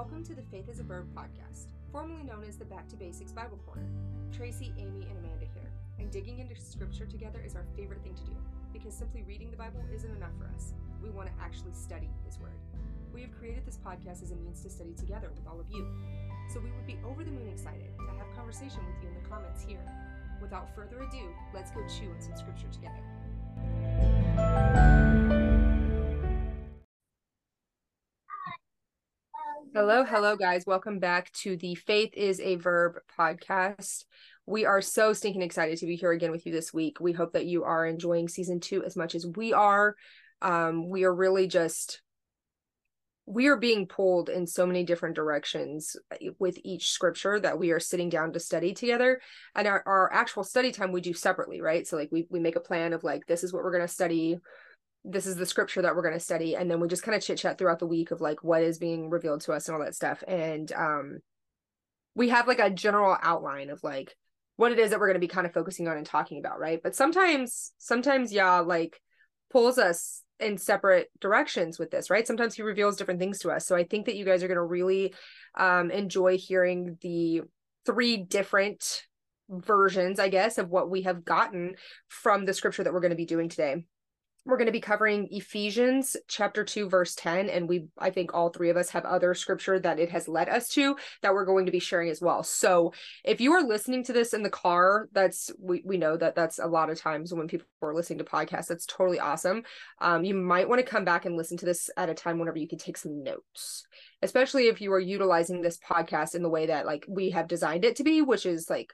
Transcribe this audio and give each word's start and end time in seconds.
Welcome 0.00 0.24
to 0.24 0.34
the 0.34 0.40
Faith 0.50 0.70
is 0.70 0.80
a 0.80 0.82
Verb 0.82 1.14
podcast, 1.14 1.66
formerly 1.92 2.22
known 2.24 2.42
as 2.48 2.56
the 2.56 2.64
Back 2.64 2.88
to 2.88 2.96
Basics 2.96 3.32
Bible 3.32 3.58
Corner. 3.66 3.84
Tracy, 4.32 4.72
Amy, 4.78 5.06
and 5.06 5.18
Amanda 5.18 5.44
here, 5.52 5.70
and 5.98 6.10
digging 6.10 6.38
into 6.38 6.58
scripture 6.58 7.04
together 7.04 7.42
is 7.44 7.54
our 7.54 7.66
favorite 7.76 8.02
thing 8.02 8.14
to 8.14 8.24
do 8.24 8.32
because 8.72 8.94
simply 8.94 9.22
reading 9.28 9.50
the 9.50 9.58
Bible 9.58 9.84
isn't 9.94 10.16
enough 10.16 10.32
for 10.38 10.46
us. 10.56 10.72
We 11.02 11.10
want 11.10 11.28
to 11.28 11.34
actually 11.38 11.74
study 11.74 12.08
His 12.24 12.38
Word. 12.38 12.56
We 13.12 13.20
have 13.20 13.38
created 13.38 13.66
this 13.66 13.76
podcast 13.76 14.22
as 14.22 14.30
a 14.30 14.36
means 14.36 14.62
to 14.62 14.70
study 14.70 14.94
together 14.94 15.30
with 15.36 15.46
all 15.46 15.60
of 15.60 15.66
you. 15.70 15.86
So 16.50 16.60
we 16.60 16.70
would 16.70 16.86
be 16.86 16.96
over 17.04 17.22
the 17.22 17.32
moon 17.32 17.50
excited 17.52 17.92
to 17.98 18.10
have 18.16 18.34
conversation 18.34 18.80
with 18.86 19.02
you 19.02 19.10
in 19.10 19.22
the 19.22 19.28
comments 19.28 19.62
here. 19.62 19.84
Without 20.40 20.74
further 20.74 20.96
ado, 21.02 21.28
let's 21.52 21.72
go 21.72 21.82
chew 21.86 22.08
on 22.08 22.22
some 22.22 22.36
scripture 22.36 22.68
together. 22.72 23.04
Hello, 29.72 30.02
hello, 30.02 30.34
guys. 30.34 30.66
Welcome 30.66 30.98
back 30.98 31.30
to 31.44 31.56
the 31.56 31.76
Faith 31.76 32.10
is 32.14 32.40
a 32.40 32.56
Verb 32.56 32.94
podcast. 33.16 34.04
We 34.44 34.64
are 34.64 34.82
so 34.82 35.12
stinking 35.12 35.42
excited 35.42 35.78
to 35.78 35.86
be 35.86 35.94
here 35.94 36.10
again 36.10 36.32
with 36.32 36.44
you 36.44 36.50
this 36.50 36.74
week. 36.74 36.98
We 36.98 37.12
hope 37.12 37.34
that 37.34 37.46
you 37.46 37.62
are 37.62 37.86
enjoying 37.86 38.26
season 38.26 38.58
two 38.58 38.82
as 38.82 38.96
much 38.96 39.14
as 39.14 39.24
we 39.24 39.52
are. 39.52 39.94
Um, 40.42 40.88
we 40.88 41.04
are 41.04 41.14
really 41.14 41.46
just 41.46 42.02
we 43.26 43.46
are 43.46 43.56
being 43.56 43.86
pulled 43.86 44.28
in 44.28 44.44
so 44.44 44.66
many 44.66 44.82
different 44.82 45.14
directions 45.14 45.94
with 46.40 46.58
each 46.64 46.90
scripture 46.90 47.38
that 47.38 47.60
we 47.60 47.70
are 47.70 47.78
sitting 47.78 48.08
down 48.08 48.32
to 48.32 48.40
study 48.40 48.74
together 48.74 49.20
and 49.54 49.68
our, 49.68 49.84
our 49.86 50.12
actual 50.12 50.42
study 50.42 50.72
time 50.72 50.90
we 50.90 51.00
do 51.00 51.14
separately 51.14 51.60
right 51.60 51.86
so 51.86 51.96
like 51.96 52.08
we, 52.10 52.26
we 52.28 52.40
make 52.40 52.56
a 52.56 52.60
plan 52.60 52.92
of 52.92 53.04
like 53.04 53.24
this 53.26 53.44
is 53.44 53.52
what 53.52 53.62
we're 53.62 53.70
going 53.70 53.86
to 53.86 53.88
study 53.92 54.36
this 55.04 55.26
is 55.26 55.36
the 55.36 55.46
scripture 55.46 55.82
that 55.82 55.96
we're 55.96 56.02
going 56.02 56.14
to 56.14 56.20
study 56.20 56.56
and 56.56 56.70
then 56.70 56.80
we 56.80 56.88
just 56.88 57.02
kind 57.02 57.16
of 57.16 57.22
chit 57.22 57.38
chat 57.38 57.56
throughout 57.56 57.78
the 57.78 57.86
week 57.86 58.10
of 58.10 58.20
like 58.20 58.44
what 58.44 58.62
is 58.62 58.78
being 58.78 59.08
revealed 59.08 59.40
to 59.40 59.52
us 59.52 59.66
and 59.66 59.74
all 59.74 59.82
that 59.82 59.94
stuff 59.94 60.22
and 60.28 60.72
um 60.72 61.18
we 62.14 62.28
have 62.28 62.46
like 62.46 62.58
a 62.58 62.70
general 62.70 63.16
outline 63.22 63.70
of 63.70 63.82
like 63.82 64.14
what 64.56 64.72
it 64.72 64.78
is 64.78 64.90
that 64.90 65.00
we're 65.00 65.06
going 65.06 65.14
to 65.14 65.20
be 65.20 65.28
kind 65.28 65.46
of 65.46 65.54
focusing 65.54 65.88
on 65.88 65.96
and 65.96 66.04
talking 66.04 66.38
about 66.38 66.60
right? 66.60 66.82
But 66.82 66.94
sometimes 66.94 67.72
sometimes 67.78 68.32
Yah 68.32 68.60
like 68.60 69.00
pulls 69.50 69.78
us 69.78 70.22
in 70.38 70.58
separate 70.58 71.08
directions 71.20 71.78
with 71.78 71.90
this 71.90 72.10
right? 72.10 72.26
Sometimes 72.26 72.54
he 72.54 72.62
reveals 72.62 72.96
different 72.96 73.20
things 73.20 73.38
to 73.40 73.50
us 73.50 73.66
so 73.66 73.74
i 73.76 73.84
think 73.84 74.06
that 74.06 74.16
you 74.16 74.24
guys 74.24 74.42
are 74.42 74.48
going 74.48 74.56
to 74.56 74.62
really 74.62 75.14
um 75.56 75.90
enjoy 75.90 76.36
hearing 76.36 76.98
the 77.00 77.42
three 77.86 78.18
different 78.18 79.06
versions 79.48 80.20
i 80.20 80.28
guess 80.28 80.58
of 80.58 80.68
what 80.68 80.90
we 80.90 81.02
have 81.02 81.24
gotten 81.24 81.74
from 82.08 82.44
the 82.44 82.54
scripture 82.54 82.84
that 82.84 82.92
we're 82.92 83.00
going 83.00 83.10
to 83.10 83.16
be 83.16 83.26
doing 83.26 83.48
today 83.48 83.84
we're 84.46 84.56
going 84.56 84.66
to 84.66 84.72
be 84.72 84.80
covering 84.80 85.28
Ephesians 85.30 86.16
chapter 86.26 86.64
2 86.64 86.88
verse 86.88 87.14
10 87.14 87.50
and 87.50 87.68
we 87.68 87.86
I 87.98 88.10
think 88.10 88.32
all 88.32 88.48
three 88.48 88.70
of 88.70 88.76
us 88.76 88.90
have 88.90 89.04
other 89.04 89.34
scripture 89.34 89.78
that 89.78 89.98
it 89.98 90.10
has 90.10 90.28
led 90.28 90.48
us 90.48 90.68
to 90.70 90.96
that 91.22 91.34
we're 91.34 91.44
going 91.44 91.66
to 91.66 91.72
be 91.72 91.78
sharing 91.78 92.08
as 92.08 92.20
well. 92.20 92.42
So 92.42 92.92
if 93.24 93.40
you 93.40 93.52
are 93.52 93.62
listening 93.62 94.02
to 94.04 94.12
this 94.12 94.32
in 94.32 94.42
the 94.42 94.50
car 94.50 95.08
that's 95.12 95.50
we 95.58 95.82
we 95.84 95.98
know 95.98 96.16
that 96.16 96.34
that's 96.34 96.58
a 96.58 96.66
lot 96.66 96.90
of 96.90 96.98
times 96.98 97.34
when 97.34 97.48
people 97.48 97.66
are 97.82 97.94
listening 97.94 98.18
to 98.18 98.24
podcasts 98.24 98.66
that's 98.66 98.86
totally 98.86 99.20
awesome. 99.20 99.62
Um 100.00 100.24
you 100.24 100.34
might 100.34 100.68
want 100.68 100.80
to 100.80 100.90
come 100.90 101.04
back 101.04 101.26
and 101.26 101.36
listen 101.36 101.58
to 101.58 101.66
this 101.66 101.90
at 101.96 102.10
a 102.10 102.14
time 102.14 102.38
whenever 102.38 102.58
you 102.58 102.68
can 102.68 102.78
take 102.78 102.96
some 102.96 103.22
notes. 103.22 103.86
Especially 104.22 104.68
if 104.68 104.80
you 104.80 104.92
are 104.92 105.00
utilizing 105.00 105.60
this 105.60 105.78
podcast 105.78 106.34
in 106.34 106.42
the 106.42 106.48
way 106.48 106.66
that 106.66 106.86
like 106.86 107.04
we 107.08 107.30
have 107.30 107.46
designed 107.46 107.84
it 107.84 107.96
to 107.96 108.04
be 108.04 108.22
which 108.22 108.46
is 108.46 108.70
like 108.70 108.92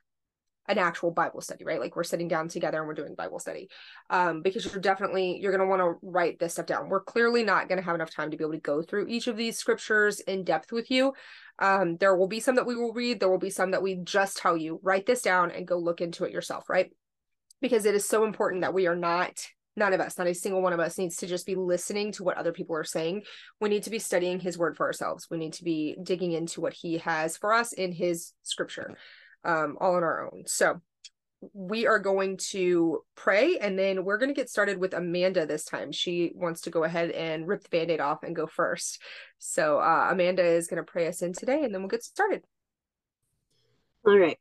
an 0.68 0.78
actual 0.78 1.10
bible 1.10 1.40
study 1.40 1.64
right? 1.64 1.80
Like 1.80 1.96
we're 1.96 2.04
sitting 2.04 2.28
down 2.28 2.48
together 2.48 2.78
and 2.78 2.86
we're 2.86 2.94
doing 2.94 3.14
bible 3.14 3.38
study. 3.38 3.68
Um 4.10 4.42
because 4.42 4.64
you're 4.64 4.80
definitely 4.80 5.38
you're 5.40 5.56
to 5.56 5.66
want 5.66 5.82
to 5.82 5.94
write 6.02 6.38
this 6.38 6.54
stuff 6.54 6.66
down. 6.66 6.88
We're 6.88 7.00
clearly 7.00 7.44
not 7.44 7.68
going 7.68 7.78
to 7.78 7.84
have 7.84 7.94
enough 7.94 8.14
time 8.14 8.30
to 8.30 8.36
be 8.36 8.44
able 8.44 8.54
to 8.54 8.60
go 8.60 8.82
through 8.82 9.06
each 9.08 9.26
of 9.26 9.36
these 9.36 9.58
scriptures 9.58 10.20
in 10.20 10.44
depth 10.44 10.72
with 10.72 10.90
you. 10.90 11.12
Um 11.58 11.96
there 11.98 12.16
will 12.16 12.28
be 12.28 12.40
some 12.40 12.56
that 12.56 12.66
we 12.66 12.76
will 12.76 12.92
read 12.92 13.20
there 13.20 13.30
will 13.30 13.38
be 13.38 13.50
some 13.50 13.70
that 13.70 13.82
we 13.82 13.96
just 13.96 14.36
tell 14.36 14.56
you 14.56 14.80
write 14.82 15.06
this 15.06 15.22
down 15.22 15.50
and 15.50 15.66
go 15.66 15.78
look 15.78 16.00
into 16.00 16.24
it 16.24 16.32
yourself 16.32 16.68
right? 16.68 16.90
Because 17.60 17.86
it 17.86 17.94
is 17.94 18.04
so 18.04 18.24
important 18.24 18.62
that 18.62 18.74
we 18.74 18.86
are 18.86 18.96
not 18.96 19.40
none 19.78 19.92
of 19.92 20.00
us 20.00 20.18
not 20.18 20.26
a 20.26 20.34
single 20.34 20.62
one 20.62 20.72
of 20.72 20.80
us 20.80 20.98
needs 20.98 21.16
to 21.18 21.26
just 21.26 21.46
be 21.46 21.54
listening 21.54 22.10
to 22.10 22.24
what 22.24 22.38
other 22.38 22.52
people 22.52 22.74
are 22.74 22.84
saying. 22.84 23.22
We 23.60 23.68
need 23.68 23.84
to 23.84 23.90
be 23.90 23.98
studying 23.98 24.40
his 24.40 24.58
word 24.58 24.76
for 24.76 24.86
ourselves. 24.86 25.28
We 25.30 25.36
need 25.36 25.52
to 25.54 25.64
be 25.64 25.96
digging 26.02 26.32
into 26.32 26.60
what 26.60 26.72
he 26.72 26.98
has 26.98 27.36
for 27.36 27.52
us 27.52 27.72
in 27.72 27.92
his 27.92 28.32
scripture 28.42 28.96
um, 29.46 29.78
all 29.80 29.94
on 29.94 30.02
our 30.02 30.24
own. 30.24 30.42
So 30.46 30.80
we 31.52 31.86
are 31.86 31.98
going 31.98 32.38
to 32.38 33.02
pray 33.14 33.58
and 33.58 33.78
then 33.78 34.04
we're 34.04 34.18
going 34.18 34.30
to 34.30 34.34
get 34.34 34.50
started 34.50 34.78
with 34.78 34.94
Amanda 34.94 35.46
this 35.46 35.64
time. 35.64 35.92
She 35.92 36.32
wants 36.34 36.62
to 36.62 36.70
go 36.70 36.84
ahead 36.84 37.10
and 37.10 37.46
rip 37.46 37.62
the 37.62 37.68
band 37.68 37.90
aid 37.90 38.00
off 38.00 38.22
and 38.22 38.34
go 38.34 38.46
first. 38.46 39.00
So 39.38 39.78
uh, 39.78 40.08
Amanda 40.10 40.44
is 40.44 40.66
going 40.66 40.84
to 40.84 40.90
pray 40.90 41.06
us 41.06 41.22
in 41.22 41.32
today 41.32 41.62
and 41.62 41.72
then 41.72 41.82
we'll 41.82 41.88
get 41.88 42.02
started. 42.02 42.42
All 44.06 44.18
right. 44.18 44.38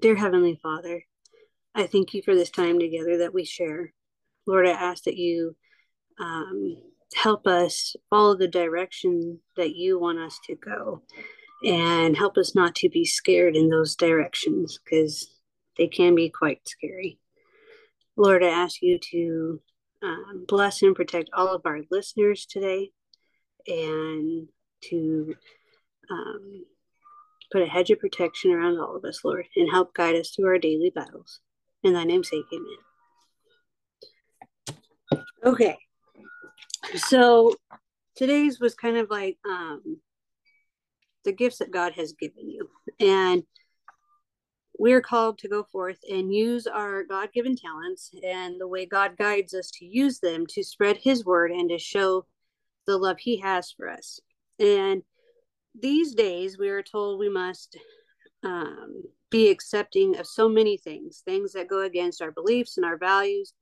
Dear 0.00 0.16
Heavenly 0.16 0.58
Father, 0.62 1.02
I 1.74 1.86
thank 1.86 2.14
you 2.14 2.22
for 2.22 2.34
this 2.34 2.50
time 2.50 2.78
together 2.78 3.18
that 3.18 3.34
we 3.34 3.44
share. 3.44 3.92
Lord, 4.46 4.66
I 4.66 4.72
ask 4.72 5.04
that 5.04 5.16
you 5.16 5.56
um, 6.20 6.76
help 7.14 7.46
us 7.46 7.96
follow 8.10 8.36
the 8.36 8.48
direction 8.48 9.40
that 9.56 9.74
you 9.74 9.98
want 9.98 10.18
us 10.18 10.38
to 10.46 10.54
go 10.54 11.02
and 11.64 12.16
help 12.16 12.36
us 12.36 12.54
not 12.54 12.74
to 12.76 12.88
be 12.88 13.04
scared 13.04 13.56
in 13.56 13.68
those 13.68 13.94
directions 13.96 14.78
because 14.82 15.28
they 15.78 15.88
can 15.88 16.14
be 16.14 16.28
quite 16.28 16.60
scary. 16.66 17.18
Lord, 18.16 18.42
I 18.42 18.48
ask 18.48 18.82
you 18.82 18.98
to 19.10 19.60
um, 20.02 20.44
bless 20.48 20.82
and 20.82 20.94
protect 20.94 21.30
all 21.32 21.48
of 21.54 21.62
our 21.64 21.80
listeners 21.90 22.46
today 22.46 22.90
and 23.66 24.48
to 24.90 25.34
um, 26.10 26.64
put 27.52 27.62
a 27.62 27.66
hedge 27.66 27.90
of 27.90 28.00
protection 28.00 28.50
around 28.50 28.78
all 28.78 28.96
of 28.96 29.04
us, 29.04 29.20
Lord, 29.24 29.46
and 29.56 29.70
help 29.70 29.94
guide 29.94 30.16
us 30.16 30.30
through 30.30 30.48
our 30.48 30.58
daily 30.58 30.90
battles. 30.94 31.40
In 31.84 31.92
thy 31.94 32.04
name's 32.04 32.28
sake, 32.28 32.44
amen. 32.52 32.78
Okay. 35.44 35.76
So 36.96 37.54
today's 38.16 38.60
was 38.60 38.74
kind 38.74 38.96
of 38.96 39.10
like 39.10 39.38
um, 39.48 39.98
the 41.24 41.32
gifts 41.32 41.58
that 41.58 41.70
God 41.70 41.92
has 41.94 42.12
given 42.12 42.50
you. 42.50 42.68
And 43.00 43.44
we're 44.78 45.00
called 45.00 45.38
to 45.38 45.48
go 45.48 45.64
forth 45.64 45.98
and 46.10 46.34
use 46.34 46.66
our 46.66 47.04
God 47.04 47.32
given 47.32 47.56
talents 47.56 48.10
and 48.24 48.60
the 48.60 48.66
way 48.66 48.86
God 48.86 49.16
guides 49.16 49.54
us 49.54 49.70
to 49.78 49.84
use 49.84 50.18
them 50.18 50.46
to 50.48 50.64
spread 50.64 50.96
His 50.96 51.24
word 51.24 51.52
and 51.52 51.68
to 51.70 51.78
show 51.78 52.26
the 52.86 52.96
love 52.96 53.18
He 53.18 53.38
has 53.38 53.70
for 53.70 53.88
us. 53.88 54.18
And 54.58 55.02
these 55.78 56.14
days, 56.14 56.58
we 56.58 56.68
are 56.68 56.82
told 56.82 57.18
we 57.18 57.28
must 57.28 57.76
um, 58.42 59.02
be 59.30 59.50
accepting 59.50 60.18
of 60.18 60.26
so 60.26 60.48
many 60.48 60.76
things, 60.76 61.22
things 61.24 61.52
that 61.52 61.68
go 61.68 61.82
against 61.82 62.20
our 62.20 62.32
beliefs 62.32 62.76
and 62.76 62.84
our 62.84 62.98
values, 62.98 63.54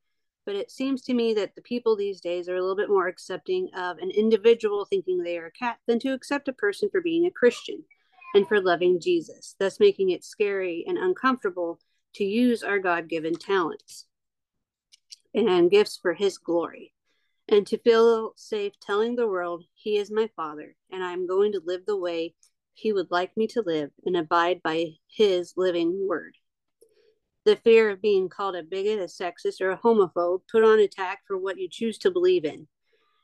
but 0.51 0.57
it 0.57 0.73
seems 0.73 1.01
to 1.01 1.15
me 1.15 1.33
that 1.33 1.55
the 1.55 1.63
people 1.63 1.95
these 1.95 2.21
days 2.21 2.49
are 2.49 2.57
a 2.57 2.61
little 2.61 2.75
bit 2.75 2.89
more 2.89 3.07
accepting 3.07 3.71
of 3.73 3.99
an 3.99 4.11
individual 4.11 4.85
thinking 4.85 5.23
they 5.23 5.39
are 5.39 5.47
a 5.47 5.53
cat 5.53 5.79
than 5.87 6.01
to 6.01 6.13
accept 6.13 6.49
a 6.49 6.53
person 6.53 6.89
for 6.91 7.01
being 7.01 7.25
a 7.25 7.31
Christian 7.31 7.85
and 8.35 8.49
for 8.49 8.61
loving 8.61 8.99
Jesus, 9.01 9.55
thus 9.61 9.79
making 9.79 10.11
it 10.11 10.25
scary 10.25 10.85
and 10.89 10.99
uncomfortable 10.99 11.79
to 12.17 12.25
use 12.25 12.65
our 12.65 12.81
God 12.81 13.09
given 13.09 13.33
talents 13.33 14.07
and 15.33 15.71
gifts 15.71 15.97
for 15.97 16.15
His 16.15 16.37
glory, 16.37 16.95
and 17.49 17.65
to 17.69 17.79
feel 17.79 18.33
safe 18.35 18.73
telling 18.81 19.15
the 19.15 19.29
world, 19.29 19.63
He 19.75 19.99
is 19.99 20.11
my 20.11 20.29
Father, 20.35 20.75
and 20.91 21.05
I 21.05 21.13
am 21.13 21.29
going 21.29 21.53
to 21.53 21.63
live 21.65 21.87
the 21.87 21.97
way 21.97 22.35
He 22.73 22.93
would 22.93 23.13
like 23.13 23.37
me 23.37 23.47
to 23.47 23.63
live 23.65 23.91
and 24.05 24.17
abide 24.17 24.65
by 24.65 24.95
His 25.07 25.55
living 25.57 26.09
word 26.09 26.35
the 27.45 27.57
fear 27.57 27.91
of 27.91 28.03
being 28.03 28.29
called 28.29 28.57
a 28.57 28.63
bigot, 28.63 28.99
a 28.99 29.05
sexist, 29.05 29.61
or 29.61 29.71
a 29.71 29.79
homophobe 29.79 30.43
put 30.51 30.63
on 30.63 30.79
attack 30.79 31.21
for 31.27 31.37
what 31.37 31.59
you 31.59 31.69
choose 31.69 31.99
to 31.99 32.11
believe 32.11 32.45
in. 32.45 32.67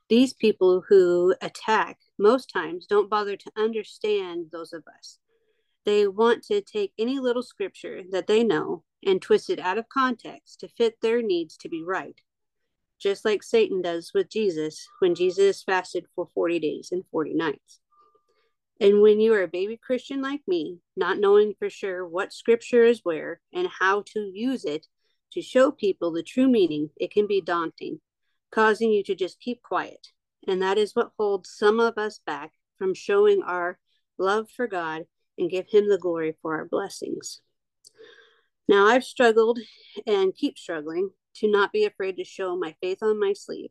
These 0.08 0.34
people 0.34 0.84
who 0.88 1.34
attack 1.42 1.98
most 2.18 2.50
times 2.50 2.86
don't 2.86 3.10
bother 3.10 3.36
to 3.36 3.52
understand 3.56 4.46
those 4.52 4.72
of 4.72 4.84
us. 4.98 5.18
They 5.84 6.06
want 6.06 6.42
to 6.44 6.60
take 6.60 6.92
any 6.98 7.18
little 7.18 7.42
scripture 7.42 8.02
that 8.10 8.26
they 8.26 8.42
know 8.42 8.84
and 9.04 9.20
twist 9.20 9.50
it 9.50 9.58
out 9.58 9.78
of 9.78 9.88
context 9.88 10.60
to 10.60 10.68
fit 10.68 11.00
their 11.00 11.22
needs 11.22 11.56
to 11.58 11.68
be 11.68 11.82
right, 11.82 12.20
just 12.98 13.24
like 13.24 13.42
Satan 13.42 13.82
does 13.82 14.12
with 14.14 14.28
Jesus 14.28 14.88
when 15.00 15.14
Jesus 15.14 15.62
fasted 15.62 16.06
for 16.14 16.28
40 16.34 16.58
days 16.58 16.88
and 16.90 17.04
40 17.10 17.34
nights. 17.34 17.80
And 18.80 19.00
when 19.00 19.20
you 19.20 19.32
are 19.32 19.42
a 19.42 19.48
baby 19.48 19.78
Christian 19.78 20.20
like 20.20 20.42
me, 20.46 20.80
not 20.96 21.18
knowing 21.18 21.54
for 21.58 21.70
sure 21.70 22.06
what 22.06 22.32
scripture 22.32 22.84
is 22.84 23.00
where 23.02 23.40
and 23.52 23.68
how 23.68 24.02
to 24.12 24.30
use 24.34 24.64
it 24.64 24.86
to 25.32 25.40
show 25.40 25.70
people 25.70 26.12
the 26.12 26.22
true 26.22 26.48
meaning, 26.48 26.90
it 26.96 27.10
can 27.10 27.26
be 27.26 27.40
daunting, 27.40 28.00
causing 28.50 28.90
you 28.92 29.02
to 29.04 29.14
just 29.14 29.40
keep 29.40 29.62
quiet. 29.62 30.08
And 30.46 30.60
that 30.60 30.76
is 30.76 30.94
what 30.94 31.12
holds 31.18 31.50
some 31.50 31.80
of 31.80 31.96
us 31.96 32.20
back 32.26 32.52
from 32.78 32.92
showing 32.92 33.42
our 33.42 33.78
love 34.18 34.50
for 34.50 34.66
God 34.66 35.06
and 35.38 35.50
give 35.50 35.68
Him 35.70 35.88
the 35.88 35.98
glory 35.98 36.36
for 36.42 36.56
our 36.56 36.66
blessings. 36.66 37.40
Now, 38.68 38.86
I've 38.86 39.04
struggled 39.04 39.58
and 40.06 40.34
keep 40.34 40.58
struggling 40.58 41.10
to 41.36 41.50
not 41.50 41.72
be 41.72 41.84
afraid 41.84 42.16
to 42.16 42.24
show 42.24 42.56
my 42.56 42.74
faith 42.82 42.98
on 43.02 43.18
my 43.18 43.32
sleeve, 43.32 43.70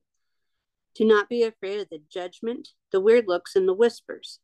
to 0.96 1.06
not 1.06 1.30
be 1.30 1.44
afraid 1.44 1.80
of 1.80 1.90
the 1.90 2.02
judgment, 2.10 2.70
the 2.92 3.02
weird 3.02 3.26
looks, 3.28 3.56
and 3.56 3.68
the 3.68 3.74
whispers 3.74 4.40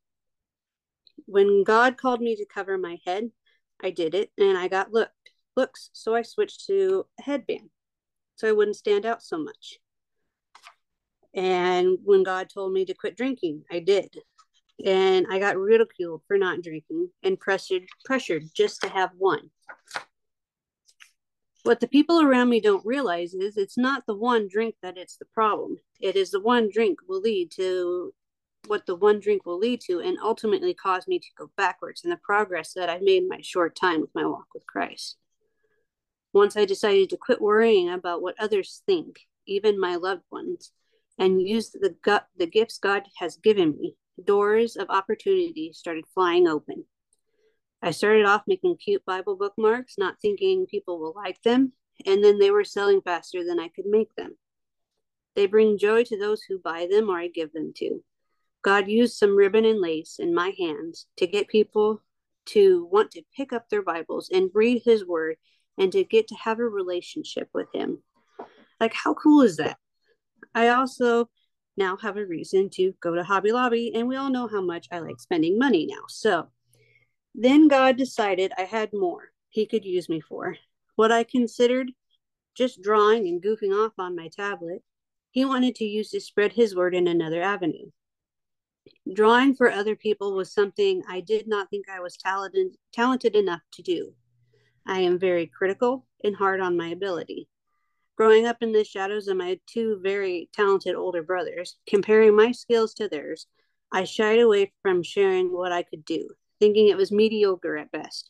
When 1.26 1.64
God 1.64 1.98
called 1.98 2.22
me 2.22 2.36
to 2.36 2.46
cover 2.46 2.78
my 2.78 3.00
head, 3.06 3.32
I 3.84 3.92
did 3.92 4.16
it 4.16 4.32
and 4.38 4.58
I 4.58 4.68
got 4.68 4.94
looked 4.94 5.14
looks, 5.56 5.90
so 5.94 6.16
I 6.16 6.22
switched 6.22 6.66
to 6.68 7.06
a 7.20 7.24
headband 7.24 7.70
so 8.36 8.48
I 8.48 8.54
wouldn't 8.54 8.78
stand 8.78 9.06
out 9.06 9.22
so 9.22 9.38
much. 9.38 9.80
And 11.34 11.98
when 12.04 12.24
God 12.24 12.50
told 12.50 12.74
me 12.74 12.86
to 12.86 12.94
quit 12.94 13.16
drinking, 13.16 13.64
I 13.72 13.80
did. 13.80 14.16
And 14.84 15.28
I 15.30 15.40
got 15.40 15.58
ridiculed 15.58 16.24
for 16.28 16.38
not 16.38 16.62
drinking 16.62 17.10
and 17.24 17.40
pressured 17.40 17.84
pressured 18.04 18.44
just 18.56 18.82
to 18.82 18.90
have 18.90 19.12
one. 19.18 19.52
What 21.64 21.80
the 21.80 21.88
people 21.88 22.22
around 22.22 22.50
me 22.50 22.60
don't 22.60 22.86
realize 22.86 23.36
is 23.36 23.56
it's 23.56 23.78
not 23.78 24.08
the 24.08 24.16
one 24.16 24.48
drink 24.52 24.76
that 24.82 24.98
it's 24.98 25.18
the 25.18 25.26
problem. 25.26 25.78
It 26.00 26.16
is 26.16 26.32
the 26.32 26.40
one 26.40 26.70
drink 26.74 26.98
will 27.08 27.22
lead 27.22 27.52
to 27.52 28.12
what 28.68 28.86
the 28.86 28.96
one 28.96 29.20
drink 29.20 29.46
will 29.46 29.58
lead 29.58 29.82
to 29.82 30.00
and 30.00 30.18
ultimately 30.22 30.74
cause 30.74 31.08
me 31.08 31.20
to 31.20 31.28
go 31.38 31.52
backwards 31.58 32.04
in 32.04 32.10
the 32.10 32.18
progress 32.18 32.74
that 32.74 32.90
I've 32.90 33.02
made 33.02 33.24
in 33.24 33.30
my 33.30 33.42
short 33.42 33.76
time 33.76 34.02
with 34.02 34.14
my 34.14 34.26
walk 34.26 34.48
with 34.54 34.66
Christ. 34.68 35.18
Once 36.34 36.56
I 36.56 36.66
decided 36.66 37.10
to 37.10 37.18
quit 37.18 37.42
worrying 37.42 37.90
about 37.90 38.22
what 38.22 38.36
others 38.40 38.82
think, 38.86 39.22
even 39.46 39.80
my 39.80 39.96
loved 39.96 40.24
ones, 40.32 40.72
and 41.18 41.42
use 41.42 41.72
the 41.72 41.96
the 42.38 42.46
gifts 42.46 42.78
God 42.78 43.04
has 43.18 43.36
given 43.36 43.78
me, 43.78 43.96
doors 44.24 44.76
of 44.76 44.90
opportunity 44.90 45.72
started 45.74 46.06
flying 46.14 46.48
open. 46.48 46.86
I 47.82 47.92
started 47.92 48.26
off 48.26 48.44
making 48.48 48.78
cute 48.78 49.04
Bible 49.06 49.36
bookmarks, 49.36 49.98
not 49.98 50.20
thinking 50.22 50.68
people 50.68 51.00
will 51.00 51.14
like 51.16 51.42
them, 51.42 51.74
and 52.06 52.24
then 52.24 52.40
they 52.40 52.52
were 52.52 52.64
selling 52.64 53.02
faster 53.02 53.44
than 53.44 53.60
I 53.60 53.68
could 53.68 53.86
make 53.88 54.14
them. 54.16 54.38
They 55.36 55.48
bring 55.48 55.78
joy 55.78 56.04
to 56.06 56.18
those 56.18 56.44
who 56.44 56.60
buy 56.60 56.88
them 56.90 57.10
or 57.10 57.20
I 57.20 57.28
give 57.28 57.54
them 57.54 57.74
to. 57.78 58.04
God 58.64 58.88
used 58.88 59.18
some 59.18 59.36
ribbon 59.36 59.66
and 59.66 59.82
lace 59.82 60.18
in 60.20 60.34
my 60.34 60.54
hands 60.58 61.08
to 61.18 61.26
get 61.26 61.48
people 61.48 62.02
to 62.48 62.88
want 62.92 63.12
to 63.12 63.24
pick 63.36 63.54
up 63.54 63.70
their 63.70 63.82
Bibles 63.82 64.30
and 64.32 64.52
read 64.54 64.82
His 64.84 65.06
Word 65.06 65.38
and 65.78 65.92
to 65.92 66.04
get 66.04 66.28
to 66.28 66.36
have 66.36 66.60
a 66.60 66.64
relationship 66.64 67.50
with 67.54 67.68
Him. 67.74 68.04
Like, 68.80 68.94
how 68.94 69.14
cool 69.14 69.42
is 69.42 69.58
that? 69.58 69.78
I 70.54 70.70
also 70.70 71.30
now 71.78 71.98
have 71.98 72.18
a 72.18 72.26
reason 72.26 72.70
to 72.72 72.94
go 73.02 73.16
to 73.16 73.24
Hobby 73.24 73.52
Lobby, 73.52 73.92
and 73.96 74.08
we 74.08 74.16
all 74.16 74.30
know 74.30 74.48
how 74.48 74.62
much 74.62 74.88
I 74.92 75.00
like 75.00 75.20
spending 75.20 75.58
money 75.58 75.88
now. 75.90 76.04
So, 76.08 76.48
then 77.34 77.68
God 77.68 77.98
decided 77.98 78.52
I 78.58 78.64
had 78.64 78.92
more 78.94 79.32
He 79.50 79.66
could 79.66 79.86
use 79.86 80.10
me 80.10 80.20
for. 80.20 80.58
What 80.96 81.12
I 81.12 81.24
considered 81.24 81.92
just 82.56 82.82
drawing 82.82 83.28
and 83.28 83.42
goofing 83.42 83.74
off 83.74 83.94
on 83.98 84.16
my 84.16 84.28
tablet, 84.28 84.84
He 85.32 85.46
wanted 85.46 85.76
to 85.76 85.86
use 85.86 86.12
to 86.12 86.20
spread 86.20 86.54
His 86.54 86.76
word 86.76 86.94
in 86.94 87.08
another 87.08 87.42
avenue. 87.42 87.90
Drawing 89.14 89.56
for 89.56 89.70
other 89.70 89.96
people 89.96 90.34
was 90.34 90.54
something 90.54 91.04
I 91.08 91.22
did 91.22 91.48
not 91.48 91.70
think 91.70 91.90
I 91.90 92.00
was 92.00 92.18
talented, 92.18 92.78
talented 92.94 93.36
enough 93.36 93.62
to 93.74 93.82
do. 93.82 94.14
I 94.86 95.02
am 95.02 95.20
very 95.20 95.48
critical 95.48 96.08
and 96.24 96.36
hard 96.36 96.62
on 96.62 96.78
my 96.78 96.88
ability. 96.90 97.48
Growing 98.16 98.46
up 98.46 98.58
in 98.62 98.72
the 98.72 98.84
shadows 98.84 99.28
of 99.28 99.38
my 99.38 99.60
two 99.68 100.00
very 100.02 100.50
talented 100.54 100.96
older 100.96 101.24
brothers, 101.24 101.78
comparing 101.88 102.36
my 102.36 102.52
skills 102.52 102.94
to 102.96 103.08
theirs, 103.08 103.48
I 103.92 104.04
shied 104.04 104.40
away 104.40 104.72
from 104.82 105.04
sharing 105.04 105.52
what 105.52 105.72
I 105.72 105.84
could 105.84 106.06
do 106.06 106.30
thinking 106.62 106.88
it 106.88 106.96
was 106.96 107.12
mediocre 107.12 107.76
at 107.76 107.92
best, 107.92 108.30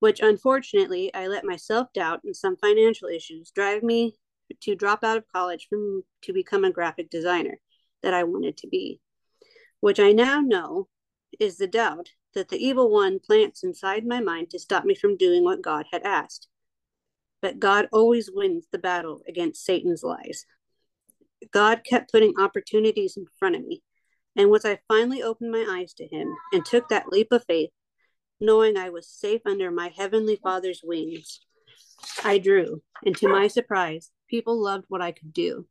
which 0.00 0.20
unfortunately 0.20 1.12
I 1.14 1.26
let 1.28 1.44
my 1.44 1.56
self 1.56 1.92
doubt 1.92 2.24
and 2.24 2.34
some 2.34 2.56
financial 2.56 3.08
issues 3.08 3.52
drive 3.52 3.82
me 3.82 4.14
to 4.62 4.74
drop 4.74 5.04
out 5.04 5.18
of 5.18 5.28
college 5.30 5.66
from, 5.68 6.02
to 6.22 6.32
become 6.32 6.64
a 6.64 6.72
graphic 6.72 7.10
designer 7.10 7.58
that 8.02 8.14
I 8.14 8.24
wanted 8.24 8.56
to 8.56 8.66
be, 8.66 9.00
which 9.82 9.98
I 9.98 10.12
now 10.12 10.40
know 10.40 10.86
is 11.40 11.58
the 11.58 11.66
doubt 11.66 12.10
that 12.34 12.50
the 12.50 12.64
evil 12.64 12.88
one 12.88 13.18
plants 13.18 13.64
inside 13.64 14.06
my 14.06 14.20
mind 14.20 14.48
to 14.50 14.58
stop 14.60 14.84
me 14.84 14.94
from 14.94 15.16
doing 15.16 15.42
what 15.42 15.60
God 15.60 15.86
had 15.92 16.02
asked. 16.04 16.46
But 17.42 17.58
God 17.58 17.88
always 17.92 18.30
wins 18.32 18.68
the 18.70 18.78
battle 18.78 19.22
against 19.26 19.64
Satan's 19.64 20.04
lies. 20.04 20.46
God 21.50 21.82
kept 21.84 22.12
putting 22.12 22.34
opportunities 22.38 23.16
in 23.16 23.26
front 23.40 23.56
of 23.56 23.66
me, 23.66 23.82
and 24.36 24.50
once 24.50 24.64
I 24.64 24.78
finally 24.86 25.20
opened 25.20 25.50
my 25.50 25.66
eyes 25.68 25.92
to 25.94 26.06
him 26.06 26.32
and 26.52 26.64
took 26.64 26.88
that 26.88 27.10
leap 27.10 27.32
of 27.32 27.44
faith, 27.44 27.70
knowing 28.40 28.76
I 28.76 28.90
was 28.90 29.08
safe 29.08 29.40
under 29.46 29.72
my 29.72 29.88
heavenly 29.88 30.38
Father's 30.40 30.82
wings, 30.84 31.40
I 32.22 32.38
drew, 32.38 32.82
and 33.04 33.16
to 33.16 33.26
my 33.26 33.48
surprise, 33.48 34.12
people 34.30 34.62
loved 34.62 34.84
what 34.86 35.02
I 35.02 35.10
could 35.10 35.32
do. 35.32 35.66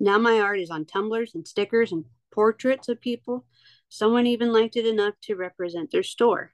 Now 0.00 0.16
my 0.16 0.40
art 0.40 0.60
is 0.60 0.70
on 0.70 0.86
tumblers 0.86 1.34
and 1.34 1.46
stickers 1.46 1.92
and 1.92 2.06
portraits 2.32 2.88
of 2.88 3.00
people. 3.00 3.44
Someone 3.88 4.26
even 4.26 4.52
liked 4.52 4.76
it 4.76 4.86
enough 4.86 5.14
to 5.22 5.34
represent 5.34 5.90
their 5.90 6.02
store. 6.02 6.52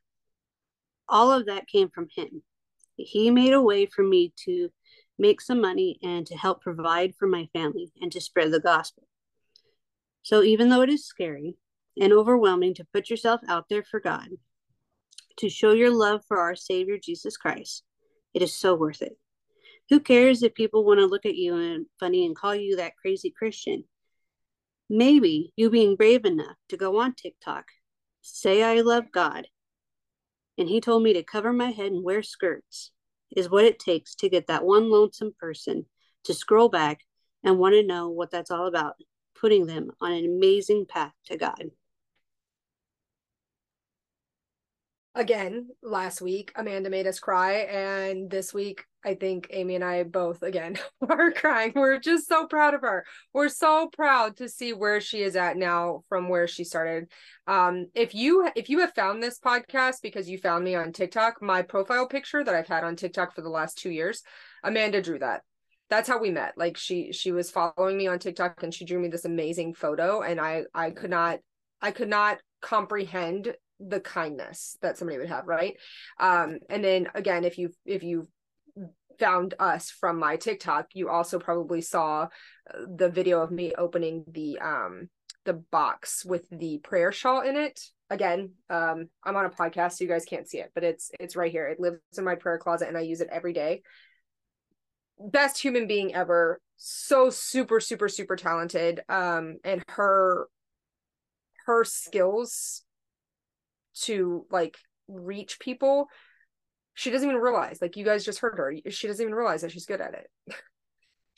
All 1.09 1.31
of 1.31 1.47
that 1.47 1.69
came 1.69 1.91
from 1.91 2.09
him. 2.15 2.43
He 2.97 3.31
made 3.31 3.53
a 3.53 3.63
way 3.63 3.87
for 3.87 4.03
me 4.03 4.33
to 4.45 4.71
make 5.19 5.41
some 5.41 5.61
money 5.61 5.99
and 6.03 6.27
to 6.27 6.37
help 6.37 6.63
provide 6.63 7.15
for 7.19 7.27
my 7.27 7.49
family 7.53 7.93
and 8.01 8.11
to 8.13 8.21
spread 8.21 8.51
the 8.51 8.61
gospel. 8.61 9.07
So 10.23 10.43
even 10.43 10.69
though 10.69 10.83
it 10.83 10.91
is 10.91 11.07
scary 11.07 11.57
and 12.01 12.13
overwhelming 12.13 12.75
to 12.75 12.87
put 12.93 13.11
yourself 13.11 13.41
out 13.49 13.69
there 13.69 13.85
for 13.85 14.01
God, 14.01 14.29
to 15.39 15.49
show 15.49 15.73
your 15.73 15.91
love 15.91 16.23
for 16.27 16.39
our 16.39 16.57
Savior 16.57 16.97
Jesus 16.99 17.37
Christ, 17.37 17.85
it 18.35 18.43
is 18.43 18.55
so 18.55 18.75
worth 18.75 19.03
it. 19.03 19.17
Who 19.91 20.01
cares 20.01 20.43
if 20.43 20.55
people 20.55 20.85
want 20.85 20.99
to 20.99 21.07
look 21.07 21.25
at 21.25 21.37
you 21.37 21.57
and 21.57 21.87
funny 22.01 22.27
and 22.27 22.35
call 22.35 22.55
you 22.55 22.77
that 22.77 22.97
crazy 22.97 23.31
Christian? 23.31 23.85
Maybe 24.89 25.53
you 25.57 25.71
being 25.71 25.97
brave 25.97 26.25
enough 26.25 26.57
to 26.69 26.77
go 26.77 27.01
on 27.01 27.15
TikTok, 27.15 27.67
say 28.23 28.63
I 28.63 28.83
love 28.83 29.11
God, 29.13 29.47
and 30.59 30.69
he 30.69 30.81
told 30.81 31.03
me 31.03 31.13
to 31.13 31.23
cover 31.23 31.53
my 31.53 31.71
head 31.71 31.93
and 31.93 32.03
wear 32.05 32.23
skirts 32.23 32.93
is 33.37 33.51
what 33.51 33.65
it 33.65 33.79
takes 33.79 34.15
to 34.17 34.29
get 34.29 34.47
that 34.47 34.65
one 34.65 34.91
lonesome 34.91 35.35
person 35.39 35.87
to 36.25 36.35
scroll 36.35 36.69
back 36.69 37.01
and 37.45 37.59
want 37.59 37.75
to 37.75 37.83
know 37.83 38.09
what 38.09 38.31
that's 38.31 38.51
all 38.51 38.67
about 38.67 38.95
putting 39.39 39.67
them 39.67 39.91
on 40.01 40.13
an 40.13 40.25
amazing 40.25 40.87
path 40.87 41.13
to 41.27 41.37
God. 41.37 41.71
Again, 45.17 45.69
last 45.83 46.21
week, 46.21 46.53
Amanda 46.57 46.91
made 46.91 47.07
us 47.07 47.19
cry. 47.19 47.53
And 47.71 48.31
this 48.31 48.53
week, 48.53 48.85
I 49.03 49.15
think 49.15 49.47
Amy 49.49 49.75
and 49.75 49.83
I 49.83 50.03
both, 50.03 50.43
again, 50.43 50.79
are 51.09 51.33
crying. 51.33 51.73
We're 51.75 51.99
just 51.99 52.29
so 52.29 52.47
proud 52.47 52.75
of 52.75 52.83
her. 52.83 53.07
We're 53.33 53.49
so 53.49 53.89
proud 53.89 54.37
to 54.37 54.49
see 54.51 54.75
where 54.75 55.01
she 55.01 55.23
is 55.23 55.35
at 55.35 55.57
now 55.57 56.05
from 56.11 56.29
where 56.29 56.47
she 56.47 56.65
started. 56.65 57.11
Um, 57.47 57.87
if 57.95 58.15
you 58.15 58.47
if 58.57 58.69
you 58.69 58.81
have 58.81 58.93
found 58.93 59.23
this 59.23 59.39
podcast 59.39 60.03
because 60.03 60.29
you 60.29 60.37
found 60.37 60.65
me 60.65 60.75
on 60.75 60.93
TikTok, 60.93 61.41
my 61.41 61.63
profile 61.63 62.07
picture 62.07 62.45
that 62.45 62.55
I've 62.55 62.69
had 62.69 62.85
on 62.85 62.95
TikTok 62.95 63.35
for 63.35 63.41
the 63.41 63.49
last 63.49 63.79
two 63.79 63.91
years, 63.91 64.23
Amanda 64.63 65.01
drew 65.01 65.19
that 65.21 65.43
that's 65.89 66.09
how 66.09 66.19
we 66.19 66.33
met 66.33 66.53
like 66.57 66.77
she 66.77 67.13
she 67.13 67.31
was 67.31 67.49
following 67.49 67.97
me 67.97 68.09
on 68.09 68.19
tiktok 68.19 68.61
and 68.65 68.75
she 68.75 68.85
drew 68.85 68.99
me 68.99 69.07
this 69.07 69.25
amazing 69.25 69.73
photo 69.73 70.21
and 70.21 70.41
i 70.41 70.65
i 70.75 70.91
could 70.91 71.11
not 71.11 71.39
i 71.81 71.93
could 71.93 72.09
not 72.09 72.39
comprehend 72.61 73.55
the 73.81 74.01
kindness 74.01 74.77
that 74.83 74.97
somebody 74.97 75.19
would 75.19 75.29
have 75.29 75.47
right? 75.47 75.77
Um 76.19 76.59
and 76.71 76.83
then 76.85 77.09
again 77.15 77.45
if 77.45 77.59
you 77.59 77.71
if 77.85 78.03
you 78.03 78.29
found 79.19 79.55
us 79.59 79.91
from 79.91 80.19
my 80.19 80.37
tiktok 80.37 80.89
you 80.93 81.09
also 81.09 81.39
probably 81.39 81.81
saw 81.81 82.25
uh, 82.25 82.79
the 82.97 83.09
video 83.09 83.41
of 83.41 83.51
me 83.51 83.73
opening 83.79 84.25
the 84.29 84.59
um 84.59 85.09
the 85.47 85.55
box 85.55 86.25
with 86.25 86.47
the 86.51 86.79
prayer 86.79 87.13
shawl 87.13 87.41
in 87.41 87.57
it. 87.57 87.81
Again 88.09 88.53
um 88.71 89.09
i'm 89.25 89.37
on 89.37 89.47
a 89.47 89.51
podcast 89.51 89.93
so 89.93 90.05
you 90.05 90.11
guys 90.11 90.25
can't 90.25 90.49
see 90.49 90.59
it 90.59 90.71
but 90.75 90.85
it's 90.85 91.11
it's 91.19 91.37
right 91.37 91.51
here. 91.51 91.67
It 91.67 91.81
lives 91.81 91.99
in 92.17 92.25
my 92.25 92.35
prayer 92.35 92.59
closet 92.59 92.89
and 92.89 92.97
i 92.97 93.01
use 93.01 93.21
it 93.21 93.29
every 93.33 93.53
day. 93.53 93.83
Best 95.19 95.61
human 95.61 95.87
being 95.87 96.15
ever. 96.15 96.61
So 96.77 97.31
super 97.31 97.81
super 97.81 98.09
super 98.09 98.37
talented. 98.37 99.03
Um 99.09 99.57
and 99.65 99.83
her 99.89 100.49
her 101.67 101.85
skills 101.85 102.83
to 104.03 104.47
like 104.51 104.77
reach 105.09 105.59
people 105.61 106.09
she 106.95 107.11
doesn't 107.11 107.29
even 107.29 107.41
realize 107.41 107.79
like 107.81 107.97
you 107.97 108.05
guys 108.05 108.25
just 108.25 108.41
heard 108.41 108.59
her 108.59 108.75
she 108.91 109.07
doesn't 109.07 109.23
even 109.23 109.35
realize 109.35 109.63
that 109.63 109.71
she's 109.71 109.87
good 109.87 110.01
at 110.01 110.15
it. 110.15 110.31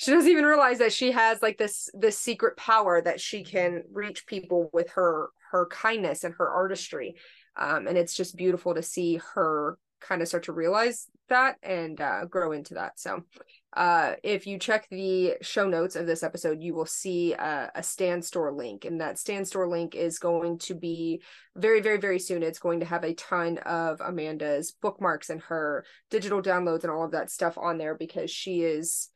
She 0.00 0.12
doesn't 0.12 0.30
even 0.30 0.44
realize 0.44 0.78
that 0.78 0.92
she 0.92 1.10
has 1.10 1.42
like 1.42 1.58
this 1.58 1.90
this 1.92 2.16
secret 2.16 2.56
power 2.56 3.02
that 3.02 3.20
she 3.20 3.42
can 3.42 3.82
reach 3.92 4.26
people 4.26 4.70
with 4.72 4.90
her 4.90 5.30
her 5.50 5.66
kindness 5.66 6.22
and 6.22 6.34
her 6.38 6.48
artistry 6.48 7.16
um 7.56 7.88
and 7.88 7.98
it's 7.98 8.14
just 8.14 8.36
beautiful 8.36 8.76
to 8.76 8.82
see 8.82 9.20
her 9.34 9.76
kind 10.00 10.22
of 10.22 10.28
start 10.28 10.44
to 10.44 10.52
realize 10.52 11.06
that 11.28 11.56
and 11.62 12.00
uh, 12.00 12.24
grow 12.24 12.52
into 12.52 12.74
that 12.74 12.98
so 12.98 13.22
uh, 13.76 14.14
if 14.22 14.46
you 14.46 14.58
check 14.58 14.88
the 14.90 15.34
show 15.42 15.68
notes 15.68 15.94
of 15.94 16.06
this 16.06 16.22
episode, 16.22 16.62
you 16.62 16.74
will 16.74 16.86
see 16.86 17.34
a, 17.34 17.70
a 17.74 17.82
Stan 17.82 18.22
Store 18.22 18.50
link, 18.50 18.86
and 18.86 19.00
that 19.00 19.18
Stan 19.18 19.44
Store 19.44 19.68
link 19.68 19.94
is 19.94 20.18
going 20.18 20.58
to 20.60 20.74
be 20.74 21.22
very, 21.54 21.80
very, 21.80 21.98
very 21.98 22.18
soon. 22.18 22.42
It's 22.42 22.58
going 22.58 22.80
to 22.80 22.86
have 22.86 23.04
a 23.04 23.14
ton 23.14 23.58
of 23.58 24.00
Amanda's 24.00 24.72
bookmarks 24.72 25.28
and 25.28 25.42
her 25.42 25.84
digital 26.10 26.40
downloads 26.40 26.82
and 26.82 26.90
all 26.90 27.04
of 27.04 27.12
that 27.12 27.30
stuff 27.30 27.58
on 27.58 27.76
there 27.78 27.94
because 27.94 28.30
she 28.30 28.62
is 28.62 29.10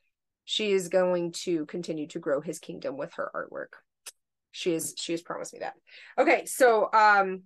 she 0.44 0.72
is 0.72 0.88
going 0.88 1.32
to 1.32 1.64
continue 1.66 2.06
to 2.08 2.18
grow 2.18 2.40
his 2.40 2.58
kingdom 2.58 2.96
with 2.96 3.14
her 3.14 3.30
artwork. 3.34 3.78
She 4.50 4.74
is 4.74 4.94
she 4.98 5.12
has 5.12 5.22
promised 5.22 5.54
me 5.54 5.60
that. 5.60 5.74
Okay, 6.18 6.44
so 6.44 6.90
um 6.92 7.42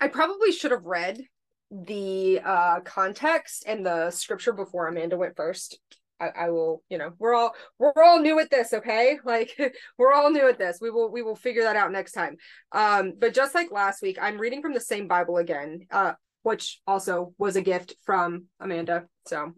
I 0.00 0.08
probably 0.08 0.52
should 0.52 0.70
have 0.70 0.84
read 0.84 1.20
the 1.70 2.40
uh 2.44 2.80
context 2.80 3.64
and 3.66 3.84
the 3.84 4.10
scripture 4.10 4.52
before 4.52 4.86
Amanda 4.86 5.16
went 5.16 5.36
first. 5.36 5.78
I, 6.18 6.28
I 6.28 6.50
will, 6.50 6.82
you 6.88 6.98
know, 6.98 7.12
we're 7.18 7.34
all 7.34 7.54
we're 7.78 7.92
all 8.02 8.20
new 8.20 8.38
at 8.38 8.50
this, 8.50 8.72
okay? 8.72 9.18
Like 9.24 9.56
we're 9.98 10.12
all 10.12 10.30
new 10.30 10.48
at 10.48 10.58
this. 10.58 10.78
We 10.80 10.90
will 10.90 11.10
we 11.10 11.22
will 11.22 11.36
figure 11.36 11.64
that 11.64 11.76
out 11.76 11.92
next 11.92 12.12
time. 12.12 12.36
Um, 12.72 13.14
but 13.18 13.34
just 13.34 13.54
like 13.54 13.70
last 13.70 14.02
week, 14.02 14.18
I'm 14.20 14.38
reading 14.38 14.62
from 14.62 14.74
the 14.74 14.80
same 14.80 15.08
Bible 15.08 15.36
again, 15.36 15.80
uh, 15.90 16.12
which 16.42 16.80
also 16.86 17.34
was 17.38 17.56
a 17.56 17.62
gift 17.62 17.96
from 18.04 18.44
Amanda. 18.60 19.06
So 19.26 19.52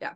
yeah. 0.00 0.14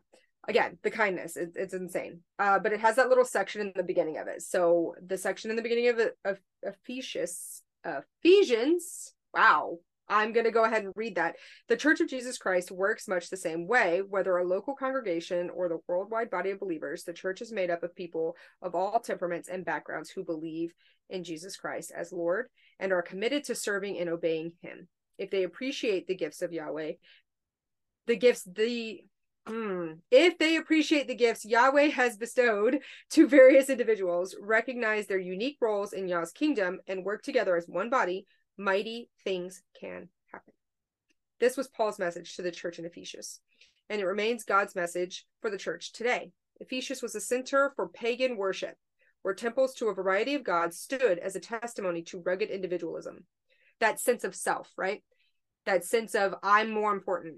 Again, 0.49 0.79
the 0.83 0.91
kindness, 0.91 1.37
it, 1.37 1.51
it's 1.55 1.75
insane. 1.75 2.21
Uh, 2.39 2.59
but 2.59 2.73
it 2.73 2.81
has 2.81 2.97
that 2.97 3.09
little 3.09 3.25
section 3.25 3.61
in 3.61 3.73
the 3.77 3.83
beginning 3.83 4.19
of 4.19 4.27
it. 4.27 4.43
So 4.43 4.95
the 5.05 5.19
section 5.19 5.51
in 5.51 5.57
the 5.57 5.63
beginning 5.63 5.89
of 5.89 5.99
it 5.99 6.17
of 6.25 6.41
Ephesians, 6.63 7.63
Ephesians, 7.85 9.13
wow, 9.35 9.79
I'm 10.11 10.33
going 10.33 10.45
to 10.45 10.51
go 10.51 10.65
ahead 10.65 10.83
and 10.83 10.93
read 10.97 11.15
that. 11.15 11.37
The 11.69 11.77
Church 11.77 12.01
of 12.01 12.09
Jesus 12.09 12.37
Christ 12.37 12.71
works 12.71 13.09
much 13.09 13.31
the 13.31 13.37
same 13.37 13.67
way, 13.67 14.03
whether 14.07 14.37
a 14.37 14.47
local 14.47 14.75
congregation 14.75 15.49
or 15.51 15.69
the 15.69 15.79
worldwide 15.87 16.31
body 16.31 16.51
of 16.51 16.59
believers. 16.59 17.05
The 17.05 17.13
church 17.13 17.41
is 17.41 17.53
made 17.53 17.71
up 17.71 17.85
of 17.85 17.95
people 17.95 18.37
of 18.61 18.75
all 18.75 18.99
temperaments 18.99 19.49
and 19.49 19.65
backgrounds 19.65 20.11
who 20.11 20.25
believe 20.25 20.73
in 21.09 21.23
Jesus 21.25 21.57
Christ 21.57 21.93
as 21.95 22.13
Lord 22.13 22.49
and 22.81 22.93
are 22.93 23.03
committed 23.03 23.45
to 23.45 23.55
serving 23.55 23.99
and 23.99 24.11
obeying 24.11 24.53
Him. 24.63 24.89
If 25.17 25.31
they 25.31 25.45
appreciate 25.45 26.07
the 26.09 26.17
gifts 26.17 26.43
of 26.43 26.53
Yahweh, 26.53 26.93
the 28.07 28.17
gifts, 28.17 28.43
the 28.43 29.05
Mm. 29.49 29.99
If 30.11 30.39
they 30.39 30.57
appreciate 30.57 31.09
the 31.09 31.15
gifts 31.15 31.47
Yahweh 31.47 31.89
has 31.89 32.17
bestowed 32.17 32.81
to 33.11 33.27
various 33.27 33.71
individuals, 33.71 34.37
recognize 34.39 35.07
their 35.07 35.19
unique 35.19 35.57
roles 35.61 35.95
in 35.95 36.09
Yah's 36.09 36.31
kingdom, 36.31 36.79
and 36.87 37.05
work 37.05 37.23
together 37.23 37.57
as 37.57 37.67
one 37.67 37.89
body, 37.89 38.27
mighty 38.61 39.09
things 39.25 39.63
can 39.81 40.09
happen. 40.33 40.53
This 41.41 41.57
was 41.57 41.69
Paul's 41.69 41.99
message 41.99 42.37
to 42.37 42.43
the 42.43 42.51
church 42.51 42.79
in 42.79 42.85
Ephesus, 42.85 43.41
and 43.89 44.01
it 44.01 44.07
remains 44.07 44.45
God's 44.45 44.75
message 44.75 45.27
for 45.41 45.51
the 45.51 45.59
church 45.59 45.93
today. 45.93 46.33
Ephesus 46.61 47.03
was 47.03 47.15
a 47.15 47.21
center 47.21 47.73
for 47.75 47.89
pagan 47.89 48.37
worship, 48.37 48.77
where 49.23 49.35
temples 49.35 49.75
to 49.75 49.89
a 49.89 49.95
variety 49.95 50.35
of 50.35 50.45
gods 50.45 50.79
stood 50.79 51.19
as 51.19 51.35
a 51.35 51.41
testimony 51.41 52.03
to 52.03 52.23
rugged 52.25 52.51
individualism. 52.51 53.25
That 53.81 53.99
sense 53.99 54.25
of 54.25 54.35
self, 54.35 54.71
right? 54.77 55.03
That 55.65 55.85
sense 55.85 56.15
of 56.15 56.35
I'm 56.43 56.71
more 56.71 56.93
important. 56.93 57.37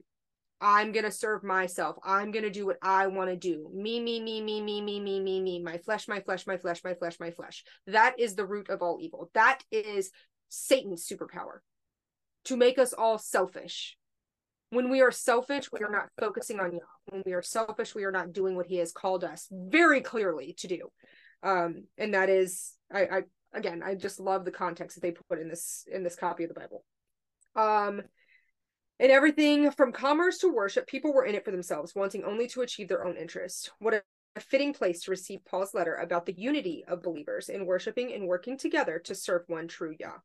I'm 0.61 0.93
going 0.93 1.05
to 1.05 1.11
serve 1.11 1.43
myself. 1.43 1.97
I'm 2.05 2.31
going 2.31 2.45
to 2.45 2.51
do 2.51 2.65
what 2.65 2.79
I 2.83 3.09
want 3.09 3.31
to 3.31 3.37
do. 3.37 3.69
Me, 3.75 3.99
me, 3.99 4.21
me, 4.21 4.41
me, 4.41 4.61
me, 4.61 4.81
me, 4.81 5.01
me, 5.01 5.21
me, 5.21 5.41
me, 5.41 5.61
my 5.61 5.79
flesh, 5.79 6.07
my 6.07 6.21
flesh, 6.21 6.47
my 6.47 6.57
flesh, 6.57 6.85
my 6.85 6.95
flesh, 6.95 7.19
my 7.19 7.33
flesh. 7.33 7.65
That 7.89 8.15
is 8.19 8.37
the 8.37 8.47
root 8.47 8.71
of 8.71 8.81
all 8.81 8.99
evil. 9.01 9.29
That 9.35 9.59
is 9.73 10.13
Satan's 10.53 11.07
superpower 11.07 11.61
to 12.45 12.57
make 12.57 12.79
us 12.79 12.93
all 12.93 13.19
selfish. 13.19 13.97
When 14.71 14.91
we 14.91 15.01
are 15.01 15.11
selfish, 15.11 15.71
we 15.73 15.81
are 15.81 15.91
not 15.91 16.09
focusing 16.19 16.61
on 16.61 16.73
Yah. 16.73 16.79
When 17.07 17.23
we 17.27 17.33
are 17.33 17.43
selfish, 17.43 17.95
we 17.95 18.05
are 18.05 18.13
not 18.13 18.33
doing 18.33 18.57
what 18.57 18.67
He 18.67 18.77
has 18.77 18.93
called 18.93 19.25
us 19.25 19.47
very 19.51 20.01
clearly 20.01 20.55
to 20.59 20.69
do. 20.69 20.89
Um, 21.43 21.85
and 21.99 22.15
that 22.15 22.29
is, 22.29 22.73
I, 22.93 23.01
I 23.03 23.23
again, 23.53 23.83
I 23.85 23.95
just 23.95 24.21
love 24.21 24.45
the 24.45 24.51
context 24.51 24.97
that 24.97 25.03
they 25.03 25.13
put 25.13 25.41
in 25.41 25.49
this 25.49 25.85
in 25.93 26.03
this 26.03 26.17
copy 26.17 26.45
of 26.45 26.49
the 26.49 26.61
Bible. 26.61 26.85
Um, 27.55 28.03
in 28.99 29.11
everything 29.11 29.71
from 29.73 29.93
commerce 29.93 30.39
to 30.39 30.49
worship, 30.53 30.87
people 30.87 31.13
were 31.13 31.25
in 31.25 31.35
it 31.35 31.45
for 31.45 31.51
themselves, 31.51 31.95
wanting 31.95 32.25
only 32.25 32.47
to 32.49 32.63
achieve 32.63 32.89
their 32.89 33.05
own 33.05 33.17
interests. 33.17 33.71
What 33.79 33.95
a 33.95 34.03
a 34.37 34.41
fitting 34.41 34.73
place 34.73 35.03
to 35.03 35.11
receive 35.11 35.45
Paul's 35.45 35.75
letter 35.75 35.97
about 35.97 36.27
the 36.27 36.35
unity 36.37 36.85
of 36.89 37.03
believers 37.03 37.49
in 37.49 37.67
worshiping 37.67 38.13
and 38.15 38.27
working 38.27 38.57
together 38.57 38.99
to 39.01 39.15
serve 39.15 39.43
one 39.47 39.69
true 39.69 39.95
Yah. 39.99 40.19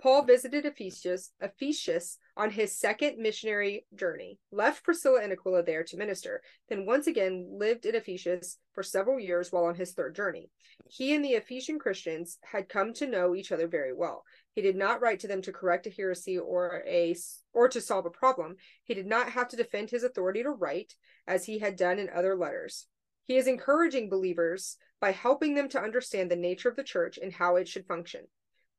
Paul 0.00 0.22
visited 0.22 0.64
Ephesus, 0.64 1.32
Ephesus 1.40 2.18
on 2.36 2.50
his 2.50 2.78
second 2.78 3.18
missionary 3.18 3.86
journey, 3.94 4.38
left 4.52 4.84
Priscilla 4.84 5.20
and 5.22 5.32
Aquila 5.32 5.62
there 5.62 5.82
to 5.82 5.96
minister, 5.96 6.42
then 6.68 6.86
once 6.86 7.06
again 7.06 7.48
lived 7.50 7.86
in 7.86 7.94
Ephesus 7.94 8.58
for 8.74 8.82
several 8.82 9.18
years 9.18 9.50
while 9.50 9.64
on 9.64 9.74
his 9.74 9.92
third 9.92 10.14
journey. 10.14 10.50
He 10.86 11.14
and 11.14 11.24
the 11.24 11.32
Ephesian 11.32 11.78
Christians 11.78 12.38
had 12.44 12.68
come 12.68 12.92
to 12.94 13.06
know 13.06 13.34
each 13.34 13.50
other 13.50 13.66
very 13.66 13.92
well. 13.92 14.24
He 14.54 14.60
did 14.60 14.76
not 14.76 15.00
write 15.00 15.20
to 15.20 15.26
them 15.26 15.42
to 15.42 15.52
correct 15.52 15.86
a 15.86 15.90
heresy 15.90 16.38
or 16.38 16.84
a 16.86 17.16
or 17.52 17.68
to 17.68 17.80
solve 17.80 18.06
a 18.06 18.10
problem. 18.10 18.56
He 18.84 18.94
did 18.94 19.06
not 19.06 19.30
have 19.30 19.48
to 19.48 19.56
defend 19.56 19.90
his 19.90 20.04
authority 20.04 20.42
to 20.42 20.50
write, 20.50 20.94
as 21.26 21.46
he 21.46 21.58
had 21.58 21.76
done 21.76 21.98
in 21.98 22.08
other 22.10 22.36
letters. 22.36 22.86
He 23.26 23.36
is 23.36 23.46
encouraging 23.46 24.08
believers 24.08 24.76
by 25.00 25.12
helping 25.12 25.54
them 25.54 25.68
to 25.70 25.80
understand 25.80 26.30
the 26.30 26.36
nature 26.36 26.68
of 26.68 26.76
the 26.76 26.84
church 26.84 27.18
and 27.20 27.32
how 27.32 27.56
it 27.56 27.68
should 27.68 27.86
function. 27.86 28.26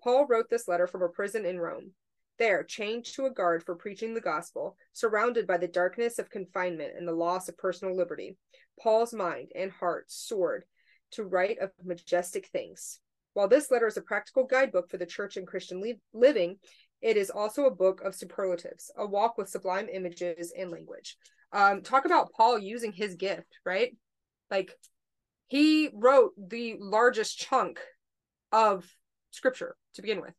Paul 0.03 0.25
wrote 0.27 0.49
this 0.49 0.67
letter 0.67 0.87
from 0.87 1.01
a 1.01 1.09
prison 1.09 1.45
in 1.45 1.59
Rome. 1.59 1.91
There, 2.37 2.63
chained 2.63 3.05
to 3.15 3.25
a 3.25 3.31
guard 3.31 3.63
for 3.63 3.75
preaching 3.75 4.13
the 4.13 4.21
gospel, 4.21 4.77
surrounded 4.93 5.45
by 5.45 5.57
the 5.57 5.67
darkness 5.67 6.19
of 6.19 6.29
confinement 6.29 6.93
and 6.97 7.05
the 7.05 7.13
loss 7.13 7.49
of 7.49 7.57
personal 7.57 7.95
liberty, 7.95 8.37
Paul's 8.79 9.13
mind 9.13 9.51
and 9.55 9.71
heart 9.71 10.05
soared 10.07 10.63
to 11.11 11.25
write 11.25 11.59
of 11.59 11.71
majestic 11.83 12.47
things. 12.47 12.99
While 13.33 13.49
this 13.49 13.69
letter 13.69 13.87
is 13.87 13.97
a 13.97 14.01
practical 14.01 14.45
guidebook 14.45 14.89
for 14.89 14.97
the 14.97 15.05
church 15.05 15.35
and 15.35 15.45
Christian 15.45 15.81
li- 15.81 15.99
living, 16.13 16.59
it 17.01 17.17
is 17.17 17.29
also 17.29 17.65
a 17.65 17.75
book 17.75 18.01
of 18.01 18.15
superlatives, 18.15 18.91
a 18.97 19.05
walk 19.05 19.37
with 19.37 19.49
sublime 19.49 19.89
images 19.91 20.53
and 20.57 20.71
language. 20.71 21.17
Um, 21.51 21.81
talk 21.81 22.05
about 22.05 22.31
Paul 22.31 22.57
using 22.59 22.93
his 22.93 23.15
gift, 23.15 23.59
right? 23.65 23.95
Like 24.49 24.71
he 25.47 25.89
wrote 25.93 26.33
the 26.37 26.77
largest 26.79 27.37
chunk 27.37 27.79
of 28.51 28.85
scripture 29.31 29.75
to 29.95 30.01
begin 30.01 30.21
with. 30.21 30.33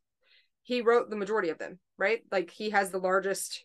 He 0.63 0.83
wrote 0.83 1.11
the 1.11 1.17
majority 1.17 1.49
of 1.49 1.59
them, 1.59 1.79
right? 1.99 2.21
Like 2.31 2.51
he 2.51 2.71
has 2.71 2.91
the 2.91 2.99
largest 2.99 3.65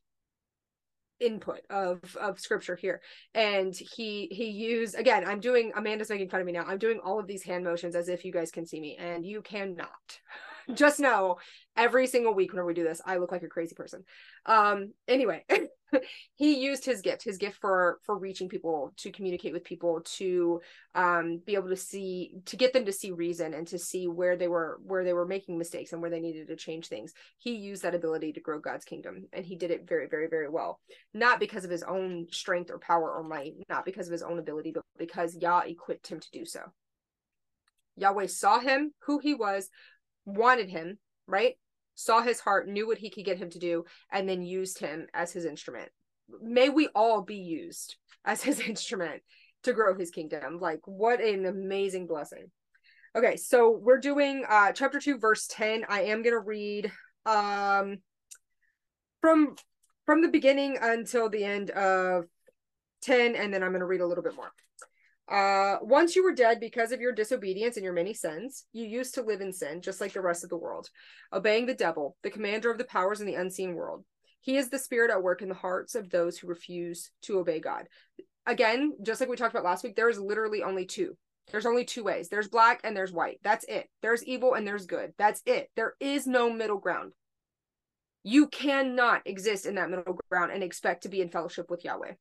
input 1.20 1.62
of 1.70 2.16
of 2.18 2.40
scripture 2.40 2.76
here 2.76 3.02
and 3.34 3.74
he 3.74 4.28
he 4.32 4.50
used 4.50 4.96
again 4.96 5.24
i'm 5.26 5.40
doing 5.40 5.72
amanda's 5.76 6.10
making 6.10 6.28
fun 6.28 6.42
of 6.42 6.46
me 6.46 6.52
now 6.52 6.66
i'm 6.68 6.78
doing 6.78 7.00
all 7.04 7.20
of 7.20 7.28
these 7.28 7.42
hand 7.42 7.64
motions 7.64 7.96
as 7.96 8.10
if 8.10 8.26
you 8.26 8.34
guys 8.34 8.52
can 8.52 8.66
see 8.66 8.82
me 8.82 8.98
and 9.00 9.26
you 9.26 9.42
cannot 9.42 10.20
just 10.74 11.00
know 11.00 11.38
every 11.78 12.06
single 12.06 12.34
week 12.34 12.52
whenever 12.52 12.68
we 12.68 12.74
do 12.74 12.84
this 12.84 13.02
i 13.06 13.16
look 13.16 13.32
like 13.32 13.44
a 13.44 13.48
crazy 13.48 13.74
person 13.74 14.04
um 14.46 14.92
anyway 15.08 15.42
he 16.36 16.64
used 16.64 16.86
his 16.86 17.02
gift 17.02 17.24
his 17.24 17.38
gift 17.38 17.58
for 17.60 18.00
for 18.04 18.18
reaching 18.18 18.50
people 18.50 18.94
to 18.98 19.12
communicate 19.12 19.54
with 19.54 19.64
people 19.64 20.02
to 20.02 20.62
um 20.96 21.42
be 21.46 21.56
able 21.56 21.70
to 21.70 21.76
see 21.76 22.32
to 22.46 22.58
get 22.58 22.74
them 22.74 22.86
to 22.86 22.92
see 22.92 23.12
reason 23.12 23.54
and 23.54 23.68
to 23.68 23.78
see 23.78 24.08
where 24.08 24.36
they 24.36 24.48
were 24.48 24.80
where 24.84 25.04
they 25.04 25.14
were 25.14 25.28
making 25.28 25.58
mistakes 25.58 25.94
and 25.94 26.02
where 26.02 26.12
they 26.12 26.20
needed 26.20 26.48
to 26.48 26.56
change 26.56 26.88
things. 26.88 27.14
He 27.38 27.56
used 27.56 27.84
that 27.84 27.96
ability 27.96 28.34
to 28.34 28.42
grow 28.42 28.60
god's 28.60 28.86
kingdom 28.86 29.28
and 29.34 29.46
he 29.46 29.56
did 29.56 29.72
it 29.72 29.88
very 29.88 30.08
very 30.08 30.28
very 30.28 30.50
well. 30.50 30.80
Not 31.14 31.40
because 31.40 31.66
of 31.66 31.72
his 31.72 31.84
own 31.84 32.28
strength 32.32 32.72
or 32.72 32.80
power 32.80 33.12
or 33.12 33.24
might 33.24 33.54
not 33.70 33.86
because 33.86 34.08
of 34.08 34.12
his 34.12 34.24
own 34.24 34.40
ability 34.40 34.72
but 34.72 34.84
because 34.98 35.36
yah 35.36 35.62
equipped 35.66 36.08
him 36.08 36.20
to 36.20 36.32
do 36.32 36.46
so. 36.46 36.62
Yahweh 37.98 38.28
saw 38.28 38.60
him 38.60 38.94
who 39.06 39.20
he 39.20 39.34
was 39.34 39.70
wanted 40.26 40.70
him, 40.70 40.98
right? 41.28 41.56
Saw 41.96 42.22
his 42.22 42.40
heart, 42.40 42.68
knew 42.68 42.88
what 42.88 42.98
he 42.98 43.10
could 43.10 43.26
get 43.26 43.38
him 43.38 43.50
to 43.52 43.60
do, 43.60 43.86
and 44.12 44.28
then 44.28 44.44
used 44.44 44.80
him 44.80 45.08
as 45.14 45.32
his 45.32 45.46
instrument. 45.46 45.90
May 46.42 46.70
we 46.70 46.88
all 46.90 47.22
be 47.22 47.38
used 47.38 47.96
as 48.24 48.44
his 48.44 48.60
instrument 48.68 49.22
to 49.64 49.74
grow 49.74 49.98
his 49.98 50.12
kingdom. 50.12 50.60
Like, 50.60 50.82
what 50.86 51.22
an 51.22 51.46
amazing 51.46 52.08
blessing. 52.08 52.52
Okay, 53.16 53.38
so 53.38 53.72
we're 53.72 54.00
doing 54.00 54.44
uh 54.48 54.74
chapter 54.74 55.00
2 55.00 55.20
verse 55.20 55.48
10. 55.48 55.86
I 55.88 56.04
am 56.04 56.22
going 56.22 56.36
to 56.36 56.40
read 56.40 56.92
um 57.26 58.00
from 59.22 59.56
from 60.06 60.22
the 60.22 60.28
beginning 60.28 60.78
until 60.82 61.30
the 61.30 61.44
end 61.44 61.70
of 61.72 62.26
10 63.04 63.36
and 63.36 63.54
then 63.54 63.64
I'm 63.64 63.72
going 63.72 63.80
to 63.80 63.86
read 63.86 64.02
a 64.02 64.06
little 64.06 64.24
bit 64.24 64.36
more. 64.36 64.52
Uh, 65.28 65.78
once 65.82 66.16
you 66.16 66.24
were 66.24 66.34
dead 66.34 66.60
because 66.60 66.92
of 66.92 67.02
your 67.02 67.12
disobedience 67.12 67.78
and 67.78 67.84
your 67.84 67.94
many 67.94 68.14
sins, 68.14 68.66
you 68.74 68.86
used 68.86 69.16
to 69.16 69.24
live 69.24 69.42
in 69.42 69.52
sin, 69.52 69.82
just 69.82 70.00
like 70.00 70.14
the 70.14 70.22
rest 70.22 70.44
of 70.44 70.50
the 70.50 70.58
world, 70.58 70.90
obeying 71.34 71.66
the 71.66 71.74
devil, 71.74 72.16
the 72.22 72.30
commander 72.30 72.70
of 72.70 72.78
the 72.78 72.84
powers 72.84 73.22
in 73.22 73.28
the 73.28 73.36
unseen 73.36 73.74
world. 73.74 74.04
He 74.42 74.58
is 74.58 74.70
the 74.70 74.78
spirit 74.78 75.10
at 75.10 75.24
work 75.24 75.42
in 75.42 75.50
the 75.50 75.56
hearts 75.56 75.96
of 75.96 76.12
those 76.12 76.38
who 76.38 76.48
refuse 76.48 77.10
to 77.24 77.40
obey 77.40 77.60
God. 77.60 77.86
Again, 78.46 78.94
just 79.02 79.20
like 79.20 79.28
we 79.28 79.36
talked 79.36 79.56
about 79.56 79.66
last 79.66 79.84
week, 79.84 79.96
there 79.96 80.10
is 80.10 80.20
literally 80.20 80.62
only 80.62 80.86
two. 80.86 81.18
There's 81.52 81.66
only 81.66 81.86
two 81.86 82.04
ways. 82.04 82.30
There's 82.30 82.48
black 82.48 82.82
and 82.84 82.96
there's 82.96 83.12
white. 83.12 83.40
That's 83.44 83.66
it. 83.68 83.90
There's 84.04 84.24
evil 84.24 84.54
and 84.54 84.68
there's 84.68 84.86
good. 84.86 85.14
That's 85.18 85.42
it. 85.48 85.70
There 85.76 85.96
is 86.00 86.28
no 86.28 86.52
middle 86.52 86.78
ground. 86.78 87.14
You 88.24 88.48
cannot 88.48 89.22
exist 89.26 89.66
in 89.66 89.76
that 89.76 89.90
middle 89.90 90.20
ground 90.30 90.52
and 90.52 90.64
expect 90.64 91.04
to 91.04 91.10
be 91.10 91.22
in 91.22 91.30
fellowship 91.30 91.70
with 91.70 91.84
Yahweh. 91.84 92.14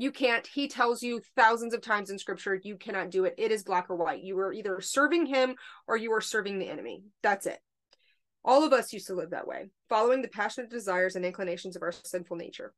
You 0.00 0.12
can't. 0.12 0.46
He 0.46 0.66
tells 0.66 1.02
you 1.02 1.20
thousands 1.36 1.74
of 1.74 1.82
times 1.82 2.08
in 2.08 2.18
scripture, 2.18 2.54
you 2.54 2.78
cannot 2.78 3.10
do 3.10 3.26
it. 3.26 3.34
It 3.36 3.52
is 3.52 3.62
black 3.62 3.90
or 3.90 3.96
white. 3.96 4.22
You 4.22 4.38
are 4.38 4.50
either 4.50 4.80
serving 4.80 5.26
him 5.26 5.56
or 5.86 5.94
you 5.98 6.10
are 6.14 6.22
serving 6.22 6.58
the 6.58 6.70
enemy. 6.70 7.04
That's 7.22 7.44
it. 7.44 7.58
All 8.42 8.64
of 8.64 8.72
us 8.72 8.94
used 8.94 9.08
to 9.08 9.14
live 9.14 9.28
that 9.32 9.46
way, 9.46 9.68
following 9.90 10.22
the 10.22 10.28
passionate 10.28 10.70
desires 10.70 11.16
and 11.16 11.26
inclinations 11.26 11.76
of 11.76 11.82
our 11.82 11.92
sinful 11.92 12.38
nature. 12.38 12.72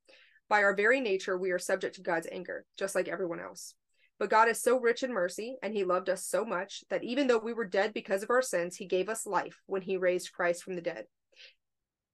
By 0.48 0.64
our 0.64 0.74
very 0.74 1.00
nature, 1.00 1.38
we 1.38 1.52
are 1.52 1.60
subject 1.60 1.94
to 1.94 2.02
God's 2.02 2.26
anger, 2.32 2.64
just 2.76 2.96
like 2.96 3.06
everyone 3.06 3.38
else. 3.38 3.74
But 4.18 4.28
God 4.28 4.48
is 4.48 4.60
so 4.60 4.80
rich 4.80 5.04
in 5.04 5.12
mercy, 5.12 5.58
and 5.62 5.72
He 5.72 5.84
loved 5.84 6.08
us 6.08 6.26
so 6.26 6.44
much 6.44 6.82
that 6.90 7.04
even 7.04 7.28
though 7.28 7.38
we 7.38 7.52
were 7.52 7.64
dead 7.64 7.94
because 7.94 8.24
of 8.24 8.30
our 8.30 8.42
sins, 8.42 8.74
He 8.74 8.86
gave 8.86 9.08
us 9.08 9.26
life 9.26 9.60
when 9.66 9.82
He 9.82 9.96
raised 9.96 10.32
Christ 10.32 10.64
from 10.64 10.74
the 10.74 10.80
dead. 10.80 11.04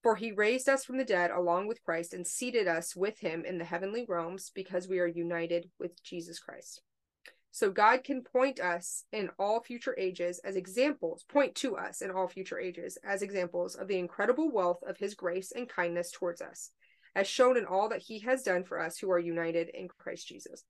For 0.03 0.17
he 0.17 0.33
raised 0.33 0.69
us 0.69 0.85
from 0.85 0.97
the 0.99 1.05
dead 1.05 1.31
along 1.31 1.67
with 1.67 1.83
Christ 1.83 2.15
and 2.15 2.27
seated 2.27 2.69
us 2.69 2.95
with 2.95 3.19
him 3.19 3.45
in 3.45 3.59
the 3.59 3.65
heavenly 3.65 4.05
realms 4.09 4.51
because 4.55 4.89
we 4.89 5.01
are 5.01 5.07
united 5.07 5.71
with 5.79 6.03
Jesus 6.03 6.39
Christ. 6.39 6.83
So 7.51 7.71
God 7.71 8.05
can 8.05 8.23
point 8.23 8.61
us 8.61 9.05
in 9.11 9.31
all 9.39 9.61
future 9.61 9.97
ages 9.99 10.39
as 10.45 10.55
examples, 10.55 11.25
point 11.29 11.57
to 11.57 11.77
us 11.77 12.03
in 12.03 12.11
all 12.11 12.29
future 12.29 12.61
ages 12.61 12.99
as 13.05 13.23
examples 13.23 13.75
of 13.75 13.89
the 13.89 13.99
incredible 13.99 14.51
wealth 14.53 14.79
of 14.87 14.99
his 14.99 15.15
grace 15.15 15.51
and 15.51 15.69
kindness 15.69 16.13
towards 16.13 16.41
us, 16.41 16.71
as 17.17 17.27
shown 17.27 17.57
in 17.57 17.65
all 17.65 17.89
that 17.89 18.03
he 18.03 18.21
has 18.21 18.43
done 18.43 18.63
for 18.63 18.81
us 18.81 18.99
who 18.99 19.11
are 19.11 19.19
united 19.19 19.71
in 19.71 19.89
Christ 19.89 20.29
Jesus. 20.29 20.65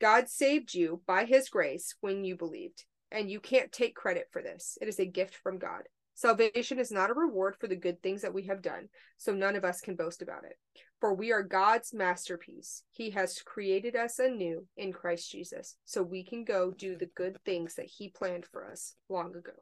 God 0.00 0.28
saved 0.28 0.74
you 0.74 1.02
by 1.06 1.24
his 1.24 1.50
grace 1.50 1.94
when 2.00 2.24
you 2.24 2.36
believed, 2.36 2.84
and 3.10 3.30
you 3.30 3.40
can't 3.40 3.72
take 3.72 3.94
credit 3.94 4.28
for 4.30 4.40
this. 4.40 4.78
It 4.80 4.88
is 4.88 4.98
a 4.98 5.06
gift 5.06 5.34
from 5.34 5.58
God. 5.58 5.82
Salvation 6.18 6.78
is 6.78 6.90
not 6.90 7.10
a 7.10 7.14
reward 7.14 7.56
for 7.60 7.68
the 7.68 7.76
good 7.76 8.02
things 8.02 8.22
that 8.22 8.32
we 8.32 8.44
have 8.44 8.62
done, 8.62 8.88
so 9.18 9.34
none 9.34 9.54
of 9.54 9.66
us 9.66 9.82
can 9.82 9.96
boast 9.96 10.22
about 10.22 10.44
it. 10.44 10.56
For 10.98 11.14
we 11.14 11.30
are 11.30 11.42
God's 11.42 11.92
masterpiece. 11.92 12.82
He 12.90 13.10
has 13.10 13.42
created 13.42 13.94
us 13.94 14.18
anew 14.18 14.66
in 14.78 14.94
Christ 14.94 15.30
Jesus, 15.30 15.76
so 15.84 16.02
we 16.02 16.24
can 16.24 16.44
go 16.44 16.70
do 16.70 16.96
the 16.96 17.10
good 17.14 17.36
things 17.44 17.74
that 17.74 17.84
He 17.84 18.08
planned 18.08 18.46
for 18.46 18.66
us 18.66 18.94
long 19.10 19.36
ago. 19.36 19.52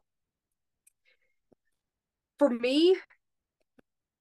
For 2.39 2.49
me, 2.49 2.97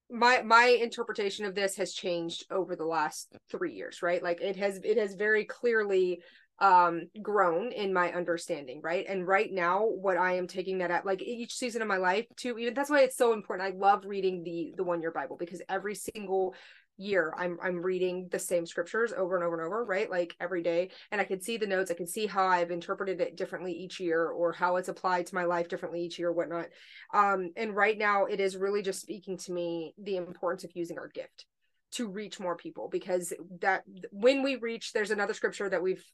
my 0.09 0.41
my 0.41 0.65
interpretation 0.65 1.45
of 1.45 1.53
this 1.53 1.75
has 1.77 1.93
changed 1.93 2.45
over 2.51 2.75
the 2.75 2.85
last 2.85 3.35
3 3.51 3.73
years, 3.73 4.01
right? 4.01 4.23
Like 4.23 4.41
it 4.41 4.55
has 4.55 4.79
it 4.83 4.97
has 4.97 5.13
very 5.13 5.45
clearly 5.45 6.23
um 6.63 7.01
grown 7.21 7.73
in 7.73 7.93
my 7.93 8.13
understanding 8.13 8.79
right? 8.81 9.05
And 9.07 9.27
right 9.27 9.51
now 9.51 9.83
what 9.83 10.17
i 10.17 10.33
am 10.33 10.47
taking 10.47 10.77
that 10.77 10.91
at 10.91 11.05
like 11.05 11.21
each 11.21 11.53
season 11.53 11.81
of 11.81 11.89
my 11.89 11.97
life 11.97 12.25
too 12.37 12.57
even 12.57 12.73
that's 12.73 12.89
why 12.89 13.01
it's 13.01 13.17
so 13.17 13.33
important. 13.33 13.67
I 13.67 13.77
love 13.77 14.05
reading 14.05 14.43
the 14.43 14.73
the 14.77 14.83
one 14.83 15.01
year 15.01 15.11
bible 15.11 15.35
because 15.37 15.61
every 15.67 15.93
single 15.93 16.55
year 16.95 17.33
i'm 17.37 17.57
i'm 17.61 17.81
reading 17.81 18.29
the 18.31 18.37
same 18.39 18.65
scriptures 18.67 19.11
over 19.17 19.35
and 19.35 19.43
over 19.43 19.57
and 19.57 19.65
over 19.65 19.83
right? 19.83 20.09
Like 20.09 20.37
every 20.39 20.63
day. 20.63 20.91
And 21.11 21.19
i 21.19 21.25
can 21.25 21.41
see 21.41 21.57
the 21.57 21.67
notes. 21.67 21.91
I 21.91 21.95
can 21.95 22.07
see 22.07 22.27
how 22.27 22.47
i've 22.47 22.71
interpreted 22.71 23.19
it 23.19 23.35
differently 23.35 23.73
each 23.73 23.99
year 23.99 24.27
or 24.27 24.53
how 24.53 24.77
it's 24.77 24.89
applied 24.89 25.25
to 25.27 25.35
my 25.35 25.43
life 25.43 25.67
differently 25.67 26.01
each 26.01 26.17
year 26.17 26.31
whatnot. 26.31 26.67
Um 27.13 27.49
and 27.57 27.75
right 27.75 27.97
now 27.97 28.25
it 28.25 28.39
is 28.39 28.55
really 28.55 28.83
just 28.83 29.01
speaking 29.01 29.37
to 29.39 29.51
me 29.51 29.93
the 30.01 30.15
importance 30.15 30.63
of 30.63 30.71
using 30.75 30.97
our 30.97 31.09
gift 31.09 31.45
to 31.93 32.07
reach 32.07 32.39
more 32.39 32.55
people 32.55 32.87
because 32.89 33.33
that 33.59 33.83
when 34.11 34.43
we 34.43 34.55
reach 34.55 34.93
there's 34.93 35.11
another 35.11 35.33
scripture 35.33 35.69
that 35.69 35.83
we've 35.83 36.05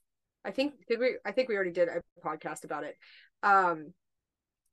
I 0.45 0.51
think 0.51 0.73
did 0.87 0.99
we 0.99 1.17
I 1.25 1.31
think 1.31 1.49
we 1.49 1.55
already 1.55 1.71
did 1.71 1.89
a 1.89 2.01
podcast 2.25 2.63
about 2.63 2.83
it. 2.83 2.95
Um 3.43 3.93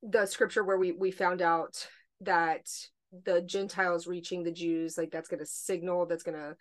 the 0.03 0.27
scripture 0.27 0.65
where 0.65 0.79
we 0.79 0.93
we 0.93 1.11
found 1.11 1.43
out 1.43 1.89
that 2.21 2.67
the 3.25 3.43
Gentiles 3.43 4.07
reaching 4.07 4.43
the 4.43 4.53
Jews, 4.53 4.99
like 4.99 5.11
that's 5.11 5.29
gonna 5.29 5.47
signal 5.47 6.07
that's 6.07 6.23
gonna 6.23 6.55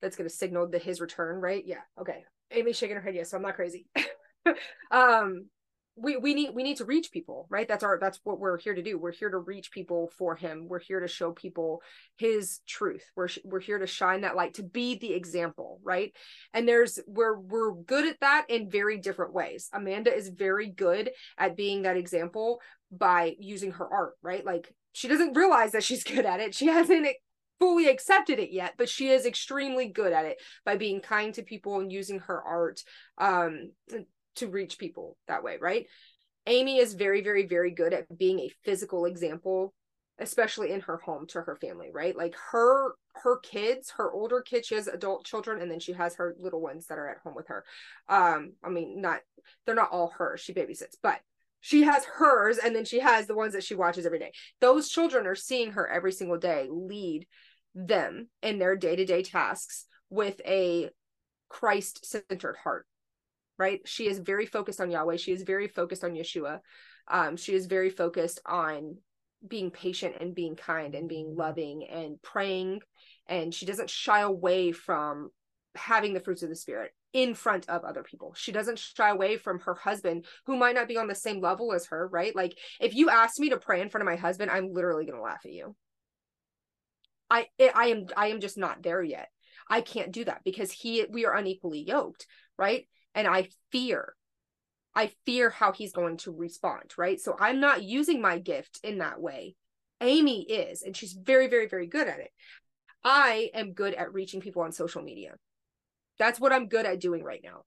that's 0.00 0.16
gonna 0.16 0.28
signal 0.30 0.68
the 0.68 0.78
his 0.78 1.00
return, 1.00 1.40
right? 1.40 1.62
Yeah. 1.64 1.80
Okay. 2.00 2.24
Amy's 2.50 2.76
shaking 2.76 2.96
her 2.96 3.02
head, 3.02 3.14
yes, 3.14 3.30
so 3.30 3.36
I'm 3.36 3.42
not 3.42 3.56
crazy. 3.56 3.86
um 4.90 5.46
we 6.00 6.16
we 6.16 6.34
need 6.34 6.50
we 6.54 6.62
need 6.62 6.76
to 6.78 6.84
reach 6.84 7.10
people 7.10 7.46
right? 7.50 7.66
That's 7.66 7.84
our 7.84 7.98
that's 7.98 8.20
what 8.24 8.38
we're 8.38 8.58
here 8.58 8.74
to 8.74 8.82
do. 8.82 8.98
We're 8.98 9.12
here 9.12 9.30
to 9.30 9.38
reach 9.38 9.70
people 9.70 10.10
for 10.16 10.36
him. 10.36 10.66
We're 10.68 10.78
here 10.78 11.00
to 11.00 11.08
show 11.08 11.32
people 11.32 11.82
his 12.16 12.60
truth. 12.66 13.04
We're 13.16 13.28
we're 13.44 13.60
here 13.60 13.78
to 13.78 13.86
shine 13.86 14.22
that 14.22 14.36
light 14.36 14.54
to 14.54 14.62
be 14.62 14.98
the 14.98 15.12
example 15.12 15.80
right? 15.82 16.12
And 16.54 16.68
there's 16.68 16.98
we're 17.06 17.38
we're 17.38 17.72
good 17.72 18.06
at 18.06 18.20
that 18.20 18.46
in 18.48 18.70
very 18.70 18.98
different 18.98 19.34
ways. 19.34 19.68
Amanda 19.72 20.14
is 20.14 20.28
very 20.28 20.68
good 20.68 21.10
at 21.36 21.56
being 21.56 21.82
that 21.82 21.96
example 21.96 22.60
by 22.90 23.34
using 23.38 23.72
her 23.72 23.86
art 23.92 24.14
right? 24.22 24.44
Like 24.44 24.72
she 24.92 25.08
doesn't 25.08 25.36
realize 25.36 25.72
that 25.72 25.84
she's 25.84 26.04
good 26.14 26.26
at 26.26 26.40
it. 26.40 26.54
She 26.54 26.66
hasn't 26.66 27.06
fully 27.58 27.88
accepted 27.88 28.38
it 28.38 28.52
yet 28.52 28.74
but 28.78 28.88
she 28.88 29.08
is 29.08 29.26
extremely 29.26 29.88
good 29.88 30.12
at 30.12 30.24
it 30.24 30.40
by 30.64 30.76
being 30.76 31.00
kind 31.00 31.34
to 31.34 31.42
people 31.42 31.80
and 31.80 31.90
using 31.90 32.20
her 32.20 32.40
art 32.40 32.80
um 33.18 33.72
to 34.38 34.48
reach 34.48 34.78
people 34.78 35.16
that 35.28 35.42
way, 35.42 35.58
right? 35.60 35.86
Amy 36.46 36.78
is 36.78 36.94
very, 36.94 37.22
very, 37.22 37.46
very 37.46 37.70
good 37.70 37.92
at 37.92 38.18
being 38.18 38.40
a 38.40 38.52
physical 38.64 39.04
example, 39.04 39.74
especially 40.18 40.72
in 40.72 40.80
her 40.80 40.96
home 40.96 41.26
to 41.28 41.42
her 41.42 41.56
family, 41.56 41.90
right? 41.92 42.16
Like 42.16 42.34
her 42.50 42.94
her 43.22 43.38
kids, 43.38 43.92
her 43.96 44.12
older 44.12 44.40
kids, 44.40 44.66
she 44.66 44.76
has 44.76 44.86
adult 44.86 45.26
children, 45.26 45.60
and 45.60 45.70
then 45.70 45.80
she 45.80 45.92
has 45.92 46.16
her 46.16 46.34
little 46.38 46.60
ones 46.60 46.86
that 46.86 46.98
are 46.98 47.08
at 47.08 47.18
home 47.18 47.34
with 47.34 47.48
her. 47.48 47.64
Um, 48.08 48.52
I 48.64 48.70
mean, 48.70 49.00
not 49.00 49.20
they're 49.66 49.74
not 49.74 49.90
all 49.90 50.12
hers, 50.16 50.40
she 50.40 50.54
babysits, 50.54 50.96
but 51.02 51.20
she 51.60 51.82
has 51.82 52.04
hers, 52.04 52.58
and 52.58 52.74
then 52.74 52.84
she 52.84 53.00
has 53.00 53.26
the 53.26 53.34
ones 53.34 53.52
that 53.52 53.64
she 53.64 53.74
watches 53.74 54.06
every 54.06 54.20
day. 54.20 54.32
Those 54.60 54.88
children 54.88 55.26
are 55.26 55.34
seeing 55.34 55.72
her 55.72 55.88
every 55.88 56.12
single 56.12 56.38
day 56.38 56.68
lead 56.70 57.26
them 57.74 58.28
in 58.42 58.58
their 58.58 58.76
day-to-day 58.76 59.24
tasks 59.24 59.86
with 60.08 60.40
a 60.46 60.90
Christ-centered 61.48 62.56
heart 62.62 62.86
right? 63.58 63.80
She 63.84 64.06
is 64.06 64.18
very 64.18 64.46
focused 64.46 64.80
on 64.80 64.90
Yahweh. 64.90 65.16
She 65.16 65.32
is 65.32 65.42
very 65.42 65.68
focused 65.68 66.04
on 66.04 66.12
Yeshua. 66.12 66.60
Um, 67.08 67.36
she 67.36 67.54
is 67.54 67.66
very 67.66 67.90
focused 67.90 68.40
on 68.46 68.98
being 69.46 69.70
patient 69.70 70.16
and 70.20 70.34
being 70.34 70.56
kind 70.56 70.94
and 70.94 71.08
being 71.08 71.36
loving 71.36 71.84
and 71.84 72.20
praying. 72.22 72.80
And 73.26 73.54
she 73.54 73.66
doesn't 73.66 73.90
shy 73.90 74.20
away 74.20 74.72
from 74.72 75.30
having 75.74 76.12
the 76.12 76.20
fruits 76.20 76.42
of 76.42 76.48
the 76.48 76.56
Spirit 76.56 76.92
in 77.12 77.34
front 77.34 77.68
of 77.68 77.84
other 77.84 78.02
people. 78.02 78.34
She 78.36 78.52
doesn't 78.52 78.78
shy 78.78 79.08
away 79.08 79.36
from 79.36 79.60
her 79.60 79.74
husband, 79.74 80.26
who 80.46 80.56
might 80.56 80.74
not 80.74 80.88
be 80.88 80.96
on 80.96 81.08
the 81.08 81.14
same 81.14 81.40
level 81.40 81.72
as 81.72 81.86
her, 81.86 82.06
right? 82.08 82.34
Like, 82.34 82.58
if 82.80 82.94
you 82.94 83.10
ask 83.10 83.38
me 83.38 83.50
to 83.50 83.58
pray 83.58 83.80
in 83.80 83.88
front 83.88 84.02
of 84.02 84.06
my 84.06 84.16
husband, 84.16 84.50
I'm 84.50 84.72
literally 84.72 85.06
going 85.06 85.18
to 85.18 85.22
laugh 85.22 85.40
at 85.44 85.52
you. 85.52 85.74
I 87.30 87.46
I 87.74 87.88
am 87.88 88.06
I 88.16 88.28
am 88.28 88.40
just 88.40 88.56
not 88.56 88.82
there 88.82 89.02
yet. 89.02 89.28
I 89.68 89.82
can't 89.82 90.12
do 90.12 90.24
that 90.24 90.42
because 90.44 90.72
he 90.72 91.04
we 91.10 91.26
are 91.26 91.36
unequally 91.36 91.80
yoked, 91.80 92.26
right? 92.58 92.86
And 93.14 93.26
I 93.26 93.48
fear. 93.72 94.14
I 94.94 95.12
fear 95.24 95.50
how 95.50 95.72
he's 95.72 95.92
going 95.92 96.16
to 96.18 96.32
respond, 96.32 96.92
right? 96.96 97.20
So 97.20 97.36
I'm 97.38 97.60
not 97.60 97.82
using 97.82 98.20
my 98.20 98.38
gift 98.38 98.80
in 98.82 98.98
that 98.98 99.20
way. 99.20 99.54
Amy 100.00 100.42
is, 100.42 100.82
and 100.82 100.96
she's 100.96 101.12
very, 101.12 101.48
very, 101.48 101.68
very 101.68 101.86
good 101.86 102.08
at 102.08 102.20
it. 102.20 102.30
I 103.04 103.50
am 103.54 103.72
good 103.72 103.94
at 103.94 104.12
reaching 104.12 104.40
people 104.40 104.62
on 104.62 104.72
social 104.72 105.02
media. 105.02 105.34
That's 106.18 106.40
what 106.40 106.52
I'm 106.52 106.68
good 106.68 106.86
at 106.86 107.00
doing 107.00 107.22
right 107.22 107.40
now. 107.42 107.62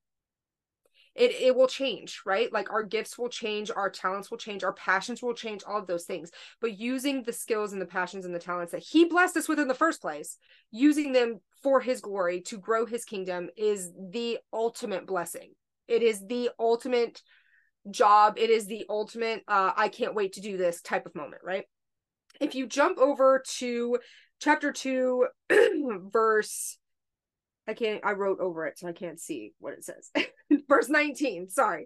It 1.13 1.31
it 1.31 1.55
will 1.55 1.67
change, 1.67 2.21
right? 2.25 2.51
Like 2.51 2.71
our 2.71 2.83
gifts 2.83 3.17
will 3.17 3.29
change, 3.29 3.69
our 3.69 3.89
talents 3.89 4.31
will 4.31 4.37
change, 4.37 4.63
our 4.63 4.73
passions 4.73 5.21
will 5.21 5.33
change, 5.33 5.61
all 5.67 5.77
of 5.77 5.87
those 5.87 6.05
things. 6.05 6.31
But 6.61 6.79
using 6.79 7.23
the 7.23 7.33
skills 7.33 7.73
and 7.73 7.81
the 7.81 7.85
passions 7.85 8.25
and 8.25 8.33
the 8.33 8.39
talents 8.39 8.71
that 8.71 8.83
he 8.83 9.05
blessed 9.05 9.35
us 9.35 9.49
with 9.49 9.59
in 9.59 9.67
the 9.67 9.73
first 9.73 10.01
place, 10.01 10.37
using 10.71 11.11
them 11.11 11.41
for 11.61 11.81
his 11.81 11.99
glory 11.99 12.41
to 12.41 12.57
grow 12.57 12.85
his 12.85 13.03
kingdom 13.03 13.49
is 13.57 13.91
the 14.11 14.39
ultimate 14.53 15.05
blessing. 15.05 15.51
It 15.87 16.01
is 16.01 16.25
the 16.25 16.51
ultimate 16.57 17.21
job. 17.89 18.37
It 18.37 18.49
is 18.49 18.67
the 18.67 18.85
ultimate 18.89 19.43
uh 19.47 19.71
I 19.75 19.89
can't 19.89 20.15
wait 20.15 20.33
to 20.33 20.41
do 20.41 20.55
this 20.55 20.81
type 20.81 21.05
of 21.05 21.15
moment, 21.15 21.41
right? 21.43 21.65
If 22.39 22.55
you 22.55 22.67
jump 22.67 22.97
over 22.99 23.43
to 23.57 23.99
chapter 24.39 24.71
2 24.71 25.27
verse 26.09 26.77
I 27.67 27.73
can't 27.73 28.03
I 28.05 28.13
wrote 28.13 28.39
over 28.39 28.65
it 28.65 28.79
so 28.79 28.87
I 28.87 28.93
can't 28.93 29.19
see 29.19 29.53
what 29.59 29.73
it 29.73 29.83
says. 29.83 30.09
Verse 30.71 30.87
19, 30.87 31.49
sorry. 31.49 31.85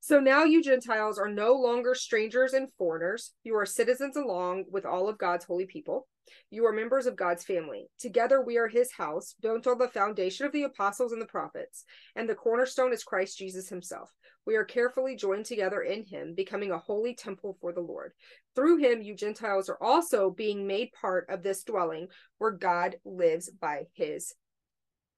So 0.00 0.18
now 0.18 0.42
you 0.42 0.60
Gentiles 0.60 1.16
are 1.16 1.28
no 1.28 1.52
longer 1.52 1.94
strangers 1.94 2.54
and 2.54 2.66
foreigners. 2.76 3.30
You 3.44 3.54
are 3.54 3.64
citizens 3.64 4.16
along 4.16 4.64
with 4.68 4.84
all 4.84 5.08
of 5.08 5.16
God's 5.16 5.44
holy 5.44 5.66
people. 5.66 6.08
You 6.50 6.66
are 6.66 6.72
members 6.72 7.06
of 7.06 7.14
God's 7.14 7.44
family. 7.44 7.86
Together 8.00 8.42
we 8.42 8.58
are 8.58 8.66
his 8.66 8.90
house, 8.90 9.36
built 9.40 9.68
on 9.68 9.78
the 9.78 9.86
foundation 9.86 10.44
of 10.44 10.50
the 10.50 10.64
apostles 10.64 11.12
and 11.12 11.22
the 11.22 11.26
prophets, 11.26 11.84
and 12.16 12.28
the 12.28 12.34
cornerstone 12.34 12.92
is 12.92 13.04
Christ 13.04 13.38
Jesus 13.38 13.68
himself. 13.68 14.10
We 14.44 14.56
are 14.56 14.64
carefully 14.64 15.14
joined 15.14 15.44
together 15.44 15.82
in 15.82 16.04
him, 16.04 16.34
becoming 16.34 16.72
a 16.72 16.78
holy 16.78 17.14
temple 17.14 17.56
for 17.60 17.72
the 17.72 17.80
Lord. 17.80 18.10
Through 18.56 18.78
him, 18.78 19.02
you 19.02 19.14
Gentiles 19.14 19.68
are 19.68 19.78
also 19.80 20.30
being 20.30 20.66
made 20.66 20.88
part 21.00 21.26
of 21.28 21.44
this 21.44 21.62
dwelling 21.62 22.08
where 22.38 22.50
God 22.50 22.96
lives 23.04 23.50
by 23.50 23.84
his 23.94 24.34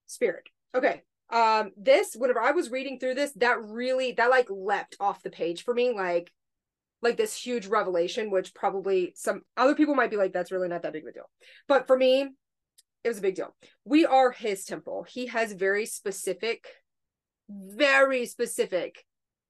spirit. 0.04 0.44
Okay, 0.74 1.04
um 1.30 1.70
this 1.76 2.14
whenever 2.14 2.40
i 2.40 2.52
was 2.52 2.70
reading 2.70 2.98
through 2.98 3.14
this 3.14 3.32
that 3.32 3.62
really 3.62 4.12
that 4.12 4.30
like 4.30 4.48
leapt 4.48 4.96
off 4.98 5.22
the 5.22 5.30
page 5.30 5.62
for 5.64 5.74
me 5.74 5.92
like 5.94 6.30
like 7.02 7.16
this 7.16 7.34
huge 7.34 7.66
revelation 7.66 8.30
which 8.30 8.54
probably 8.54 9.12
some 9.14 9.42
other 9.56 9.74
people 9.74 9.94
might 9.94 10.10
be 10.10 10.16
like 10.16 10.32
that's 10.32 10.50
really 10.50 10.68
not 10.68 10.82
that 10.82 10.92
big 10.92 11.02
of 11.02 11.08
a 11.08 11.12
deal. 11.12 11.30
But 11.66 11.86
for 11.86 11.96
me 11.96 12.28
it 13.04 13.08
was 13.08 13.18
a 13.18 13.22
big 13.22 13.36
deal. 13.36 13.54
We 13.84 14.04
are 14.04 14.32
his 14.32 14.64
temple. 14.64 15.06
He 15.08 15.26
has 15.26 15.52
very 15.52 15.86
specific 15.86 16.66
very 17.48 18.26
specific 18.26 19.04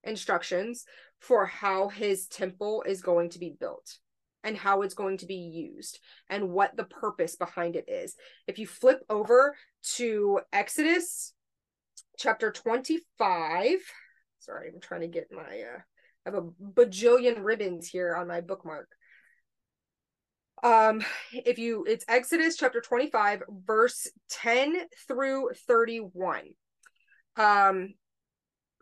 instructions 0.04 0.84
for 1.20 1.46
how 1.46 1.88
his 1.88 2.28
temple 2.28 2.84
is 2.86 3.02
going 3.02 3.30
to 3.30 3.40
be 3.40 3.56
built 3.58 3.98
and 4.44 4.56
how 4.56 4.82
it's 4.82 4.94
going 4.94 5.18
to 5.18 5.26
be 5.26 5.34
used 5.34 5.98
and 6.30 6.50
what 6.50 6.76
the 6.76 6.84
purpose 6.84 7.34
behind 7.34 7.74
it 7.74 7.88
is. 7.88 8.14
If 8.46 8.60
you 8.60 8.68
flip 8.68 9.00
over 9.10 9.56
to 9.96 10.40
exodus 10.52 11.32
chapter 12.18 12.50
25. 12.50 13.78
Sorry, 14.40 14.70
I'm 14.72 14.80
trying 14.80 15.00
to 15.02 15.08
get 15.08 15.32
my 15.32 15.42
uh 15.42 15.78
I 16.26 16.30
have 16.30 16.34
a 16.34 16.42
bajillion 16.42 17.42
ribbons 17.42 17.88
here 17.88 18.14
on 18.14 18.28
my 18.28 18.42
bookmark. 18.42 18.90
Um, 20.62 21.02
if 21.32 21.58
you, 21.58 21.84
it's 21.88 22.04
Exodus 22.08 22.56
chapter 22.56 22.80
25, 22.80 23.44
verse 23.48 24.08
10 24.30 24.76
through 25.06 25.50
31. 25.66 26.42
Um, 27.36 27.94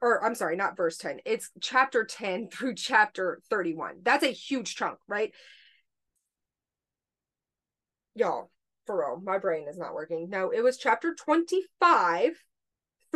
or 0.02 0.24
I'm 0.24 0.34
sorry, 0.34 0.56
not 0.56 0.76
verse 0.76 0.96
10. 0.96 1.20
It's 1.24 1.50
chapter 1.60 2.04
10 2.04 2.48
through 2.52 2.74
chapter 2.74 3.40
31. 3.50 3.98
That's 4.02 4.24
a 4.24 4.28
huge 4.28 4.74
chunk, 4.74 4.98
right? 5.06 5.32
Y'all, 8.14 8.50
for 8.86 8.98
real, 8.98 9.20
my 9.22 9.38
brain 9.38 9.68
is 9.68 9.78
not 9.78 9.94
working. 9.94 10.30
No, 10.30 10.50
it 10.50 10.62
was 10.62 10.78
chapter 10.78 11.14
25 11.14 12.42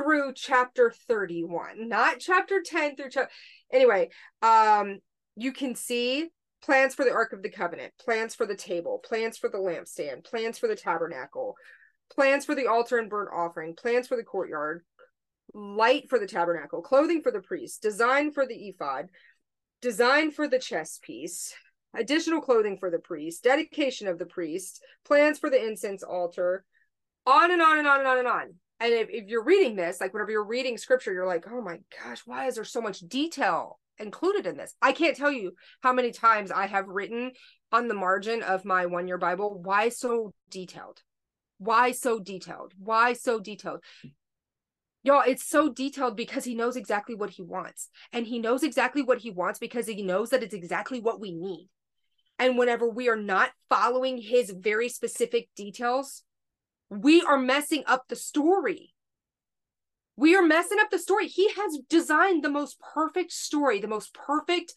through 0.00 0.32
chapter 0.34 0.92
31, 1.08 1.88
not 1.88 2.20
chapter 2.20 2.62
10 2.64 2.96
through 2.96 3.10
chapter. 3.10 3.30
Anyway, 3.72 4.08
um, 4.42 4.98
you 5.36 5.52
can 5.52 5.74
see 5.74 6.28
plans 6.62 6.94
for 6.94 7.04
the 7.04 7.12
Ark 7.12 7.32
of 7.32 7.42
the 7.42 7.50
Covenant, 7.50 7.92
plans 7.98 8.34
for 8.34 8.46
the 8.46 8.56
table, 8.56 9.00
plans 9.04 9.36
for 9.36 9.48
the 9.48 9.58
lampstand, 9.58 10.24
plans 10.24 10.58
for 10.58 10.68
the 10.68 10.76
tabernacle, 10.76 11.56
plans 12.14 12.44
for 12.44 12.54
the 12.54 12.66
altar 12.66 12.98
and 12.98 13.10
burnt 13.10 13.30
offering, 13.34 13.74
plans 13.74 14.06
for 14.06 14.16
the 14.16 14.22
courtyard, 14.22 14.82
light 15.54 16.08
for 16.08 16.18
the 16.18 16.26
tabernacle, 16.26 16.82
clothing 16.82 17.22
for 17.22 17.32
the 17.32 17.40
priest, 17.40 17.82
design 17.82 18.32
for 18.32 18.46
the 18.46 18.68
ephod, 18.68 19.06
design 19.80 20.30
for 20.30 20.48
the 20.48 20.58
chest 20.58 21.02
piece, 21.02 21.54
additional 21.94 22.40
clothing 22.40 22.78
for 22.78 22.90
the 22.90 22.98
priest, 22.98 23.42
dedication 23.42 24.08
of 24.08 24.18
the 24.18 24.26
priest, 24.26 24.82
plans 25.04 25.38
for 25.38 25.50
the 25.50 25.62
incense 25.62 26.02
altar, 26.02 26.64
on 27.26 27.50
and 27.50 27.60
on 27.60 27.78
and 27.78 27.86
on 27.86 27.98
and 27.98 28.08
on 28.08 28.18
and 28.18 28.28
on. 28.28 28.54
And 28.80 28.94
if, 28.94 29.08
if 29.10 29.28
you're 29.28 29.44
reading 29.44 29.76
this, 29.76 30.00
like 30.00 30.14
whenever 30.14 30.30
you're 30.30 30.44
reading 30.44 30.78
scripture, 30.78 31.12
you're 31.12 31.26
like, 31.26 31.44
oh 31.50 31.60
my 31.60 31.78
gosh, 32.02 32.22
why 32.24 32.46
is 32.46 32.54
there 32.54 32.64
so 32.64 32.80
much 32.80 33.00
detail 33.00 33.78
included 33.98 34.46
in 34.46 34.56
this? 34.56 34.74
I 34.80 34.92
can't 34.92 35.16
tell 35.16 35.30
you 35.30 35.52
how 35.82 35.92
many 35.92 36.10
times 36.10 36.50
I 36.50 36.66
have 36.66 36.88
written 36.88 37.32
on 37.72 37.88
the 37.88 37.94
margin 37.94 38.42
of 38.42 38.64
my 38.64 38.86
one 38.86 39.06
year 39.06 39.18
Bible, 39.18 39.60
why 39.62 39.90
so 39.90 40.32
detailed? 40.50 41.02
Why 41.58 41.92
so 41.92 42.18
detailed? 42.18 42.72
Why 42.78 43.12
so 43.12 43.38
detailed? 43.38 43.84
Y'all, 45.02 45.22
it's 45.26 45.46
so 45.46 45.68
detailed 45.68 46.16
because 46.16 46.44
he 46.44 46.54
knows 46.54 46.76
exactly 46.76 47.14
what 47.14 47.30
he 47.30 47.42
wants. 47.42 47.88
And 48.12 48.26
he 48.26 48.38
knows 48.38 48.62
exactly 48.62 49.02
what 49.02 49.18
he 49.18 49.30
wants 49.30 49.58
because 49.58 49.86
he 49.86 50.02
knows 50.02 50.30
that 50.30 50.42
it's 50.42 50.54
exactly 50.54 51.00
what 51.00 51.20
we 51.20 51.32
need. 51.32 51.68
And 52.38 52.56
whenever 52.56 52.88
we 52.88 53.10
are 53.10 53.16
not 53.16 53.50
following 53.68 54.16
his 54.16 54.50
very 54.50 54.88
specific 54.88 55.48
details, 55.54 56.22
we 56.90 57.22
are 57.22 57.38
messing 57.38 57.84
up 57.86 58.08
the 58.08 58.16
story. 58.16 58.92
We 60.16 60.34
are 60.36 60.42
messing 60.42 60.78
up 60.80 60.90
the 60.90 60.98
story. 60.98 61.28
He 61.28 61.48
has 61.52 61.78
designed 61.88 62.44
the 62.44 62.50
most 62.50 62.78
perfect 62.94 63.32
story, 63.32 63.80
the 63.80 63.88
most 63.88 64.12
perfect 64.12 64.74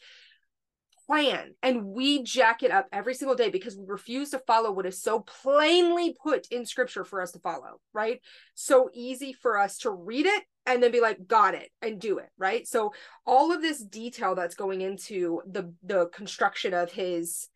plan 1.06 1.54
and 1.62 1.86
we 1.86 2.24
jack 2.24 2.64
it 2.64 2.72
up 2.72 2.88
every 2.92 3.14
single 3.14 3.36
day 3.36 3.50
because 3.50 3.76
we 3.76 3.84
refuse 3.86 4.30
to 4.30 4.40
follow 4.40 4.72
what 4.72 4.86
is 4.86 5.02
so 5.02 5.20
plainly 5.20 6.16
put 6.22 6.48
in 6.48 6.66
scripture 6.66 7.04
for 7.04 7.22
us 7.22 7.32
to 7.32 7.40
follow 7.40 7.80
right 7.94 8.22
so 8.56 8.90
easy 8.94 9.34
for 9.34 9.58
us 9.58 9.78
to 9.80 9.92
read 9.92 10.26
it 10.26 10.44
and 10.66 10.82
then 10.82 10.92
be 10.92 11.02
like 11.02 11.28
got 11.28 11.56
it 11.56 11.70
and 11.82 12.00
do 12.00 12.20
it 12.20 12.30
right 12.38 12.68
so 12.68 12.94
all 13.26 13.52
of 13.52 13.62
this 13.62 13.84
detail 13.84 14.34
that's 14.34 14.56
going 14.56 14.82
into 14.82 15.42
the 15.46 15.74
the 15.84 16.08
construction 16.08 16.74
of 16.74 16.92
his 16.92 17.50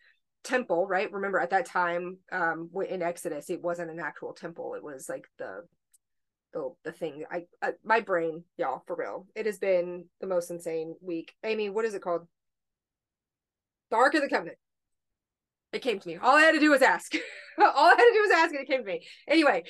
temple 0.47 0.87
right 0.87 1.11
remember 1.11 1.39
at 1.39 1.49
that 1.49 1.65
time 1.65 2.17
um 2.31 2.69
in 2.89 3.01
exodus 3.01 3.49
it 3.49 3.61
wasn't 3.61 3.89
an 3.89 3.99
actual 3.99 4.33
temple 4.33 4.73
it 4.75 4.83
was 4.83 5.07
like 5.09 5.25
the 5.37 5.63
the, 6.53 6.73
the 6.85 6.91
thing 6.93 7.25
I, 7.29 7.43
I 7.61 7.73
my 7.83 7.99
brain 7.99 8.43
y'all 8.57 8.83
for 8.87 8.95
real 8.95 9.27
it 9.35 9.45
has 9.45 9.59
been 9.59 10.05
the 10.21 10.27
most 10.27 10.49
insane 10.49 10.95
week 11.01 11.33
amy 11.43 11.69
what 11.69 11.85
is 11.85 11.93
it 11.93 12.01
called 12.01 12.27
the 13.89 13.95
Ark 13.95 14.13
of 14.15 14.21
the 14.21 14.29
Covenant. 14.29 14.57
It 15.73 15.81
came 15.81 15.99
to 15.99 16.07
me. 16.07 16.17
All 16.17 16.35
I 16.35 16.41
had 16.41 16.53
to 16.53 16.59
do 16.59 16.71
was 16.71 16.81
ask. 16.81 17.13
All 17.59 17.65
I 17.67 17.89
had 17.89 17.95
to 17.97 18.13
do 18.13 18.21
was 18.21 18.31
ask, 18.31 18.51
and 18.51 18.61
it 18.61 18.67
came 18.67 18.81
to 18.81 18.85
me. 18.85 19.05
Anyway, 19.27 19.63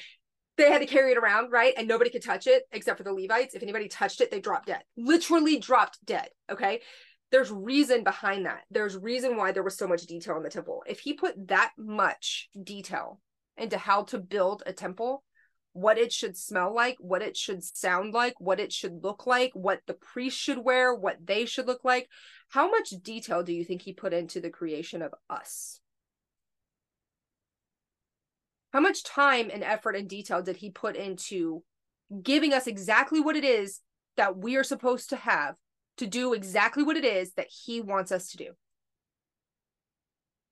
they 0.57 0.71
had 0.71 0.79
to 0.79 0.85
carry 0.85 1.11
it 1.11 1.17
around, 1.17 1.51
right? 1.51 1.73
And 1.77 1.87
nobody 1.87 2.09
could 2.09 2.23
touch 2.23 2.47
it 2.47 2.63
except 2.71 2.97
for 2.97 3.03
the 3.03 3.13
Levites. 3.13 3.55
If 3.55 3.63
anybody 3.63 3.87
touched 3.87 4.21
it, 4.21 4.31
they 4.31 4.39
dropped 4.39 4.67
dead. 4.67 4.83
Literally 4.95 5.57
dropped 5.57 6.03
dead. 6.05 6.29
Okay. 6.51 6.81
There's 7.31 7.51
reason 7.51 8.03
behind 8.03 8.45
that. 8.45 8.61
There's 8.71 8.97
reason 8.97 9.35
why 9.35 9.51
there 9.51 9.63
was 9.63 9.77
so 9.77 9.87
much 9.87 10.03
detail 10.03 10.37
in 10.37 10.43
the 10.43 10.49
temple. 10.49 10.83
If 10.87 11.01
he 11.01 11.13
put 11.13 11.47
that 11.49 11.73
much 11.77 12.49
detail 12.61 13.19
into 13.57 13.77
how 13.77 14.03
to 14.03 14.17
build 14.17 14.63
a 14.65 14.71
temple, 14.71 15.23
what 15.73 15.97
it 15.97 16.11
should 16.11 16.37
smell 16.37 16.73
like, 16.73 16.95
what 16.99 17.21
it 17.21 17.35
should 17.35 17.63
sound 17.63 18.13
like, 18.13 18.33
what 18.39 18.59
it 18.59 18.71
should 18.71 19.03
look 19.03 19.27
like, 19.27 19.51
what 19.53 19.81
the 19.87 19.93
priest 19.93 20.37
should 20.37 20.57
wear, 20.57 20.95
what 20.95 21.17
they 21.23 21.45
should 21.45 21.67
look 21.67 21.83
like, 21.83 22.07
how 22.49 22.69
much 22.69 22.89
detail 23.03 23.43
do 23.43 23.53
you 23.53 23.63
think 23.63 23.81
he 23.81 23.93
put 23.93 24.13
into 24.13 24.39
the 24.39 24.49
creation 24.49 25.01
of 25.01 25.13
us? 25.29 25.79
How 28.73 28.79
much 28.79 29.03
time 29.03 29.49
and 29.53 29.63
effort 29.63 29.95
and 29.95 30.09
detail 30.09 30.41
did 30.41 30.57
he 30.57 30.71
put 30.71 30.95
into 30.95 31.63
giving 32.23 32.53
us 32.53 32.67
exactly 32.67 33.19
what 33.19 33.35
it 33.35 33.43
is 33.43 33.81
that 34.15 34.37
we 34.37 34.55
are 34.55 34.63
supposed 34.63 35.09
to 35.09 35.15
have 35.15 35.55
to 35.97 36.07
do 36.07 36.33
exactly 36.33 36.83
what 36.83 36.97
it 36.97 37.05
is 37.05 37.33
that 37.33 37.47
he 37.49 37.81
wants 37.81 38.11
us 38.11 38.29
to 38.31 38.37
do? 38.37 38.51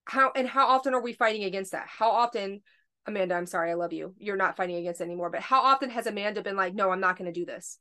How 0.06 0.32
and 0.36 0.48
how 0.48 0.68
often 0.68 0.94
are 0.94 1.02
we 1.02 1.14
fighting 1.14 1.44
against 1.44 1.72
that? 1.72 1.88
How 1.88 2.12
often 2.12 2.62
Amanda, 3.08 3.36
I'm 3.36 3.46
sorry, 3.46 3.72
I 3.72 3.76
love 3.76 3.94
you. 3.94 4.16
You're 4.18 4.36
not 4.36 4.58
fighting 4.58 4.78
against 4.78 5.02
anymore. 5.02 5.30
But 5.30 5.42
how 5.42 5.62
often 5.62 5.90
has 5.92 6.08
Amanda 6.08 6.42
been 6.42 6.56
like, 6.56 6.74
no, 6.74 6.90
I'm 6.90 7.00
not 7.00 7.18
going 7.18 7.32
to 7.32 7.40
do 7.40 7.46
this. 7.46 7.78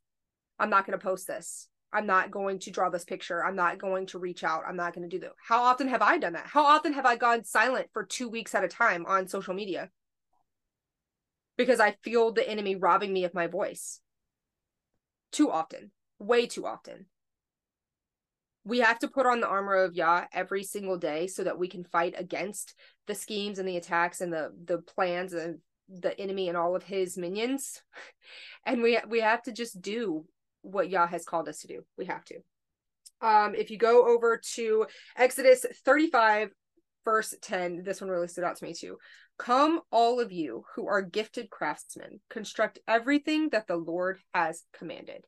I'm 0.58 0.70
not 0.70 0.86
going 0.86 0.98
to 0.98 1.02
post 1.04 1.26
this. 1.26 1.68
I'm 1.92 2.06
not 2.06 2.30
going 2.30 2.58
to 2.60 2.70
draw 2.70 2.90
this 2.90 3.04
picture. 3.04 3.44
I'm 3.44 3.56
not 3.56 3.78
going 3.78 4.06
to 4.06 4.18
reach 4.18 4.44
out. 4.44 4.64
I'm 4.68 4.76
not 4.76 4.94
going 4.94 5.08
to 5.08 5.16
do 5.16 5.20
that. 5.20 5.32
How 5.48 5.62
often 5.62 5.88
have 5.88 6.02
I 6.02 6.18
done 6.18 6.32
that? 6.34 6.46
How 6.46 6.64
often 6.64 6.92
have 6.92 7.06
I 7.06 7.16
gone 7.16 7.44
silent 7.44 7.88
for 7.92 8.04
two 8.04 8.28
weeks 8.28 8.54
at 8.54 8.64
a 8.64 8.68
time 8.68 9.06
on 9.06 9.28
social 9.28 9.54
media? 9.54 9.90
Because 11.56 11.78
I 11.80 11.96
feel 12.02 12.32
the 12.32 12.48
enemy 12.48 12.74
robbing 12.74 13.12
me 13.12 13.24
of 13.24 13.32
my 13.32 13.46
voice. 13.46 14.00
Too 15.30 15.50
often, 15.50 15.92
way 16.18 16.46
too 16.46 16.66
often. 16.66 17.06
We 18.64 18.78
have 18.80 18.98
to 19.00 19.08
put 19.08 19.26
on 19.26 19.40
the 19.40 19.48
armor 19.48 19.74
of 19.74 19.94
Yah 19.94 20.24
every 20.32 20.64
single 20.64 20.96
day 20.96 21.26
so 21.26 21.44
that 21.44 21.58
we 21.58 21.68
can 21.68 21.84
fight 21.84 22.14
against 22.16 22.74
the 23.06 23.14
schemes 23.14 23.58
and 23.58 23.68
the 23.68 23.76
attacks 23.76 24.20
and 24.20 24.32
the 24.32 24.50
the 24.64 24.78
plans 24.78 25.32
and 25.34 25.58
the 25.88 26.18
enemy 26.18 26.48
and 26.48 26.56
all 26.56 26.74
of 26.74 26.82
his 26.82 27.16
minions. 27.16 27.82
And 28.66 28.80
we 28.80 28.98
we 29.06 29.20
have 29.20 29.42
to 29.42 29.52
just 29.52 29.82
do 29.82 30.24
what 30.62 30.88
Yah 30.88 31.06
has 31.06 31.26
called 31.26 31.50
us 31.50 31.60
to 31.60 31.66
do. 31.66 31.84
We 31.98 32.06
have 32.06 32.24
to. 32.24 32.36
Um, 33.20 33.54
if 33.54 33.70
you 33.70 33.76
go 33.76 34.06
over 34.06 34.40
to 34.54 34.86
Exodus 35.16 35.66
35, 35.84 36.48
verse 37.04 37.34
10, 37.42 37.82
this 37.84 38.00
one 38.00 38.10
really 38.10 38.28
stood 38.28 38.44
out 38.44 38.56
to 38.56 38.64
me 38.64 38.72
too. 38.72 38.96
Come, 39.38 39.80
all 39.90 40.20
of 40.20 40.32
you 40.32 40.64
who 40.74 40.86
are 40.86 41.02
gifted 41.02 41.50
craftsmen, 41.50 42.20
construct 42.30 42.78
everything 42.86 43.50
that 43.50 43.66
the 43.66 43.76
Lord 43.76 44.18
has 44.32 44.62
commanded. 44.72 45.24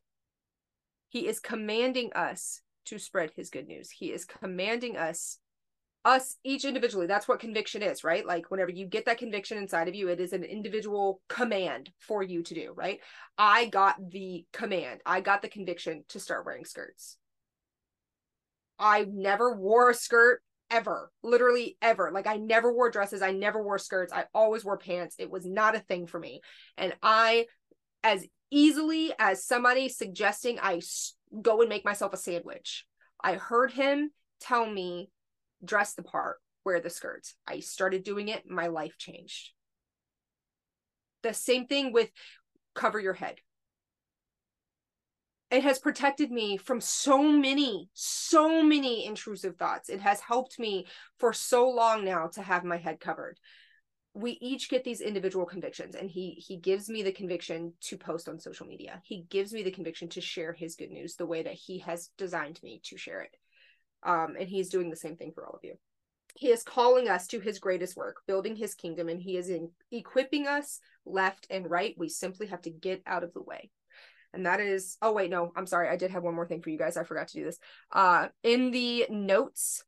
He 1.09 1.27
is 1.27 1.39
commanding 1.39 2.11
us 2.13 2.61
to 2.87 2.99
spread 2.99 3.31
his 3.35 3.49
good 3.49 3.67
news. 3.67 3.89
He 3.89 4.11
is 4.11 4.25
commanding 4.25 4.97
us 4.97 5.39
us 6.05 6.37
each 6.43 6.63
individually. 6.63 7.05
That's 7.05 7.27
what 7.27 7.39
conviction 7.39 7.81
is 7.81 8.03
right? 8.03 8.25
Like 8.25 8.49
whenever 8.49 8.71
you 8.71 8.85
get 8.85 9.05
that 9.05 9.17
conviction 9.17 9.57
inside 9.57 9.87
of 9.87 9.95
you 9.95 10.07
it 10.07 10.21
is 10.21 10.31
an 10.31 10.43
individual 10.43 11.21
command 11.27 11.91
for 11.99 12.23
you 12.23 12.43
to 12.43 12.53
do 12.53 12.73
right? 12.75 12.99
I 13.37 13.65
got 13.65 13.95
the 14.09 14.45
command. 14.53 15.01
I 15.05 15.21
got 15.21 15.41
the 15.41 15.49
conviction 15.49 16.05
to 16.09 16.19
start 16.19 16.45
wearing 16.45 16.65
skirts. 16.65 17.17
I 18.79 19.05
never 19.09 19.55
wore 19.55 19.89
a 19.89 19.93
skirt 19.93 20.41
ever 20.69 21.11
literally 21.23 21.77
ever. 21.81 22.11
Like 22.13 22.27
i 22.27 22.37
never 22.37 22.73
wore 22.73 22.89
dresses. 22.89 23.21
I 23.21 23.31
never 23.31 23.61
wore 23.61 23.77
skirts. 23.77 24.13
I 24.13 24.25
always 24.33 24.63
wore 24.63 24.77
pants. 24.77 25.15
It 25.19 25.29
was 25.29 25.45
not 25.45 25.75
a 25.75 25.79
thing 25.79 26.07
for 26.07 26.19
me. 26.19 26.41
And 26.77 26.93
i 27.01 27.47
as 28.03 28.25
easily 28.49 29.11
as 29.19 29.43
somebody 29.43 29.89
suggesting 29.89 30.57
i 30.61 30.79
go 31.41 31.61
and 31.61 31.69
make 31.69 31.85
myself 31.85 32.13
a 32.13 32.17
sandwich 32.17 32.85
i 33.23 33.33
heard 33.33 33.71
him 33.71 34.11
tell 34.39 34.65
me 34.65 35.09
dress 35.63 35.93
the 35.93 36.03
part, 36.03 36.37
wear 36.65 36.79
the 36.79 36.89
skirts. 36.89 37.35
I 37.47 37.59
started 37.59 38.03
doing 38.03 38.27
it, 38.27 38.49
my 38.49 38.67
life 38.67 38.97
changed. 38.97 39.51
The 41.23 41.33
same 41.33 41.67
thing 41.67 41.91
with 41.91 42.09
cover 42.75 42.99
your 42.99 43.13
head. 43.13 43.37
It 45.49 45.63
has 45.63 45.79
protected 45.79 46.29
me 46.29 46.57
from 46.57 46.81
so 46.81 47.23
many, 47.23 47.89
so 47.93 48.61
many 48.61 49.05
intrusive 49.05 49.55
thoughts. 49.55 49.89
It 49.89 50.01
has 50.01 50.19
helped 50.19 50.59
me 50.59 50.85
for 51.19 51.31
so 51.31 51.69
long 51.69 52.03
now 52.03 52.27
to 52.33 52.41
have 52.41 52.65
my 52.65 52.77
head 52.77 52.99
covered. 52.99 53.39
We 54.17 54.31
each 54.41 54.69
get 54.69 54.83
these 54.83 55.01
individual 55.01 55.45
convictions 55.45 55.93
and 55.93 56.09
he 56.09 56.31
he 56.31 56.57
gives 56.57 56.89
me 56.89 57.03
the 57.03 57.11
conviction 57.11 57.73
to 57.81 57.97
post 57.97 58.27
on 58.27 58.39
social 58.39 58.65
media. 58.65 58.99
He 59.03 59.27
gives 59.29 59.53
me 59.53 59.61
the 59.61 59.71
conviction 59.71 60.09
to 60.09 60.21
share 60.21 60.53
his 60.53 60.75
good 60.75 60.89
news 60.89 61.15
the 61.15 61.27
way 61.27 61.43
that 61.43 61.53
he 61.53 61.79
has 61.79 62.09
designed 62.17 62.59
me 62.63 62.81
to 62.85 62.97
share 62.97 63.21
it. 63.21 63.37
Um, 64.03 64.35
and 64.39 64.49
he's 64.49 64.69
doing 64.69 64.89
the 64.89 64.95
same 64.95 65.17
thing 65.17 65.33
for 65.33 65.45
all 65.45 65.53
of 65.53 65.63
you. 65.63 65.75
He 66.35 66.49
is 66.49 66.63
calling 66.63 67.09
us 67.09 67.27
to 67.27 67.39
his 67.39 67.59
greatest 67.59 67.95
work, 67.95 68.17
building 68.27 68.55
his 68.55 68.75
kingdom, 68.75 69.09
and 69.09 69.21
he 69.21 69.37
is 69.37 69.49
in, 69.49 69.71
equipping 69.91 70.47
us 70.47 70.79
left 71.05 71.47
and 71.49 71.69
right. 71.69 71.95
We 71.97 72.09
simply 72.09 72.47
have 72.47 72.61
to 72.63 72.69
get 72.69 73.01
out 73.05 73.23
of 73.23 73.33
the 73.33 73.41
way. 73.41 73.71
And 74.33 74.45
that 74.45 74.59
is, 74.59 74.97
oh, 75.01 75.13
wait, 75.13 75.31
no, 75.31 75.51
I'm 75.55 75.65
sorry. 75.65 75.89
I 75.89 75.95
did 75.95 76.11
have 76.11 76.23
one 76.23 76.35
more 76.35 76.45
thing 76.45 76.61
for 76.61 76.69
you 76.69 76.77
guys. 76.77 76.95
I 76.95 77.03
forgot 77.03 77.29
to 77.29 77.39
do 77.39 77.45
this. 77.45 77.59
Uh, 77.91 78.27
in 78.43 78.71
the 78.71 79.05
notes 79.09 79.83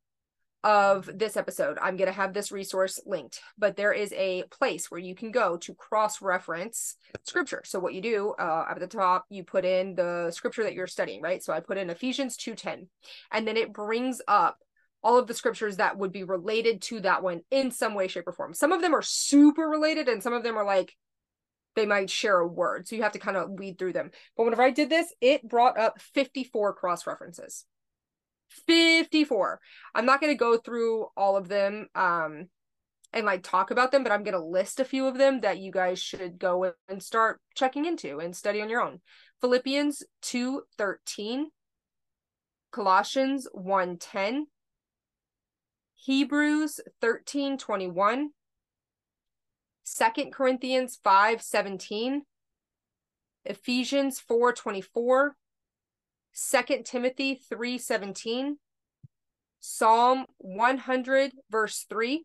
of 0.62 1.08
this 1.12 1.36
episode, 1.36 1.78
I'm 1.80 1.96
going 1.96 2.08
to 2.08 2.16
have 2.16 2.34
this 2.34 2.52
resource 2.52 3.00
linked, 3.06 3.40
but 3.56 3.76
there 3.76 3.92
is 3.92 4.12
a 4.12 4.44
place 4.50 4.90
where 4.90 5.00
you 5.00 5.14
can 5.14 5.30
go 5.30 5.56
to 5.58 5.74
cross 5.74 6.20
reference 6.20 6.96
scripture. 7.24 7.62
So, 7.64 7.78
what 7.78 7.94
you 7.94 8.02
do 8.02 8.34
uh, 8.38 8.66
at 8.70 8.78
the 8.78 8.86
top, 8.86 9.24
you 9.30 9.42
put 9.42 9.64
in 9.64 9.94
the 9.94 10.30
scripture 10.32 10.64
that 10.64 10.74
you're 10.74 10.86
studying, 10.86 11.22
right? 11.22 11.42
So, 11.42 11.52
I 11.52 11.60
put 11.60 11.78
in 11.78 11.88
Ephesians 11.88 12.36
2:10, 12.36 12.88
and 13.32 13.48
then 13.48 13.56
it 13.56 13.72
brings 13.72 14.20
up 14.28 14.58
all 15.02 15.18
of 15.18 15.26
the 15.26 15.34
scriptures 15.34 15.76
that 15.76 15.96
would 15.96 16.12
be 16.12 16.24
related 16.24 16.82
to 16.82 17.00
that 17.00 17.22
one 17.22 17.40
in 17.50 17.70
some 17.70 17.94
way, 17.94 18.06
shape, 18.06 18.28
or 18.28 18.32
form. 18.32 18.52
Some 18.52 18.72
of 18.72 18.82
them 18.82 18.94
are 18.94 19.02
super 19.02 19.66
related, 19.66 20.08
and 20.08 20.22
some 20.22 20.34
of 20.34 20.42
them 20.42 20.58
are 20.58 20.64
like 20.64 20.94
they 21.76 21.86
might 21.86 22.10
share 22.10 22.38
a 22.38 22.46
word. 22.46 22.86
So, 22.86 22.96
you 22.96 23.02
have 23.02 23.12
to 23.12 23.18
kind 23.18 23.38
of 23.38 23.50
weed 23.50 23.78
through 23.78 23.94
them. 23.94 24.10
But 24.36 24.44
whenever 24.44 24.62
I 24.62 24.72
did 24.72 24.90
this, 24.90 25.12
it 25.22 25.48
brought 25.48 25.78
up 25.78 26.02
54 26.02 26.74
cross 26.74 27.06
references. 27.06 27.64
54. 28.66 29.60
I'm 29.94 30.06
not 30.06 30.20
going 30.20 30.32
to 30.32 30.38
go 30.38 30.56
through 30.56 31.06
all 31.16 31.36
of 31.36 31.48
them 31.48 31.88
um 31.94 32.48
and 33.12 33.26
like 33.26 33.42
talk 33.42 33.70
about 33.70 33.90
them, 33.90 34.02
but 34.02 34.12
I'm 34.12 34.22
going 34.22 34.34
to 34.34 34.44
list 34.44 34.78
a 34.78 34.84
few 34.84 35.06
of 35.06 35.18
them 35.18 35.40
that 35.40 35.58
you 35.58 35.72
guys 35.72 35.98
should 35.98 36.38
go 36.38 36.72
and 36.88 37.02
start 37.02 37.40
checking 37.54 37.84
into 37.84 38.18
and 38.18 38.36
study 38.36 38.60
on 38.62 38.68
your 38.68 38.82
own. 38.82 39.00
Philippians 39.40 40.04
2:13, 40.22 41.46
Colossians 42.70 43.48
1:10, 43.54 44.44
Hebrews 45.94 46.80
13:21, 47.02 48.28
2 49.84 50.30
Corinthians 50.30 50.98
5:17, 51.04 52.20
Ephesians 53.44 54.20
4:24, 54.20 55.30
Second 56.32 56.84
Timothy 56.86 57.40
3:17, 57.50 58.58
Psalm 59.58 60.26
100 60.38 61.32
verse 61.50 61.84
3, 61.88 62.24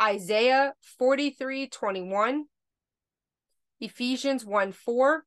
Isaiah 0.00 0.74
43:21, 1.00 2.44
Ephesians 3.80 4.44
1 4.44 4.72
4, 4.72 5.24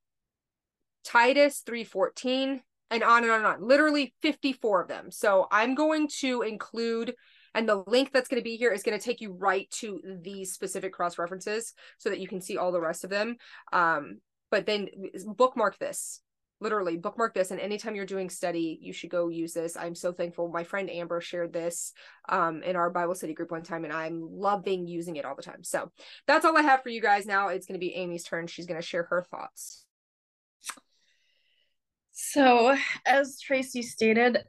Titus 1.04 1.64
3:14, 1.66 2.62
and 2.90 3.04
on 3.04 3.24
and 3.24 3.32
on 3.32 3.38
and 3.40 3.48
on. 3.48 3.68
Literally 3.68 4.14
54 4.22 4.82
of 4.82 4.88
them. 4.88 5.12
So 5.12 5.48
I'm 5.52 5.76
going 5.76 6.08
to 6.20 6.42
include 6.42 7.16
and 7.56 7.70
the 7.70 7.84
link 7.86 8.12
that's 8.12 8.28
going 8.28 8.42
to 8.42 8.44
be 8.44 8.56
here 8.56 8.72
is 8.72 8.84
going 8.84 8.98
to 8.98 9.04
take 9.04 9.22
you 9.22 9.32
right 9.32 9.70
to 9.72 10.02
these 10.22 10.54
specific 10.54 10.92
cross 10.92 11.18
references 11.18 11.74
so 12.00 12.10
that 12.10 12.20
you 12.20 12.28
can 12.28 12.42
see 12.42 12.58
all 12.58 12.72
the 12.72 12.82
rest 12.82 13.04
of 13.04 13.10
them. 13.10 13.36
Um, 13.72 14.20
but 14.50 14.66
then 14.66 14.88
bookmark 15.26 15.78
this 15.78 16.22
literally 16.64 16.98
bookmark 16.98 17.34
this 17.34 17.52
and 17.52 17.60
anytime 17.60 17.96
you're 17.96 18.06
doing 18.06 18.30
study 18.30 18.80
you 18.82 18.94
should 18.94 19.10
go 19.10 19.28
use 19.28 19.54
this. 19.54 19.78
I'm 19.78 19.94
so 19.94 20.12
thankful. 20.12 20.48
My 20.48 20.64
friend 20.64 20.90
amber 20.90 21.22
shared 21.22 21.54
this 21.54 21.94
um, 22.30 22.64
in 22.64 22.76
our 22.76 22.90
bible 22.90 23.14
study 23.14 23.34
group 23.34 23.52
one 23.52 23.64
time 23.64 23.84
and 23.84 23.94
i'm 23.94 24.22
loving 24.22 24.88
using 24.88 25.18
it 25.18 25.26
all 25.26 25.36
the 25.36 25.44
time. 25.44 25.64
So 25.64 25.92
that's 26.26 26.46
all 26.46 26.58
i 26.58 26.62
have 26.62 26.82
for 26.82 26.90
you 26.90 27.02
guys 27.02 27.26
now. 27.26 27.50
It's 27.50 27.68
going 27.68 27.80
to 27.80 27.86
be 27.86 27.94
amy's 27.96 28.24
turn. 28.24 28.48
She's 28.48 28.66
going 28.66 28.80
to 28.80 28.86
share 28.88 29.04
her 29.04 29.26
thoughts. 29.30 29.86
So 32.12 32.76
as 33.06 33.40
tracy 33.40 33.82
stated 33.82 34.40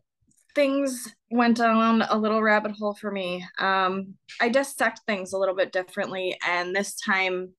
things 0.55 1.12
went 1.31 1.57
down 1.57 2.03
a 2.03 2.16
little 2.16 2.40
rabbit 2.40 2.72
hole 2.79 2.94
for 2.94 3.11
me. 3.11 3.44
Um, 3.59 4.14
i 4.40 4.48
dissect 4.48 5.00
things 5.07 5.33
a 5.33 5.38
little 5.38 5.57
bit 5.57 5.72
differently 5.72 6.38
and 6.46 6.74
this 6.74 6.94
time 6.96 7.50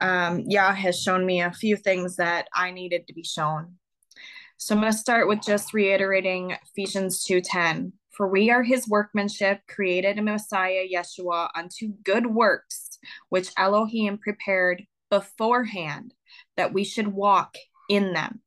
um, 0.00 0.44
Yah 0.46 0.72
has 0.72 1.00
shown 1.00 1.24
me 1.26 1.42
a 1.42 1.52
few 1.52 1.76
things 1.76 2.16
that 2.16 2.48
I 2.54 2.70
needed 2.70 3.06
to 3.06 3.14
be 3.14 3.24
shown. 3.24 3.74
So 4.56 4.74
I'm 4.74 4.80
going 4.80 4.92
to 4.92 4.98
start 4.98 5.28
with 5.28 5.40
just 5.40 5.72
reiterating 5.72 6.56
Ephesians 6.70 7.24
2:10. 7.24 7.92
For 8.10 8.26
we 8.26 8.50
are 8.50 8.64
his 8.64 8.88
workmanship, 8.88 9.60
created 9.68 10.18
in 10.18 10.24
Messiah 10.24 10.84
Yeshua 10.92 11.50
unto 11.54 11.92
good 12.02 12.26
works, 12.26 12.98
which 13.28 13.52
Elohim 13.56 14.18
prepared 14.18 14.84
beforehand 15.10 16.14
that 16.56 16.72
we 16.72 16.82
should 16.82 17.06
walk 17.06 17.54
in 17.88 18.12
them. 18.12 18.42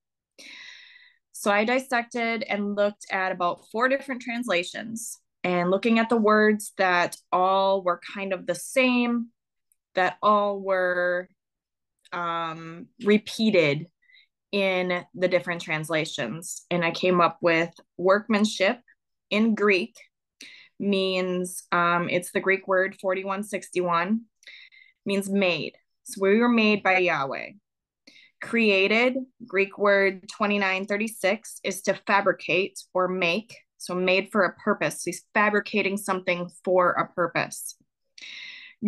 So 1.31 1.49
I 1.49 1.63
dissected 1.63 2.43
and 2.43 2.75
looked 2.75 3.05
at 3.09 3.31
about 3.31 3.65
four 3.71 3.87
different 3.87 4.21
translations 4.21 5.17
and 5.43 5.71
looking 5.71 5.97
at 5.97 6.09
the 6.09 6.17
words 6.17 6.73
that 6.77 7.15
all 7.31 7.81
were 7.81 8.01
kind 8.13 8.33
of 8.33 8.45
the 8.45 8.55
same, 8.55 9.29
that 9.95 10.17
all 10.21 10.59
were 10.59 11.29
um, 12.13 12.88
repeated 13.04 13.88
in 14.52 15.06
the 15.13 15.28
different 15.28 15.62
translations. 15.62 16.65
And 16.69 16.84
I 16.84 16.91
came 16.91 17.21
up 17.21 17.38
with 17.41 17.71
workmanship 17.97 18.80
in 19.30 19.56
Greek 19.56 19.95
means 20.82 21.63
um, 21.71 22.10
it's 22.10 22.32
the 22.32 22.39
Greek 22.39 22.67
word 22.67 22.97
4161 23.00 24.21
means 25.06 25.30
made. 25.30 25.74
So 26.04 26.21
we 26.21 26.39
were 26.39 26.50
made 26.50 26.84
by 26.84 26.97
Yahweh. 26.97 27.52
Created, 28.41 29.17
Greek 29.45 29.78
word 29.78 30.24
2936 30.24 31.62
is 31.63 31.84
to 31.84 32.00
fabricate 32.08 32.80
or 32.93 33.08
make. 33.08 33.56
So 33.78 33.95
made 33.95 34.30
for 34.32 34.43
a 34.43 34.56
purpose. 34.56 35.04
So 35.04 35.04
He's 35.06 35.24
fabricating 35.34 35.97
something 35.97 36.50
for 36.63 36.91
a 36.91 37.08
purpose. 37.13 37.76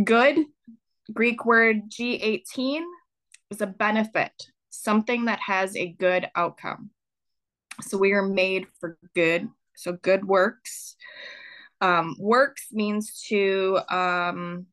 Good, 0.03 0.45
Greek 1.13 1.45
word 1.45 1.89
G18 1.89 2.83
is 3.53 3.61
a 3.61 3.67
benefit, 3.67 4.33
something 4.69 5.25
that 5.25 5.39
has 5.39 5.75
a 5.77 5.91
good 5.99 6.27
outcome. 6.35 6.89
So 7.81 7.97
we 7.97 8.13
are 8.13 8.27
made 8.27 8.65
for 8.79 8.97
good. 9.13 9.47
So 9.75 9.93
good 9.93 10.25
works. 10.25 10.95
Um, 11.79 12.15
works 12.19 12.67
means 12.71 13.23
to, 13.29 13.79
um, 13.89 14.65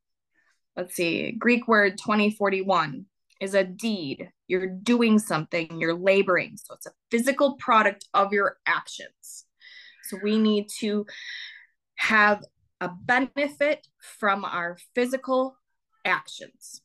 let's 0.76 0.94
see, 0.94 1.32
Greek 1.32 1.68
word 1.68 1.98
2041 1.98 3.04
is 3.40 3.54
a 3.54 3.64
deed. 3.64 4.30
You're 4.48 4.66
doing 4.66 5.18
something, 5.18 5.80
you're 5.80 5.94
laboring. 5.94 6.56
So 6.56 6.74
it's 6.74 6.86
a 6.86 6.92
physical 7.10 7.56
product 7.56 8.06
of 8.14 8.32
your 8.32 8.58
actions. 8.66 9.44
So 10.04 10.18
we 10.22 10.38
need 10.38 10.68
to 10.80 11.06
have 11.96 12.42
a 12.80 12.88
benefit 12.88 13.86
from 14.00 14.44
our 14.44 14.78
physical 14.94 15.56
actions. 16.04 16.82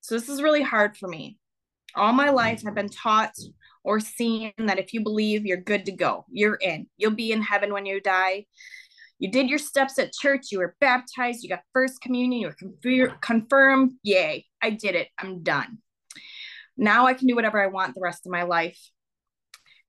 So 0.00 0.14
this 0.14 0.28
is 0.28 0.42
really 0.42 0.62
hard 0.62 0.96
for 0.96 1.08
me. 1.08 1.38
All 1.94 2.12
my 2.12 2.26
mm-hmm. 2.26 2.36
life, 2.36 2.62
I've 2.66 2.74
been 2.74 2.88
taught 2.88 3.34
or 3.84 4.00
seen 4.00 4.52
that 4.58 4.78
if 4.78 4.92
you 4.92 5.02
believe, 5.02 5.46
you're 5.46 5.56
good 5.56 5.86
to 5.86 5.92
go. 5.92 6.24
You're 6.30 6.56
in. 6.56 6.86
You'll 6.96 7.12
be 7.12 7.32
in 7.32 7.42
heaven 7.42 7.72
when 7.72 7.86
you 7.86 8.00
die. 8.00 8.46
You 9.18 9.30
did 9.30 9.48
your 9.48 9.58
steps 9.58 9.98
at 9.98 10.12
church. 10.12 10.46
You 10.50 10.58
were 10.58 10.76
baptized. 10.80 11.42
You 11.42 11.50
got 11.50 11.62
first 11.72 12.00
communion. 12.00 12.54
You 12.82 13.02
were 13.02 13.16
confirmed. 13.20 13.92
Yay, 14.02 14.46
I 14.62 14.70
did 14.70 14.94
it. 14.94 15.08
I'm 15.18 15.42
done. 15.42 15.78
Now 16.76 17.06
I 17.06 17.14
can 17.14 17.26
do 17.26 17.34
whatever 17.34 17.62
I 17.62 17.66
want 17.66 17.94
the 17.94 18.00
rest 18.00 18.24
of 18.24 18.32
my 18.32 18.44
life. 18.44 18.80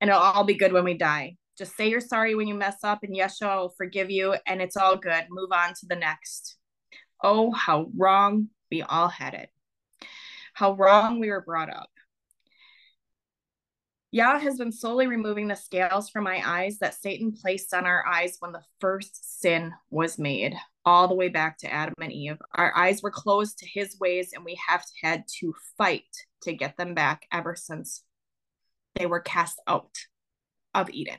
And 0.00 0.10
it'll 0.10 0.20
all 0.20 0.44
be 0.44 0.54
good 0.54 0.72
when 0.72 0.84
we 0.84 0.94
die. 0.94 1.36
Just 1.56 1.76
say 1.76 1.88
you're 1.88 2.00
sorry 2.00 2.34
when 2.34 2.48
you 2.48 2.54
mess 2.54 2.78
up, 2.82 3.00
and 3.02 3.14
Yeshua 3.14 3.56
will 3.56 3.74
forgive 3.76 4.10
you, 4.10 4.34
and 4.46 4.60
it's 4.60 4.76
all 4.76 4.96
good. 4.96 5.26
Move 5.30 5.50
on 5.52 5.74
to 5.74 5.86
the 5.86 5.96
next. 5.96 6.56
Oh, 7.22 7.52
how 7.52 7.88
wrong 7.96 8.48
we 8.70 8.82
all 8.82 9.08
had 9.08 9.34
it 9.34 9.50
how 10.52 10.72
wrong 10.74 11.18
we 11.18 11.30
were 11.30 11.40
brought 11.40 11.70
up. 11.70 11.88
Yah 14.14 14.38
has 14.38 14.58
been 14.58 14.70
slowly 14.70 15.06
removing 15.06 15.48
the 15.48 15.56
scales 15.56 16.10
from 16.10 16.24
my 16.24 16.42
eyes 16.44 16.78
that 16.78 16.94
Satan 16.94 17.32
placed 17.32 17.72
on 17.72 17.86
our 17.86 18.06
eyes 18.06 18.36
when 18.40 18.52
the 18.52 18.62
first 18.78 19.40
sin 19.40 19.72
was 19.88 20.18
made, 20.18 20.54
all 20.84 21.08
the 21.08 21.14
way 21.14 21.28
back 21.28 21.56
to 21.58 21.72
Adam 21.72 21.94
and 21.98 22.12
Eve. 22.12 22.36
Our 22.54 22.76
eyes 22.76 23.02
were 23.02 23.10
closed 23.10 23.58
to 23.58 23.66
his 23.66 23.98
ways, 23.98 24.32
and 24.34 24.44
we 24.44 24.60
have 24.68 24.84
had 25.02 25.24
to 25.40 25.54
fight 25.78 26.04
to 26.42 26.52
get 26.52 26.76
them 26.76 26.92
back 26.92 27.26
ever 27.32 27.56
since 27.56 28.04
they 28.94 29.06
were 29.06 29.20
cast 29.20 29.58
out 29.66 29.96
of 30.74 30.90
Eden. 30.90 31.18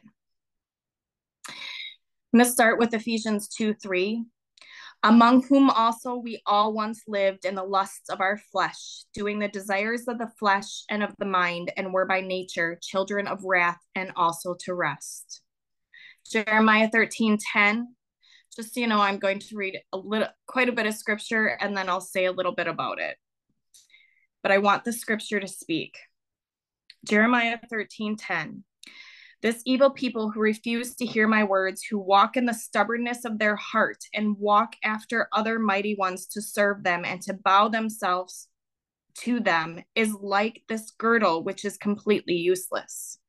I'm 1.47 2.39
going 2.39 2.45
to 2.45 2.51
start 2.51 2.77
with 2.77 2.93
Ephesians 2.93 3.47
2 3.47 3.73
3 3.73 4.23
among 5.03 5.43
whom 5.43 5.69
also 5.69 6.15
we 6.15 6.41
all 6.45 6.73
once 6.73 7.03
lived 7.07 7.43
in 7.43 7.55
the 7.55 7.63
lusts 7.63 8.09
of 8.09 8.21
our 8.21 8.37
flesh, 8.37 9.03
doing 9.13 9.37
the 9.37 9.49
desires 9.49 10.07
of 10.07 10.17
the 10.17 10.31
flesh 10.39 10.83
and 10.89 11.03
of 11.03 11.13
the 11.19 11.25
mind, 11.25 11.73
and 11.75 11.93
were 11.93 12.05
by 12.05 12.21
nature 12.21 12.79
children 12.81 13.27
of 13.27 13.43
wrath 13.43 13.79
and 13.95 14.13
also 14.15 14.55
to 14.61 14.73
rest. 14.73 15.41
Jeremiah 16.31 16.89
13 16.89 17.37
10. 17.53 17.95
Just 18.55 18.73
so 18.73 18.79
you 18.79 18.87
know, 18.87 19.01
I'm 19.01 19.19
going 19.19 19.39
to 19.39 19.57
read 19.57 19.79
a 19.91 19.97
little 19.97 20.29
quite 20.47 20.69
a 20.69 20.73
bit 20.73 20.85
of 20.85 20.93
scripture 20.93 21.47
and 21.47 21.75
then 21.75 21.89
I'll 21.89 22.01
say 22.01 22.25
a 22.25 22.31
little 22.31 22.53
bit 22.53 22.67
about 22.67 22.99
it. 22.99 23.17
But 24.41 24.51
I 24.51 24.59
want 24.59 24.83
the 24.83 24.93
scripture 24.93 25.39
to 25.39 25.47
speak. 25.47 25.97
Jeremiah 27.05 27.57
13 27.69 28.15
10. 28.15 28.63
This 29.43 29.61
evil 29.65 29.89
people 29.89 30.31
who 30.31 30.39
refuse 30.39 30.95
to 30.95 31.05
hear 31.05 31.27
my 31.27 31.43
words, 31.43 31.83
who 31.83 31.99
walk 31.99 32.37
in 32.37 32.45
the 32.45 32.53
stubbornness 32.53 33.25
of 33.25 33.37
their 33.37 33.57
heart 33.57 33.97
and 34.13 34.37
walk 34.39 34.77
after 34.85 35.27
other 35.33 35.59
mighty 35.59 35.95
ones 35.95 36.27
to 36.27 36.41
serve 36.41 36.81
them 36.81 37.03
and 37.03 37.21
to 37.23 37.33
bow 37.33 37.67
themselves 37.67 38.47
to 39.15 39.41
them, 39.41 39.83
is 39.95 40.13
like 40.13 40.63
this 40.69 40.91
girdle, 40.91 41.43
which 41.43 41.65
is 41.65 41.75
completely 41.75 42.35
useless. 42.35 43.19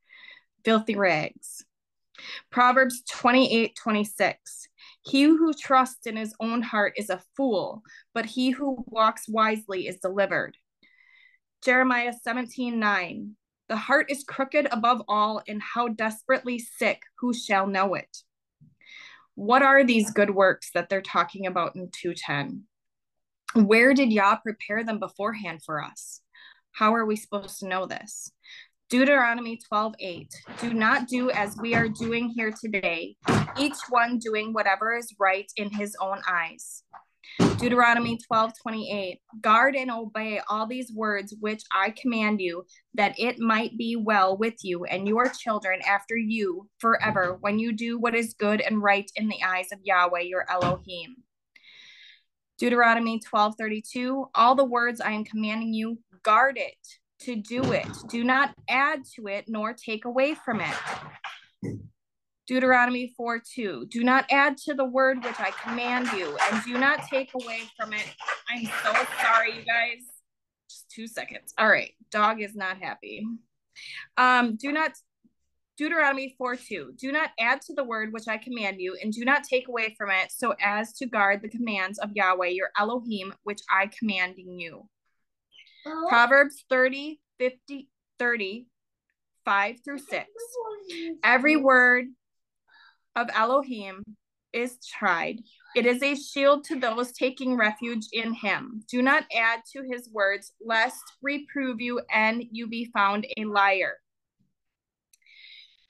Filthy 0.65 0.95
rags. 0.95 1.65
Proverbs 2.49 3.03
28 3.11 3.75
26. 3.75 4.69
He 5.03 5.25
who 5.25 5.53
trusts 5.53 6.07
in 6.07 6.17
his 6.17 6.33
own 6.39 6.63
heart 6.63 6.93
is 6.97 7.11
a 7.11 7.23
fool, 7.37 7.83
but 8.15 8.25
he 8.25 8.51
who 8.51 8.85
walks 8.87 9.29
wisely 9.29 9.89
is 9.89 9.99
delivered. 9.99 10.57
Jeremiah 11.65 12.13
17 12.23 12.79
9. 12.79 13.37
The 13.69 13.77
heart 13.77 14.11
is 14.11 14.25
crooked 14.25 14.69
above 14.71 15.03
all, 15.09 15.43
and 15.49 15.63
how 15.63 15.89
desperately 15.89 16.59
sick, 16.59 17.03
who 17.19 17.33
shall 17.33 17.67
know 17.67 17.95
it? 17.95 18.19
What 19.37 19.63
are 19.63 19.83
these 19.83 20.11
good 20.11 20.31
works 20.31 20.71
that 20.75 20.89
they're 20.89 21.03
talking 21.03 21.47
about 21.47 21.75
in 21.75 21.91
210? 21.91 22.65
Where 23.67 23.95
did 23.95 24.13
Yah 24.13 24.37
prepare 24.37 24.85
them 24.85 24.99
beforehand 24.99 25.63
for 25.65 25.83
us? 25.83 26.21
How 26.73 26.95
are 26.95 27.07
we 27.07 27.17
supposed 27.17 27.61
to 27.61 27.69
know 27.69 27.87
this? 27.87 28.33
Deuteronomy 28.91 29.59
12 29.69 29.95
8. 29.99 30.35
Do 30.61 30.75
not 30.75 31.09
do 31.09 31.31
as 31.31 31.57
we 31.57 31.75
are 31.75 31.89
doing 31.89 32.29
here 32.29 32.53
today, 32.53 33.17
each 33.59 33.77
one 33.89 34.19
doing 34.19 34.53
whatever 34.53 34.97
is 34.97 35.15
right 35.19 35.51
in 35.57 35.71
his 35.71 35.97
own 36.01 36.21
eyes. 36.29 36.83
Deuteronomy 37.59 38.19
12 38.19 38.53
28. 38.61 39.21
Guard 39.41 39.77
and 39.77 39.91
obey 39.91 40.41
all 40.49 40.67
these 40.67 40.93
words 40.93 41.35
which 41.41 41.63
I 41.73 41.91
command 41.91 42.41
you, 42.41 42.67
that 42.95 43.19
it 43.19 43.39
might 43.39 43.77
be 43.79 43.97
well 43.97 44.37
with 44.37 44.63
you 44.63 44.85
and 44.85 45.09
your 45.09 45.29
children 45.29 45.81
after 45.89 46.17
you 46.17 46.69
forever, 46.79 47.39
when 47.41 47.59
you 47.59 47.73
do 47.73 47.99
what 47.99 48.15
is 48.15 48.35
good 48.35 48.61
and 48.61 48.83
right 48.83 49.11
in 49.17 49.29
the 49.29 49.43
eyes 49.45 49.69
of 49.73 49.81
Yahweh 49.83 50.21
your 50.21 50.45
Elohim. 50.51 51.17
Deuteronomy 52.59 53.21
12 53.21 53.55
32. 53.59 54.27
All 54.35 54.55
the 54.55 54.65
words 54.65 55.01
I 55.01 55.13
am 55.13 55.25
commanding 55.25 55.75
you, 55.75 55.99
guard 56.23 56.57
it 56.59 56.77
to 57.21 57.37
do 57.37 57.73
it. 57.73 57.89
Do 58.09 58.25
not 58.25 58.55
add 58.69 59.05
to 59.17 59.27
it 59.29 59.47
nor 59.49 59.73
take 59.73 60.05
away 60.05 60.35
from 60.35 60.61
it. 60.61 60.75
Deuteronomy 62.47 63.15
4 63.17 63.41
2. 63.55 63.87
Do 63.91 64.05
not 64.05 64.27
add 64.31 64.57
to 64.59 64.75
the 64.75 64.85
word 64.85 65.25
which 65.25 65.41
I 65.41 65.51
command 65.51 66.09
you, 66.13 66.37
and 66.51 66.63
do 66.65 66.79
not 66.79 67.07
take 67.09 67.31
away 67.35 67.63
from 67.77 67.93
it. 67.93 68.07
I'm 68.51 68.67
so 68.67 68.93
sorry, 69.23 69.57
you 69.57 69.65
guys. 69.65 70.03
Just 70.69 70.91
two 70.91 71.07
seconds. 71.07 71.55
All 71.59 71.69
right. 71.69 71.93
Dog 72.11 72.43
is 72.43 72.55
not 72.55 72.79
happy. 72.79 73.27
Um, 74.17 74.57
do 74.57 74.73
not 74.73 74.93
Deuteronomy 75.77 76.35
4 76.37 76.57
2. 76.57 76.95
Do 76.97 77.13
not 77.13 77.31
add 77.41 77.63
to 77.63 77.75
the 77.75 77.85
word 77.85 78.13
which 78.13 78.29
I 78.29 78.37
command 78.37 78.81
you, 78.81 78.97
and 79.03 79.13
do 79.13 79.25
not 79.25 79.45
take 79.45 79.69
away 79.69 79.95
from 79.97 80.11
it, 80.11 80.31
so 80.31 80.55
as 80.61 80.93
to 80.95 81.07
guard 81.07 81.41
the 81.43 81.49
commands 81.49 81.99
of 81.99 82.11
Yahweh 82.15 82.49
your 82.49 82.71
Elohim, 82.79 83.33
which 83.45 83.61
I 83.71 83.87
commanding 83.99 84.59
you. 84.59 84.89
Oh. 85.87 86.07
Proverbs 86.09 86.65
30, 86.69 87.21
50, 87.39 87.89
30, 88.19 88.67
5 89.45 89.77
through 89.85 89.99
6. 89.99 90.29
Every 91.23 91.57
word 91.57 92.07
of 93.17 93.29
Elohim 93.35 94.03
is 94.53 94.79
tried. 94.87 95.41
It 95.75 95.87
is 95.87 96.03
a 96.03 96.15
shield 96.15 96.65
to 96.65 96.79
those 96.79 97.13
taking 97.13 97.57
refuge 97.57 98.07
in 98.13 98.33
him. 98.33 98.83
Do 98.89 99.03
not 99.03 99.25
add 99.37 99.61
to 99.73 99.83
his 99.83 100.09
words, 100.11 100.53
lest 100.65 101.03
reprove 101.21 101.81
you 101.81 102.01
and 102.13 102.45
you 102.51 102.69
be 102.69 102.91
found 102.95 103.27
a 103.37 103.45
liar. 103.45 103.95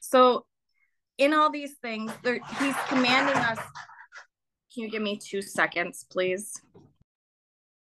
So, 0.01 0.47
in 1.19 1.33
all 1.33 1.51
these 1.51 1.75
things, 1.83 2.11
there, 2.23 2.41
he's 2.59 2.75
commanding 2.89 3.37
us. 3.37 3.59
Can 4.73 4.83
you 4.83 4.91
give 4.91 5.03
me 5.03 5.19
two 5.19 5.43
seconds, 5.43 6.07
please? 6.11 6.53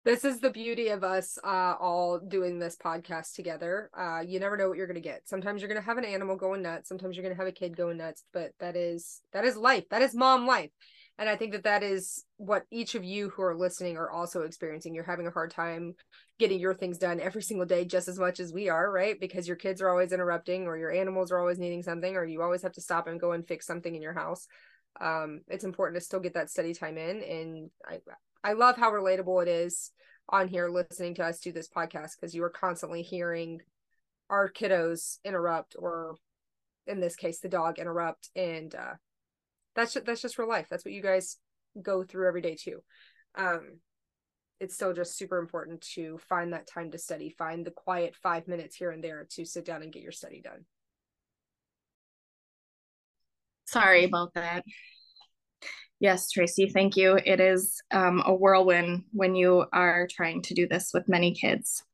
This 0.04 0.24
is 0.24 0.40
the 0.40 0.50
beauty 0.50 0.88
of 0.88 1.04
us 1.04 1.38
uh, 1.44 1.74
all 1.78 2.18
doing 2.18 2.58
this 2.58 2.76
podcast 2.76 3.34
together. 3.34 3.88
Uh, 3.96 4.20
you 4.26 4.40
never 4.40 4.56
know 4.56 4.68
what 4.68 4.76
you're 4.76 4.88
going 4.88 5.00
to 5.00 5.00
get. 5.00 5.28
Sometimes 5.28 5.60
you're 5.60 5.68
going 5.68 5.80
to 5.80 5.86
have 5.86 5.98
an 5.98 6.04
animal 6.04 6.36
going 6.36 6.62
nuts. 6.62 6.88
Sometimes 6.88 7.16
you're 7.16 7.22
going 7.22 7.34
to 7.34 7.40
have 7.40 7.48
a 7.48 7.52
kid 7.52 7.76
going 7.76 7.98
nuts 7.98 8.24
but 8.32 8.52
that 8.58 8.76
is 8.76 9.20
that 9.32 9.44
is 9.44 9.56
life. 9.56 9.84
That 9.90 10.02
is 10.02 10.14
mom 10.14 10.46
life. 10.46 10.70
And 11.18 11.28
i 11.28 11.36
think 11.36 11.52
that 11.52 11.64
that 11.64 11.82
is 11.82 12.24
what 12.38 12.64
each 12.72 12.94
of 12.94 13.04
you 13.04 13.28
who 13.28 13.42
are 13.42 13.56
listening 13.56 13.96
are 13.96 14.10
also 14.10 14.42
experiencing. 14.42 14.94
You're 14.94 15.04
having 15.04 15.26
a 15.26 15.30
hard 15.30 15.52
time 15.52 15.94
getting 16.38 16.58
your 16.58 16.74
things 16.74 16.98
done 16.98 17.20
every 17.20 17.42
single 17.42 17.66
day 17.66 17.84
just 17.84 18.08
as 18.08 18.18
much 18.18 18.40
as 18.40 18.52
we 18.52 18.68
are 18.68 18.90
right? 18.90 19.20
Because 19.20 19.46
your 19.46 19.56
kids 19.56 19.80
are 19.80 19.90
always 19.90 20.12
interrupting 20.12 20.66
or 20.66 20.76
your 20.76 20.90
animals 20.90 21.30
are 21.30 21.38
always 21.38 21.58
needing 21.58 21.82
something 21.82 22.16
or 22.16 22.24
you 22.24 22.42
always 22.42 22.62
have 22.62 22.72
to 22.72 22.80
stop 22.80 23.06
and 23.06 23.20
go 23.20 23.32
and 23.32 23.46
fix 23.46 23.66
something 23.66 23.94
in 23.94 24.02
your 24.02 24.14
house. 24.14 24.48
Um, 25.00 25.42
it's 25.48 25.64
important 25.64 26.00
to 26.00 26.04
still 26.04 26.20
get 26.20 26.34
that 26.34 26.50
study 26.50 26.74
time 26.74 26.98
in 26.98 27.22
and 27.22 27.70
i 27.86 27.98
I 28.44 28.54
love 28.54 28.76
how 28.76 28.90
relatable 28.90 29.42
it 29.42 29.48
is 29.48 29.92
on 30.28 30.48
here 30.48 30.68
listening 30.68 31.14
to 31.16 31.24
us 31.24 31.40
do 31.40 31.52
this 31.52 31.68
podcast 31.68 32.12
because 32.20 32.34
you 32.34 32.42
are 32.44 32.50
constantly 32.50 33.02
hearing 33.02 33.60
our 34.30 34.50
kiddos 34.50 35.18
interrupt 35.24 35.76
or 35.78 36.16
in 36.86 37.00
this 37.00 37.16
case 37.16 37.40
the 37.40 37.48
dog 37.48 37.78
interrupt 37.78 38.30
and 38.34 38.74
uh 38.74 38.94
that's 39.74 39.94
just, 39.94 40.04
that's 40.04 40.20
just 40.20 40.38
real 40.38 40.48
life. 40.48 40.66
That's 40.70 40.84
what 40.84 40.92
you 40.92 41.02
guys 41.02 41.38
go 41.80 42.02
through 42.02 42.28
every 42.28 42.42
day 42.42 42.56
too. 42.56 42.80
Um 43.36 43.78
it's 44.60 44.74
still 44.74 44.92
just 44.92 45.16
super 45.16 45.38
important 45.38 45.80
to 45.94 46.18
find 46.28 46.52
that 46.52 46.68
time 46.68 46.90
to 46.92 46.98
study 46.98 47.30
find 47.30 47.64
the 47.64 47.70
quiet 47.70 48.14
5 48.22 48.48
minutes 48.48 48.76
here 48.76 48.90
and 48.90 49.02
there 49.02 49.26
to 49.30 49.44
sit 49.44 49.64
down 49.64 49.82
and 49.82 49.92
get 49.92 50.02
your 50.02 50.12
study 50.12 50.40
done. 50.40 50.64
Sorry 53.66 54.04
about 54.04 54.34
that 54.34 54.64
Yes, 56.02 56.32
Tracy, 56.32 56.68
thank 56.68 56.96
you. 56.96 57.20
It 57.24 57.38
is 57.38 57.80
um, 57.92 58.24
a 58.26 58.34
whirlwind 58.34 59.04
when 59.12 59.36
you 59.36 59.66
are 59.72 60.08
trying 60.10 60.42
to 60.42 60.52
do 60.52 60.66
this 60.66 60.90
with 60.92 61.08
many 61.08 61.32
kids. 61.32 61.84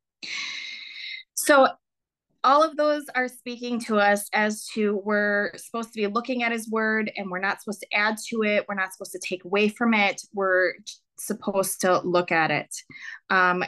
So, 1.34 1.68
all 2.42 2.62
of 2.62 2.78
those 2.78 3.04
are 3.14 3.28
speaking 3.28 3.78
to 3.80 3.98
us 3.98 4.30
as 4.32 4.64
to 4.68 4.96
we're 5.04 5.50
supposed 5.58 5.92
to 5.92 5.96
be 6.00 6.06
looking 6.06 6.42
at 6.42 6.52
his 6.52 6.70
word 6.70 7.12
and 7.18 7.30
we're 7.30 7.38
not 7.38 7.60
supposed 7.60 7.80
to 7.80 7.94
add 7.94 8.16
to 8.28 8.44
it. 8.44 8.64
We're 8.66 8.76
not 8.76 8.94
supposed 8.94 9.12
to 9.12 9.20
take 9.22 9.44
away 9.44 9.68
from 9.68 9.92
it. 9.92 10.22
We're 10.32 10.72
supposed 11.18 11.82
to 11.82 11.98
look 11.98 12.32
at 12.32 12.50
it. 12.50 12.74
Um, 13.28 13.62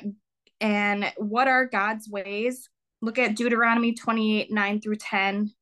and 0.59 1.12
what 1.18 1.48
are 1.48 1.66
God's 1.66 2.09
ways? 2.09 2.66
Look 3.03 3.18
at 3.18 3.37
Deuteronomy 3.37 3.92
28 3.92 4.50
9 4.50 4.81
through 4.81 4.96
10, 4.96 5.53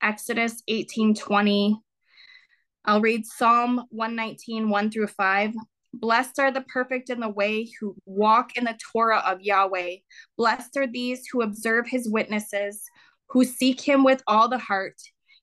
Exodus 0.00 0.62
18 0.68 1.16
20, 1.16 1.82
I'll 2.84 3.00
read 3.00 3.26
Psalm 3.26 3.84
119, 3.90 4.68
1 4.68 4.90
through 4.90 5.08
5. 5.08 5.52
Blessed 5.94 6.38
are 6.38 6.50
the 6.50 6.62
perfect 6.62 7.10
in 7.10 7.20
the 7.20 7.28
way 7.28 7.68
who 7.80 7.96
walk 8.06 8.56
in 8.56 8.64
the 8.64 8.78
Torah 8.92 9.22
of 9.26 9.40
Yahweh. 9.40 9.96
Blessed 10.36 10.76
are 10.76 10.86
these 10.86 11.26
who 11.30 11.42
observe 11.42 11.86
his 11.88 12.08
witnesses, 12.08 12.82
who 13.28 13.44
seek 13.44 13.80
him 13.80 14.04
with 14.04 14.22
all 14.26 14.48
the 14.48 14.58
heart. 14.58 14.96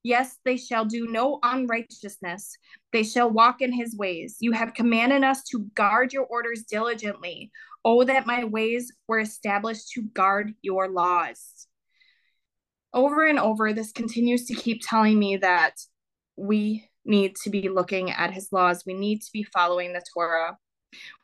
Yes, 0.04 0.38
they 0.46 0.56
shall 0.56 0.86
do 0.86 1.08
no 1.08 1.40
unrighteousness. 1.42 2.58
They 2.94 3.02
shall 3.04 3.30
walk 3.30 3.62
in 3.62 3.74
his 3.74 3.98
ways. 3.98 4.38
You 4.40 4.52
have 4.52 4.76
commanded 4.76 5.24
us 5.24 5.44
to 5.46 5.66
guard 5.74 6.14
your 6.14 6.26
orders 6.26 6.64
diligently. 6.64 7.52
Oh, 7.84 8.04
that 8.04 8.28
my 8.28 8.44
ways 8.44 8.94
were 9.08 9.20
established 9.20 9.90
to 9.94 10.04
guard 10.04 10.54
your 10.62 10.90
laws. 10.90 11.68
Over 12.94 13.26
and 13.26 13.40
over, 13.40 13.74
this 13.74 13.92
continues 13.92 14.46
to 14.46 14.54
keep 14.54 14.82
telling 14.84 15.18
me 15.18 15.38
that 15.38 15.74
we 16.36 16.88
need 17.06 17.36
to 17.44 17.50
be 17.50 17.70
looking 17.70 18.12
at 18.12 18.34
his 18.34 18.50
laws. 18.52 18.84
We 18.86 18.94
need 18.94 19.22
to 19.22 19.32
be 19.32 19.44
following 19.44 19.94
the 19.94 20.04
Torah. 20.14 20.58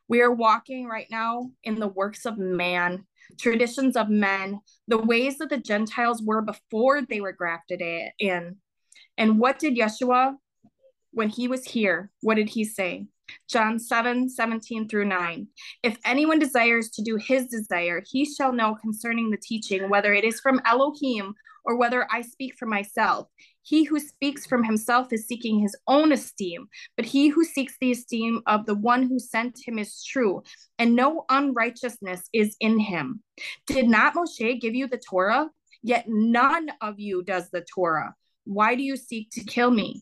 We 0.07 0.21
are 0.21 0.31
walking 0.31 0.87
right 0.87 1.07
now 1.09 1.51
in 1.63 1.79
the 1.79 1.87
works 1.87 2.25
of 2.25 2.37
man, 2.37 3.05
traditions 3.39 3.95
of 3.95 4.09
men, 4.09 4.59
the 4.87 4.97
ways 4.97 5.37
that 5.37 5.49
the 5.49 5.57
Gentiles 5.57 6.21
were 6.21 6.41
before 6.41 7.01
they 7.01 7.21
were 7.21 7.31
grafted 7.31 7.81
in. 8.19 8.57
And 9.17 9.39
what 9.39 9.59
did 9.59 9.77
Yeshua, 9.77 10.35
when 11.11 11.29
he 11.29 11.47
was 11.47 11.65
here, 11.65 12.11
what 12.21 12.35
did 12.35 12.49
he 12.49 12.65
say? 12.65 13.07
John 13.49 13.79
7 13.79 14.29
17 14.29 14.89
through 14.89 15.05
9. 15.05 15.47
If 15.83 15.97
anyone 16.05 16.39
desires 16.39 16.89
to 16.91 17.01
do 17.01 17.15
his 17.15 17.47
desire, 17.47 18.03
he 18.05 18.25
shall 18.25 18.51
know 18.51 18.75
concerning 18.75 19.29
the 19.29 19.37
teaching, 19.37 19.89
whether 19.89 20.13
it 20.13 20.25
is 20.25 20.39
from 20.39 20.61
Elohim 20.65 21.33
or 21.63 21.75
whether 21.75 22.07
I 22.11 22.21
speak 22.21 22.55
for 22.57 22.65
myself. 22.65 23.27
He 23.63 23.83
who 23.83 23.99
speaks 23.99 24.45
from 24.45 24.63
himself 24.63 25.13
is 25.13 25.27
seeking 25.27 25.59
his 25.59 25.75
own 25.87 26.11
esteem, 26.11 26.67
but 26.95 27.05
he 27.05 27.29
who 27.29 27.43
seeks 27.43 27.75
the 27.79 27.91
esteem 27.91 28.41
of 28.47 28.65
the 28.65 28.75
one 28.75 29.03
who 29.03 29.19
sent 29.19 29.59
him 29.65 29.77
is 29.77 30.03
true, 30.03 30.43
and 30.79 30.95
no 30.95 31.25
unrighteousness 31.29 32.29
is 32.33 32.55
in 32.59 32.79
him. 32.79 33.21
Did 33.67 33.87
not 33.87 34.15
Moshe 34.15 34.59
give 34.59 34.73
you 34.73 34.87
the 34.87 34.97
Torah? 34.97 35.49
Yet 35.83 36.05
none 36.07 36.69
of 36.81 36.99
you 36.99 37.23
does 37.23 37.49
the 37.49 37.65
Torah. 37.73 38.15
Why 38.45 38.75
do 38.75 38.83
you 38.83 38.95
seek 38.95 39.29
to 39.31 39.43
kill 39.43 39.71
me? 39.71 40.01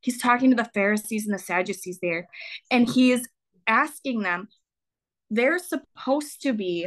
He's 0.00 0.20
talking 0.20 0.50
to 0.50 0.56
the 0.56 0.70
Pharisees 0.74 1.26
and 1.26 1.34
the 1.34 1.38
Sadducees 1.38 1.98
there, 2.02 2.28
and 2.70 2.88
he 2.88 3.12
is 3.12 3.26
asking 3.66 4.20
them, 4.20 4.48
they're 5.30 5.58
supposed 5.58 6.42
to 6.42 6.52
be 6.52 6.86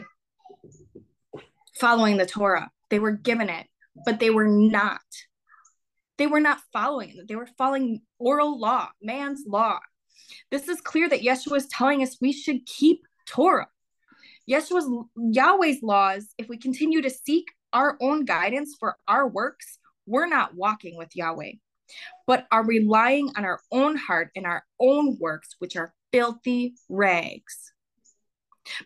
following 1.80 2.18
the 2.18 2.26
Torah. 2.26 2.70
They 2.90 3.00
were 3.00 3.12
given 3.12 3.50
it, 3.50 3.68
but 4.06 4.20
they 4.20 4.30
were 4.30 4.48
not 4.48 5.02
they 6.18 6.28
were 6.28 6.40
not 6.40 6.60
following. 6.74 7.26
They 7.28 7.36
were 7.36 7.50
following 7.58 8.02
oral 8.18 8.60
law, 8.60 8.90
man's 9.02 9.44
law. 9.48 9.80
This 10.50 10.68
is 10.68 10.82
clear 10.82 11.08
that 11.10 11.22
Yeshua 11.22 11.58
is 11.58 11.68
telling 11.68 12.02
us 12.02 12.18
we 12.20 12.32
should 12.34 12.66
keep 12.66 13.06
Torah. 13.28 13.68
Yeshua's 14.50 14.90
Yahweh's 15.16 15.84
laws, 15.84 16.34
if 16.38 16.48
we 16.50 16.58
continue 16.58 17.02
to 17.02 17.10
seek 17.10 17.46
our 17.72 17.98
own 18.02 18.26
guidance 18.26 18.76
for 18.80 18.98
our 19.08 19.28
works, 19.28 19.78
we're 20.08 20.28
not 20.28 20.56
walking 20.56 20.98
with 20.98 21.16
Yahweh. 21.16 21.52
but 22.26 22.48
are 22.52 22.66
relying 22.66 23.30
on 23.38 23.46
our 23.46 23.60
own 23.72 23.96
heart 23.96 24.30
and 24.36 24.46
our 24.46 24.64
own 24.80 25.18
works, 25.20 25.56
which 25.60 25.76
are 25.76 25.94
filthy 26.12 26.76
rags. 26.90 27.74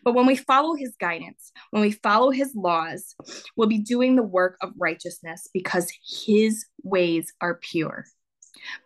But 0.04 0.14
when 0.14 0.26
we 0.26 0.36
follow 0.36 0.74
his 0.74 0.94
guidance, 0.98 1.52
when 1.70 1.82
we 1.82 1.92
follow 1.92 2.30
his 2.30 2.54
laws, 2.54 3.14
we'll 3.56 3.68
be 3.68 3.78
doing 3.78 4.16
the 4.16 4.22
work 4.22 4.56
of 4.60 4.72
righteousness 4.76 5.48
because 5.52 5.90
his 6.26 6.66
ways 6.82 7.32
are 7.40 7.56
pure. 7.56 8.06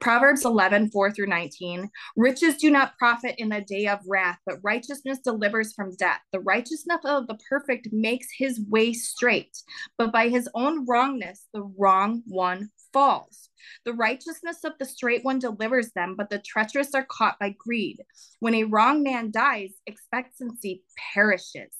Proverbs 0.00 0.44
11, 0.44 0.90
4 0.90 1.10
through 1.12 1.26
19. 1.26 1.90
Riches 2.16 2.56
do 2.56 2.70
not 2.70 2.96
profit 2.98 3.34
in 3.38 3.48
the 3.48 3.60
day 3.60 3.86
of 3.86 4.00
wrath, 4.06 4.38
but 4.46 4.58
righteousness 4.62 5.18
delivers 5.18 5.72
from 5.74 5.94
death. 5.96 6.20
The 6.32 6.40
righteousness 6.40 7.00
of 7.04 7.26
the 7.26 7.38
perfect 7.48 7.88
makes 7.92 8.28
his 8.36 8.60
way 8.68 8.92
straight, 8.92 9.56
but 9.98 10.12
by 10.12 10.28
his 10.28 10.48
own 10.54 10.86
wrongness, 10.86 11.46
the 11.52 11.62
wrong 11.78 12.22
one 12.26 12.70
falls. 12.96 13.50
The 13.84 13.92
righteousness 13.92 14.64
of 14.64 14.72
the 14.78 14.86
straight 14.86 15.22
one 15.22 15.38
delivers 15.38 15.92
them, 15.92 16.14
but 16.16 16.30
the 16.30 16.38
treacherous 16.38 16.94
are 16.94 17.04
caught 17.06 17.38
by 17.38 17.54
greed. 17.58 17.98
When 18.40 18.54
a 18.54 18.64
wrong 18.64 19.02
man 19.02 19.30
dies, 19.30 19.72
expectancy 19.86 20.82
perishes. 21.12 21.74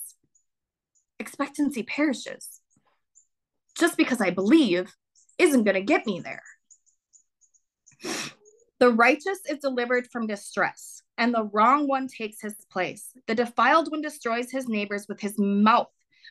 Expectancy 1.18 1.84
perishes. 1.84 2.60
Just 3.78 3.96
because 3.96 4.20
I 4.20 4.28
believe 4.28 4.92
isn't 5.38 5.64
going 5.64 5.76
to 5.76 5.80
get 5.80 6.04
me 6.04 6.20
there. 6.20 6.42
The 8.78 8.90
righteous 8.90 9.38
is 9.48 9.60
delivered 9.60 10.08
from 10.12 10.26
distress, 10.26 11.02
and 11.16 11.32
the 11.32 11.44
wrong 11.44 11.88
one 11.88 12.08
takes 12.08 12.42
his 12.42 12.54
place. 12.70 13.08
The 13.26 13.34
defiled 13.34 13.90
one 13.90 14.02
destroys 14.02 14.50
his 14.50 14.68
neighbors 14.68 15.06
with 15.08 15.20
his 15.20 15.38
mouth, 15.38 15.88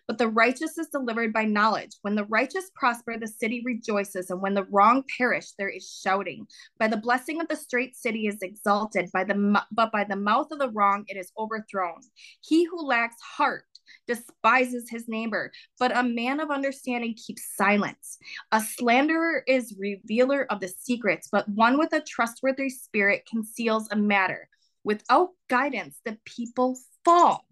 but 0.08 0.18
the 0.18 0.28
righteous 0.28 0.78
is 0.78 0.88
delivered 0.88 1.34
by 1.34 1.46
knowledge. 1.46 1.92
When 2.02 2.16
the 2.16 2.26
righteous 2.26 2.72
prosper, 2.76 3.18
the 3.18 3.28
city 3.28 3.62
rejoices, 3.66 4.30
and 4.30 4.42
when 4.42 4.54
the 4.54 4.66
wrong 4.66 5.04
perish, 5.18 5.52
there 5.58 5.70
is 5.70 6.00
shouting. 6.04 6.48
By 6.80 6.88
the 6.88 6.98
blessing 6.98 7.42
of 7.42 7.48
the 7.48 7.56
straight 7.56 7.96
city 7.96 8.28
is 8.28 8.42
exalted, 8.42 9.10
by 9.12 9.24
the 9.24 9.62
but 9.72 9.92
by 9.92 10.04
the 10.04 10.16
mouth 10.16 10.52
of 10.52 10.60
the 10.60 10.72
wrong 10.72 11.06
it 11.08 11.18
is 11.18 11.32
overthrown. 11.38 12.02
He 12.42 12.66
who 12.66 12.86
lacks 12.86 13.18
heart 13.22 13.66
despises 14.08 14.90
his 14.90 15.08
neighbor, 15.08 15.52
but 15.80 15.96
a 15.96 16.04
man 16.04 16.40
of 16.40 16.52
understanding 16.52 17.16
keeps 17.16 17.56
silence. 17.56 18.18
A 18.52 18.60
slanderer 18.60 19.44
is 19.48 19.76
revealer 19.78 20.46
of 20.52 20.60
the 20.60 20.68
secrets, 20.68 21.30
but 21.32 21.48
one 21.50 21.78
with 21.78 21.94
a 21.94 22.02
trustworthy 22.02 22.70
spirit 22.70 23.28
conceals 23.30 23.88
a 23.92 23.96
matter. 23.96 24.50
Without 24.84 25.30
guidance, 25.50 26.00
the 26.06 26.18
people 26.26 26.78
fall. 27.04 27.46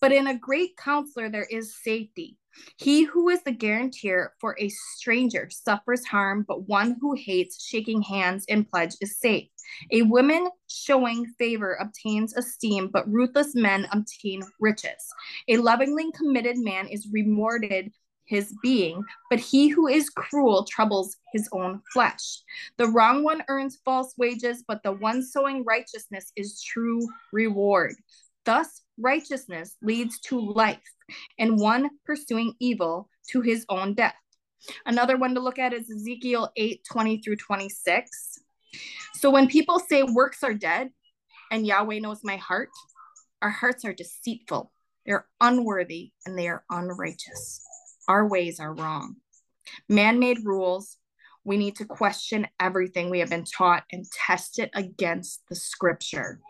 But 0.00 0.12
in 0.12 0.26
a 0.26 0.38
great 0.38 0.76
counselor, 0.76 1.28
there 1.28 1.46
is 1.50 1.76
safety. 1.82 2.38
He 2.76 3.04
who 3.04 3.28
is 3.28 3.42
the 3.42 3.52
guarantor 3.52 4.34
for 4.40 4.56
a 4.58 4.68
stranger 4.68 5.48
suffers 5.50 6.04
harm, 6.04 6.44
but 6.46 6.68
one 6.68 6.96
who 7.00 7.14
hates 7.14 7.64
shaking 7.64 8.02
hands 8.02 8.44
in 8.46 8.64
pledge 8.64 8.94
is 9.00 9.18
safe. 9.18 9.48
A 9.92 10.02
woman 10.02 10.48
showing 10.66 11.26
favor 11.38 11.74
obtains 11.74 12.36
esteem, 12.36 12.88
but 12.92 13.10
ruthless 13.10 13.54
men 13.54 13.86
obtain 13.92 14.42
riches. 14.60 15.12
A 15.48 15.58
lovingly 15.58 16.10
committed 16.12 16.58
man 16.58 16.88
is 16.88 17.08
rewarded 17.12 17.92
his 18.24 18.54
being, 18.62 19.02
but 19.30 19.40
he 19.40 19.68
who 19.68 19.86
is 19.86 20.10
cruel 20.10 20.64
troubles 20.64 21.16
his 21.32 21.48
own 21.52 21.80
flesh. 21.92 22.42
The 22.76 22.88
wrong 22.88 23.22
one 23.22 23.42
earns 23.48 23.78
false 23.84 24.14
wages, 24.18 24.64
but 24.66 24.82
the 24.82 24.92
one 24.92 25.22
sowing 25.22 25.64
righteousness 25.64 26.30
is 26.36 26.62
true 26.62 27.06
reward. 27.32 27.94
Thus, 28.44 28.82
righteousness 29.00 29.76
leads 29.82 30.18
to 30.20 30.40
life, 30.40 30.78
and 31.38 31.58
one 31.58 31.90
pursuing 32.04 32.54
evil 32.60 33.08
to 33.30 33.40
his 33.40 33.64
own 33.68 33.94
death. 33.94 34.14
Another 34.86 35.16
one 35.16 35.34
to 35.34 35.40
look 35.40 35.58
at 35.58 35.72
is 35.72 35.90
Ezekiel 35.90 36.50
8 36.56 36.84
20 36.90 37.22
through 37.22 37.36
26. 37.36 38.38
So 39.14 39.30
when 39.30 39.48
people 39.48 39.78
say 39.78 40.02
works 40.02 40.42
are 40.42 40.54
dead 40.54 40.90
and 41.50 41.66
Yahweh 41.66 42.00
knows 42.00 42.20
my 42.22 42.36
heart, 42.36 42.70
our 43.40 43.50
hearts 43.50 43.84
are 43.84 43.92
deceitful, 43.92 44.72
they're 45.06 45.26
unworthy, 45.40 46.12
and 46.26 46.36
they 46.36 46.48
are 46.48 46.64
unrighteous. 46.70 47.62
Our 48.08 48.26
ways 48.26 48.58
are 48.60 48.74
wrong. 48.74 49.16
Man 49.88 50.18
made 50.18 50.44
rules. 50.44 50.96
We 51.44 51.56
need 51.56 51.76
to 51.76 51.84
question 51.84 52.46
everything 52.60 53.10
we 53.10 53.20
have 53.20 53.30
been 53.30 53.44
taught 53.44 53.84
and 53.92 54.04
test 54.26 54.58
it 54.58 54.70
against 54.74 55.42
the 55.48 55.54
scripture. 55.54 56.40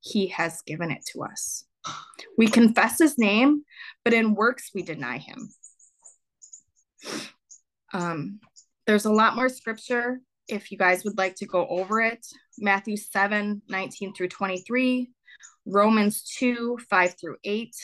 He 0.00 0.28
has 0.28 0.62
given 0.62 0.90
it 0.90 1.04
to 1.12 1.22
us. 1.22 1.64
We 2.38 2.48
confess 2.48 2.98
his 2.98 3.18
name, 3.18 3.64
but 4.04 4.14
in 4.14 4.34
works 4.34 4.70
we 4.74 4.82
deny 4.82 5.18
him. 5.18 5.50
Um, 7.92 8.40
there's 8.86 9.04
a 9.04 9.12
lot 9.12 9.36
more 9.36 9.48
scripture 9.48 10.20
if 10.48 10.72
you 10.72 10.78
guys 10.78 11.04
would 11.04 11.18
like 11.18 11.36
to 11.36 11.46
go 11.46 11.66
over 11.66 12.00
it. 12.00 12.26
Matthew 12.58 12.96
7 12.96 13.62
19 13.68 14.14
through 14.14 14.28
23, 14.28 15.10
Romans 15.66 16.24
2 16.38 16.78
5 16.88 17.14
through 17.20 17.36
8, 17.44 17.74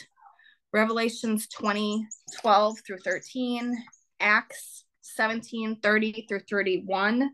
Revelations 0.72 1.48
20 1.48 2.06
12 2.40 2.78
through 2.86 2.98
13, 2.98 3.76
Acts 4.20 4.84
17 5.02 5.80
30 5.82 6.26
through 6.28 6.40
31. 6.50 7.30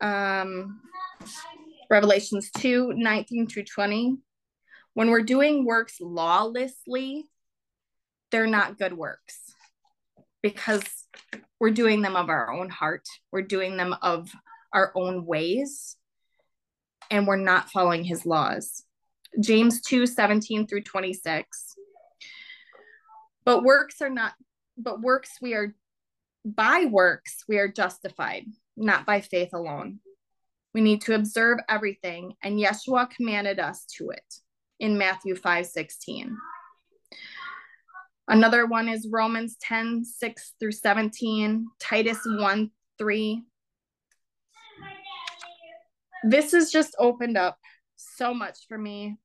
Um, 0.00 0.80
Revelations 1.88 2.50
2 2.58 2.94
19 2.94 3.46
through 3.46 3.64
20, 3.64 4.18
when 4.96 5.10
we're 5.10 5.20
doing 5.20 5.66
works 5.66 6.00
lawlessly, 6.00 7.26
they're 8.32 8.46
not 8.46 8.78
good 8.78 8.94
works 8.94 9.52
because 10.42 10.84
we're 11.60 11.68
doing 11.70 12.00
them 12.00 12.16
of 12.16 12.30
our 12.30 12.50
own 12.50 12.70
heart, 12.70 13.06
we're 13.30 13.42
doing 13.42 13.76
them 13.76 13.94
of 14.00 14.32
our 14.72 14.92
own 14.94 15.26
ways, 15.26 15.98
and 17.10 17.26
we're 17.26 17.36
not 17.36 17.68
following 17.68 18.04
his 18.04 18.24
laws. 18.24 18.84
James 19.38 19.82
2 19.82 20.06
17 20.06 20.66
through 20.66 20.84
26. 20.84 21.74
But 23.44 23.64
works 23.64 24.00
are 24.00 24.08
not, 24.08 24.32
but 24.78 25.02
works 25.02 25.32
we 25.42 25.52
are, 25.52 25.74
by 26.42 26.86
works 26.90 27.44
we 27.46 27.58
are 27.58 27.68
justified, 27.68 28.46
not 28.78 29.04
by 29.04 29.20
faith 29.20 29.50
alone. 29.52 29.98
We 30.72 30.80
need 30.80 31.02
to 31.02 31.14
observe 31.14 31.58
everything, 31.68 32.32
and 32.42 32.58
Yeshua 32.58 33.10
commanded 33.10 33.58
us 33.58 33.84
to 33.98 34.08
it 34.08 34.40
in 34.80 34.98
Matthew 34.98 35.34
5 35.34 35.66
16. 35.66 36.36
Another 38.28 38.66
one 38.66 38.88
is 38.88 39.08
Romans 39.10 39.56
10 39.60 40.04
6 40.04 40.54
through 40.58 40.72
17, 40.72 41.66
Titus 41.78 42.20
1 42.24 42.70
3. 42.98 43.42
This 46.24 46.52
has 46.52 46.70
just 46.70 46.96
opened 46.98 47.36
up 47.36 47.58
so 47.96 48.34
much 48.34 48.58
for 48.68 48.76
me. 48.76 49.16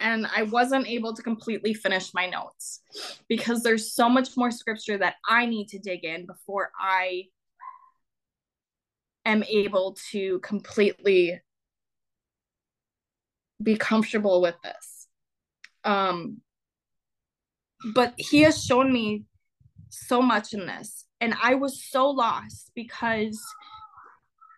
And 0.00 0.26
I 0.34 0.44
wasn't 0.44 0.88
able 0.88 1.14
to 1.14 1.22
completely 1.22 1.74
finish 1.74 2.12
my 2.12 2.26
notes 2.26 2.80
because 3.28 3.62
there's 3.62 3.94
so 3.94 4.08
much 4.08 4.30
more 4.36 4.50
scripture 4.50 4.98
that 4.98 5.16
I 5.28 5.46
need 5.46 5.68
to 5.68 5.78
dig 5.78 6.04
in 6.04 6.26
before 6.26 6.72
I 6.80 7.26
am 9.24 9.44
able 9.44 9.96
to 10.10 10.40
completely 10.40 11.40
be 13.62 13.76
comfortable 13.76 14.40
with 14.40 14.56
this. 14.62 15.08
Um, 15.84 16.38
but 17.94 18.14
he 18.16 18.42
has 18.42 18.64
shown 18.64 18.92
me 18.92 19.24
so 19.90 20.22
much 20.22 20.52
in 20.52 20.66
this. 20.66 21.04
And 21.20 21.34
I 21.40 21.54
was 21.54 21.84
so 21.84 22.10
lost 22.10 22.70
because 22.74 23.40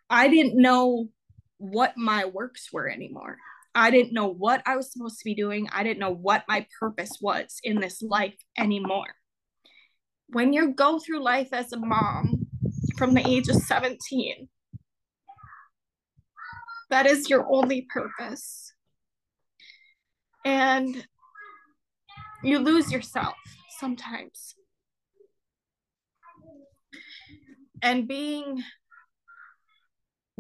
I 0.08 0.28
didn't 0.28 0.60
know 0.60 1.08
what 1.58 1.96
my 1.96 2.24
works 2.26 2.72
were 2.72 2.88
anymore. 2.88 3.38
I 3.74 3.90
didn't 3.90 4.12
know 4.12 4.28
what 4.28 4.62
I 4.66 4.76
was 4.76 4.92
supposed 4.92 5.18
to 5.18 5.24
be 5.24 5.34
doing. 5.34 5.68
I 5.72 5.82
didn't 5.82 5.98
know 5.98 6.14
what 6.14 6.44
my 6.46 6.66
purpose 6.78 7.18
was 7.20 7.58
in 7.64 7.80
this 7.80 8.02
life 8.02 8.36
anymore. 8.56 9.14
When 10.28 10.52
you 10.52 10.72
go 10.72 10.98
through 10.98 11.22
life 11.22 11.48
as 11.52 11.72
a 11.72 11.78
mom 11.78 12.46
from 12.96 13.14
the 13.14 13.26
age 13.26 13.48
of 13.48 13.56
17, 13.56 14.48
that 16.90 17.06
is 17.06 17.28
your 17.28 17.46
only 17.50 17.86
purpose 17.92 18.73
and 20.44 21.06
you 22.42 22.58
lose 22.58 22.92
yourself 22.92 23.34
sometimes. 23.78 24.54
And 27.82 28.06
being 28.06 28.62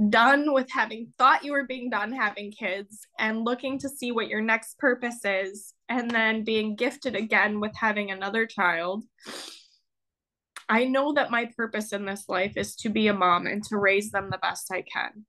done 0.08 0.52
with 0.52 0.68
having 0.70 1.12
thought 1.18 1.44
you 1.44 1.52
were 1.52 1.66
being 1.66 1.88
done 1.88 2.12
having 2.12 2.50
kids 2.50 3.06
and 3.18 3.44
looking 3.44 3.78
to 3.78 3.88
see 3.88 4.10
what 4.10 4.28
your 4.28 4.40
next 4.40 4.78
purpose 4.78 5.24
is, 5.24 5.72
and 5.88 6.10
then 6.10 6.44
being 6.44 6.74
gifted 6.74 7.14
again 7.14 7.60
with 7.60 7.72
having 7.76 8.10
another 8.10 8.46
child. 8.46 9.04
I 10.68 10.86
know 10.86 11.12
that 11.12 11.30
my 11.30 11.50
purpose 11.56 11.92
in 11.92 12.06
this 12.06 12.24
life 12.28 12.56
is 12.56 12.74
to 12.76 12.88
be 12.88 13.08
a 13.08 13.14
mom 13.14 13.46
and 13.46 13.62
to 13.64 13.76
raise 13.76 14.10
them 14.10 14.30
the 14.30 14.38
best 14.38 14.72
I 14.72 14.82
can. 14.82 15.26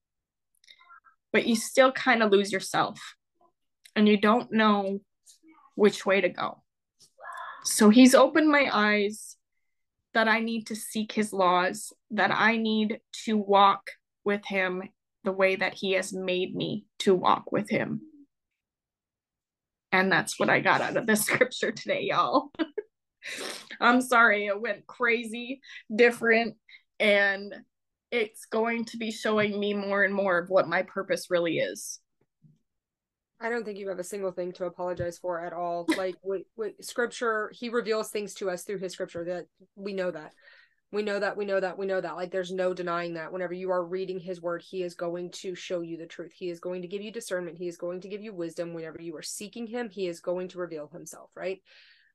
But 1.34 1.46
you 1.46 1.56
still 1.58 1.92
kind 1.92 2.24
of 2.24 2.32
lose 2.32 2.54
yourself 2.54 3.00
and 3.96 4.08
you 4.08 4.18
don't 4.18 4.52
know 4.52 5.00
which 5.76 6.06
way 6.06 6.22
to 6.22 6.30
go. 6.30 6.62
So 7.64 7.90
he's 7.90 8.16
opened 8.16 8.50
my 8.50 8.70
eyes 8.72 9.38
that 10.14 10.28
I 10.28 10.40
need 10.40 10.68
to 10.68 10.76
seek 10.76 11.12
his 11.12 11.34
laws, 11.34 11.92
that 12.12 12.32
I 12.32 12.58
need 12.58 13.00
to 13.26 13.38
walk 13.38 13.92
with 14.24 14.46
him 14.46 14.84
the 15.24 15.32
way 15.32 15.56
that 15.56 15.74
he 15.74 15.94
has 15.94 16.14
made 16.14 16.56
me 16.56 16.86
to 17.00 17.14
walk 17.14 17.52
with 17.52 17.70
him. 17.70 18.02
And 19.92 20.12
that's 20.12 20.40
what 20.40 20.50
I 20.50 20.60
got 20.60 20.82
out 20.82 20.98
of 20.98 21.08
this 21.08 21.22
scripture 21.26 21.72
today, 21.72 22.04
y'all. 22.04 22.52
I'm 23.82 24.02
sorry, 24.02 24.46
it 24.46 24.62
went 24.62 24.86
crazy, 24.88 25.62
different, 25.94 26.56
and 27.00 27.54
it's 28.12 28.46
going 28.46 28.86
to 28.86 28.98
be 28.98 29.12
showing 29.12 29.60
me 29.60 29.74
more 29.74 30.04
and 30.04 30.14
more 30.14 30.38
of 30.38 30.50
what 30.50 30.70
my 30.70 30.84
purpose 30.84 31.30
really 31.30 31.58
is. 31.58 32.00
I 33.40 33.50
don't 33.50 33.66
think 33.66 33.78
you 33.78 33.90
have 33.90 34.00
a 34.00 34.04
single 34.04 34.32
thing 34.32 34.54
to 34.54 34.66
apologize 34.66 35.18
for 35.18 35.40
at 35.40 35.54
all. 35.54 35.86
Like 35.98 36.16
with, 36.24 36.44
with 36.56 36.74
scripture, 36.82 37.52
he 37.54 37.70
reveals 37.70 38.10
things 38.10 38.34
to 38.36 38.50
us 38.50 38.64
through 38.64 38.80
his 38.80 38.94
scripture 38.94 39.24
that 39.26 39.48
we 39.76 39.94
know 39.94 40.12
that. 40.12 40.34
We 40.92 41.04
know 41.04 41.20
that, 41.20 41.36
we 41.36 41.46
know 41.46 41.60
that, 41.60 41.78
we 41.78 41.86
know 41.86 42.00
that. 42.00 42.16
Like 42.16 42.32
there's 42.32 42.52
no 42.52 42.74
denying 42.74 43.16
that. 43.16 43.34
Whenever 43.34 43.54
you 43.54 43.72
are 43.72 43.84
reading 43.84 44.20
his 44.20 44.42
word, 44.42 44.62
he 44.62 44.84
is 44.84 44.94
going 44.94 45.32
to 45.32 45.56
show 45.56 45.82
you 45.82 45.98
the 45.98 46.06
truth. 46.06 46.32
He 46.34 46.50
is 46.50 46.60
going 46.60 46.82
to 46.84 46.88
give 46.88 47.02
you 47.02 47.12
discernment. 47.12 47.58
He 47.58 47.68
is 47.68 47.78
going 47.78 48.02
to 48.02 48.08
give 48.08 48.22
you 48.22 48.34
wisdom. 48.34 48.74
Whenever 48.74 49.02
you 49.02 49.16
are 49.18 49.22
seeking 49.22 49.68
him, 49.68 49.90
he 49.90 50.08
is 50.08 50.20
going 50.20 50.48
to 50.50 50.60
reveal 50.60 50.88
himself, 50.88 51.32
right? 51.36 51.62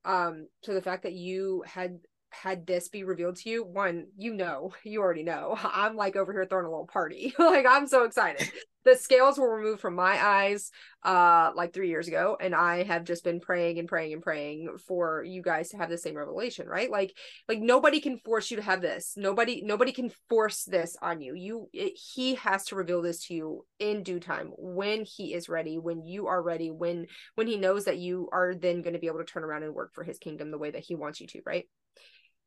Um, 0.05 0.47
so 0.63 0.73
the 0.73 0.83
fact 0.83 1.03
that 1.03 1.13
you 1.13 1.63
had 1.67 1.99
had 2.31 2.67
this 2.67 2.89
be 2.89 3.05
revealed 3.05 3.37
to 3.37 3.51
you, 3.51 3.65
one, 3.65 4.07
you 4.17 4.33
know, 4.33 4.73
you 4.85 5.01
already 5.01 5.23
know. 5.23 5.57
I'm 5.63 5.97
like 5.97 6.17
over 6.17 6.33
here 6.33 6.47
throwing 6.47 6.67
a 6.67 6.71
little 6.71 6.87
party. 6.87 7.35
like 7.39 7.67
I'm 7.69 7.87
so 7.87 8.05
excited. 8.05 8.51
The 8.83 8.97
scales 8.97 9.37
were 9.37 9.57
removed 9.57 9.83
from 9.83 9.95
my 9.95 10.19
eyes 10.25 10.71
uh 11.05 11.51
like 11.55 11.75
3 11.75 11.91
years 11.91 12.09
ago 12.09 12.39
and 12.41 12.55
I 12.55 12.83
have 12.83 13.05
just 13.05 13.25
been 13.25 13.39
praying 13.39 13.79
and 13.79 13.87
praying 13.87 14.15
and 14.15 14.23
praying 14.23 14.79
for 14.89 15.23
you 15.23 15.43
guys 15.43 15.69
to 15.69 15.77
have 15.77 15.91
the 15.91 15.99
same 15.99 16.17
revelation, 16.17 16.67
right? 16.67 16.91
Like 16.91 17.15
like 17.47 17.61
nobody 17.61 18.01
can 18.01 18.17
force 18.17 18.51
you 18.51 18.57
to 18.57 18.63
have 18.63 18.81
this. 18.81 19.13
Nobody 19.19 19.61
nobody 19.63 19.93
can 19.93 20.11
force 20.31 20.65
this 20.65 20.97
on 21.03 21.21
you. 21.21 21.35
You 21.35 21.69
it, 21.75 21.93
he 22.15 22.37
has 22.37 22.65
to 22.69 22.75
reveal 22.75 23.03
this 23.03 23.27
to 23.27 23.35
you 23.35 23.67
in 23.79 24.03
due 24.03 24.19
time 24.19 24.51
when 24.57 25.05
he 25.05 25.35
is 25.35 25.51
ready, 25.51 25.77
when 25.79 26.07
you 26.07 26.29
are 26.29 26.43
ready, 26.43 26.71
when 26.71 27.07
when 27.35 27.49
he 27.49 27.59
knows 27.59 27.85
that 27.85 27.99
you 27.99 28.31
are 28.33 28.55
then 28.55 28.81
going 28.81 28.95
to 28.95 28.99
be 28.99 29.09
able 29.09 29.19
to 29.19 29.25
turn 29.25 29.45
around 29.45 29.65
and 29.65 29.75
work 29.75 29.93
for 29.93 30.05
his 30.05 30.19
kingdom 30.19 30.51
the 30.51 30.59
way 30.59 30.71
that 30.71 30.85
he 30.85 30.95
wants 30.95 31.21
you 31.21 31.27
to, 31.27 31.43
right? 31.45 31.67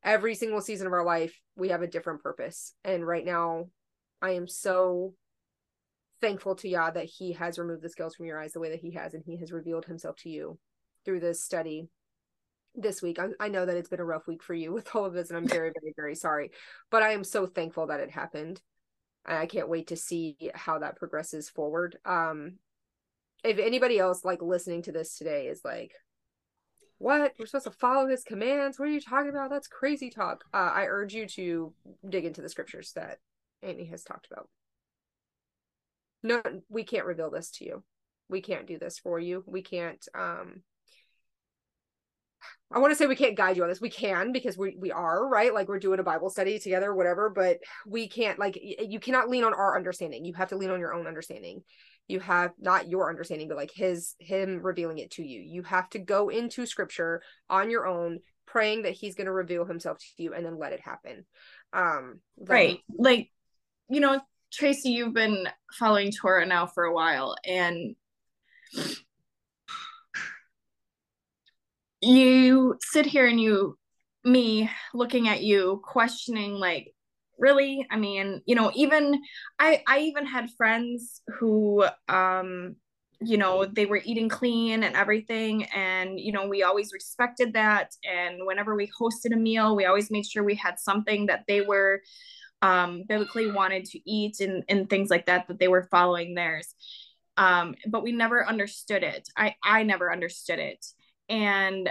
Every 0.03 0.35
single 0.35 0.61
season 0.61 0.87
of 0.87 0.93
our 0.93 1.05
life 1.05 1.39
we 1.55 1.69
have 1.69 1.81
a 1.81 1.87
different 1.87 2.21
purpose. 2.21 2.73
And 2.83 3.05
right 3.05 3.25
now 3.25 3.65
i 4.21 4.31
am 4.31 4.47
so 4.47 5.13
thankful 6.21 6.55
to 6.55 6.69
yah 6.69 6.89
that 6.89 7.05
he 7.05 7.33
has 7.33 7.59
removed 7.59 7.81
the 7.81 7.89
scales 7.89 8.15
from 8.15 8.25
your 8.25 8.39
eyes 8.41 8.53
the 8.53 8.59
way 8.59 8.69
that 8.69 8.79
he 8.79 8.91
has 8.91 9.13
and 9.13 9.23
he 9.25 9.37
has 9.37 9.51
revealed 9.51 9.85
himself 9.85 10.15
to 10.15 10.29
you 10.29 10.57
through 11.03 11.19
this 11.19 11.43
study 11.43 11.89
this 12.75 13.01
week. 13.01 13.19
I, 13.19 13.27
I 13.39 13.49
know 13.49 13.65
that 13.65 13.75
it's 13.75 13.89
been 13.89 13.99
a 13.99 14.05
rough 14.05 14.25
week 14.25 14.41
for 14.41 14.53
you 14.53 14.71
with 14.73 14.95
all 14.95 15.05
of 15.05 15.13
this 15.13 15.29
and 15.29 15.37
i'm 15.37 15.47
very 15.47 15.71
very 15.79 15.93
very 15.95 16.15
sorry 16.15 16.51
but 16.89 17.03
i 17.03 17.11
am 17.11 17.23
so 17.23 17.45
thankful 17.45 17.87
that 17.87 17.99
it 17.99 18.11
happened. 18.11 18.61
And 19.25 19.37
i 19.37 19.45
can't 19.45 19.69
wait 19.69 19.87
to 19.87 19.95
see 19.95 20.37
how 20.53 20.79
that 20.79 20.97
progresses 20.97 21.49
forward. 21.49 21.97
Um 22.05 22.53
if 23.43 23.59
anybody 23.59 23.99
else 23.99 24.23
like 24.23 24.41
listening 24.41 24.83
to 24.83 24.93
this 24.93 25.17
today 25.17 25.47
is 25.47 25.61
like 25.65 25.91
what? 26.97 27.33
We're 27.37 27.45
supposed 27.45 27.65
to 27.65 27.71
follow 27.71 28.07
his 28.07 28.23
commands? 28.23 28.79
What 28.79 28.87
are 28.87 28.91
you 28.91 29.01
talking 29.01 29.29
about? 29.29 29.49
That's 29.49 29.67
crazy 29.67 30.09
talk. 30.09 30.43
Uh, 30.53 30.71
i 30.73 30.85
urge 30.85 31.13
you 31.13 31.27
to 31.27 31.73
dig 32.07 32.25
into 32.25 32.41
the 32.41 32.49
scriptures 32.49 32.91
that 32.95 33.19
amy 33.61 33.85
has 33.85 34.03
talked 34.03 34.27
about. 34.31 34.49
No 36.21 36.41
we 36.69 36.83
can't 36.83 37.05
reveal 37.05 37.29
this 37.29 37.51
to 37.51 37.65
you. 37.65 37.83
We 38.29 38.41
can't 38.41 38.67
do 38.67 38.79
this 38.79 38.99
for 38.99 39.19
you. 39.19 39.43
We 39.45 39.61
can't 39.61 40.05
um 40.17 40.63
I 42.71 42.79
want 42.79 42.91
to 42.91 42.95
say 42.95 43.05
we 43.05 43.15
can't 43.15 43.37
guide 43.37 43.55
you 43.55 43.63
on 43.63 43.69
this. 43.69 43.81
We 43.81 43.89
can 43.89 44.31
because 44.31 44.57
we 44.57 44.75
we 44.79 44.91
are 44.91 45.27
right, 45.27 45.53
like 45.53 45.67
we're 45.67 45.79
doing 45.79 45.99
a 45.99 46.03
Bible 46.03 46.29
study 46.29 46.57
together, 46.57 46.93
whatever. 46.93 47.29
But 47.29 47.59
we 47.85 48.07
can't 48.07 48.39
like 48.39 48.57
you 48.61 48.99
cannot 48.99 49.29
lean 49.29 49.43
on 49.43 49.53
our 49.53 49.75
understanding. 49.75 50.25
You 50.25 50.33
have 50.33 50.49
to 50.49 50.57
lean 50.57 50.71
on 50.71 50.79
your 50.79 50.93
own 50.93 51.05
understanding 51.05 51.63
you 52.07 52.19
have 52.19 52.51
not 52.59 52.89
your 52.89 53.09
understanding 53.09 53.47
but 53.47 53.57
like 53.57 53.71
his 53.73 54.15
him 54.19 54.61
revealing 54.61 54.97
it 54.97 55.11
to 55.11 55.23
you. 55.23 55.41
You 55.41 55.63
have 55.63 55.89
to 55.91 55.99
go 55.99 56.29
into 56.29 56.65
scripture 56.65 57.21
on 57.49 57.69
your 57.69 57.87
own 57.87 58.19
praying 58.45 58.83
that 58.83 58.93
he's 58.93 59.15
going 59.15 59.25
to 59.25 59.31
reveal 59.31 59.65
himself 59.65 59.97
to 59.99 60.05
you 60.17 60.33
and 60.33 60.45
then 60.45 60.59
let 60.59 60.73
it 60.73 60.81
happen. 60.81 61.25
Um 61.71 62.19
right. 62.37 62.79
like 62.97 63.29
you 63.89 63.99
know 63.99 64.21
tracy 64.51 64.89
you've 64.91 65.13
been 65.13 65.47
following 65.73 66.11
torah 66.11 66.45
now 66.45 66.65
for 66.67 66.83
a 66.83 66.93
while 66.93 67.35
and 67.45 67.95
you 72.01 72.77
sit 72.81 73.05
here 73.05 73.25
and 73.25 73.39
you 73.41 73.77
me 74.23 74.69
looking 74.93 75.27
at 75.27 75.41
you 75.43 75.81
questioning 75.83 76.53
like 76.53 76.93
really 77.39 77.85
i 77.91 77.97
mean 77.97 78.41
you 78.45 78.55
know 78.55 78.71
even 78.75 79.19
i 79.59 79.81
i 79.87 79.99
even 79.99 80.25
had 80.25 80.49
friends 80.51 81.21
who 81.39 81.85
um 82.09 82.75
you 83.21 83.37
know 83.37 83.65
they 83.65 83.85
were 83.85 84.01
eating 84.03 84.29
clean 84.29 84.83
and 84.83 84.95
everything 84.95 85.63
and 85.65 86.19
you 86.19 86.31
know 86.31 86.47
we 86.47 86.63
always 86.63 86.91
respected 86.93 87.53
that 87.53 87.91
and 88.09 88.45
whenever 88.45 88.75
we 88.75 88.89
hosted 88.99 89.33
a 89.33 89.37
meal 89.37 89.75
we 89.75 89.85
always 89.85 90.11
made 90.11 90.25
sure 90.25 90.43
we 90.43 90.55
had 90.55 90.77
something 90.79 91.25
that 91.27 91.43
they 91.47 91.61
were 91.61 92.01
um 92.63 93.03
biblically 93.07 93.51
wanted 93.51 93.85
to 93.85 93.99
eat 94.09 94.39
and 94.39 94.63
and 94.69 94.89
things 94.89 95.09
like 95.09 95.25
that 95.27 95.47
that 95.47 95.59
they 95.59 95.67
were 95.67 95.87
following 95.91 96.33
theirs. 96.33 96.73
Um 97.37 97.75
but 97.87 98.03
we 98.03 98.11
never 98.13 98.47
understood 98.47 99.03
it. 99.03 99.27
I 99.37 99.55
i 99.63 99.83
never 99.83 100.11
understood 100.11 100.59
it. 100.59 100.83
And 101.29 101.89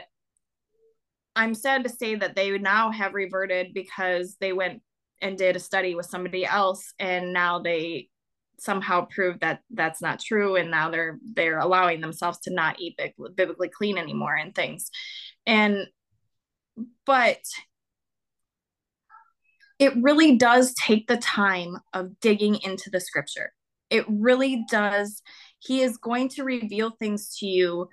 i'm 1.34 1.54
sad 1.54 1.82
to 1.82 1.88
say 1.88 2.14
that 2.14 2.36
they 2.36 2.58
now 2.58 2.90
have 2.90 3.14
reverted 3.14 3.72
because 3.72 4.36
they 4.38 4.52
went 4.52 4.82
and 5.22 5.38
did 5.38 5.56
a 5.56 5.60
study 5.60 5.94
with 5.94 6.06
somebody 6.06 6.44
else 6.44 6.92
and 6.98 7.32
now 7.32 7.58
they 7.60 8.08
somehow 8.58 9.06
proved 9.06 9.40
that 9.40 9.60
that's 9.70 10.00
not 10.00 10.20
true 10.20 10.54
and 10.56 10.70
now 10.70 10.88
they're 10.90 11.18
they're 11.34 11.58
allowing 11.58 12.00
themselves 12.00 12.38
to 12.38 12.52
not 12.52 12.80
eat 12.80 12.98
biblically 13.34 13.68
clean 13.68 13.98
anymore 13.98 14.34
and 14.34 14.54
things. 14.54 14.90
And 15.46 15.86
but 17.04 17.40
it 19.78 19.92
really 20.00 20.36
does 20.36 20.74
take 20.74 21.08
the 21.08 21.16
time 21.16 21.76
of 21.92 22.20
digging 22.20 22.56
into 22.62 22.88
the 22.90 23.00
scripture. 23.00 23.52
It 23.90 24.04
really 24.08 24.64
does 24.70 25.22
he 25.58 25.82
is 25.82 25.96
going 25.96 26.28
to 26.30 26.44
reveal 26.44 26.90
things 26.90 27.36
to 27.38 27.46
you 27.46 27.88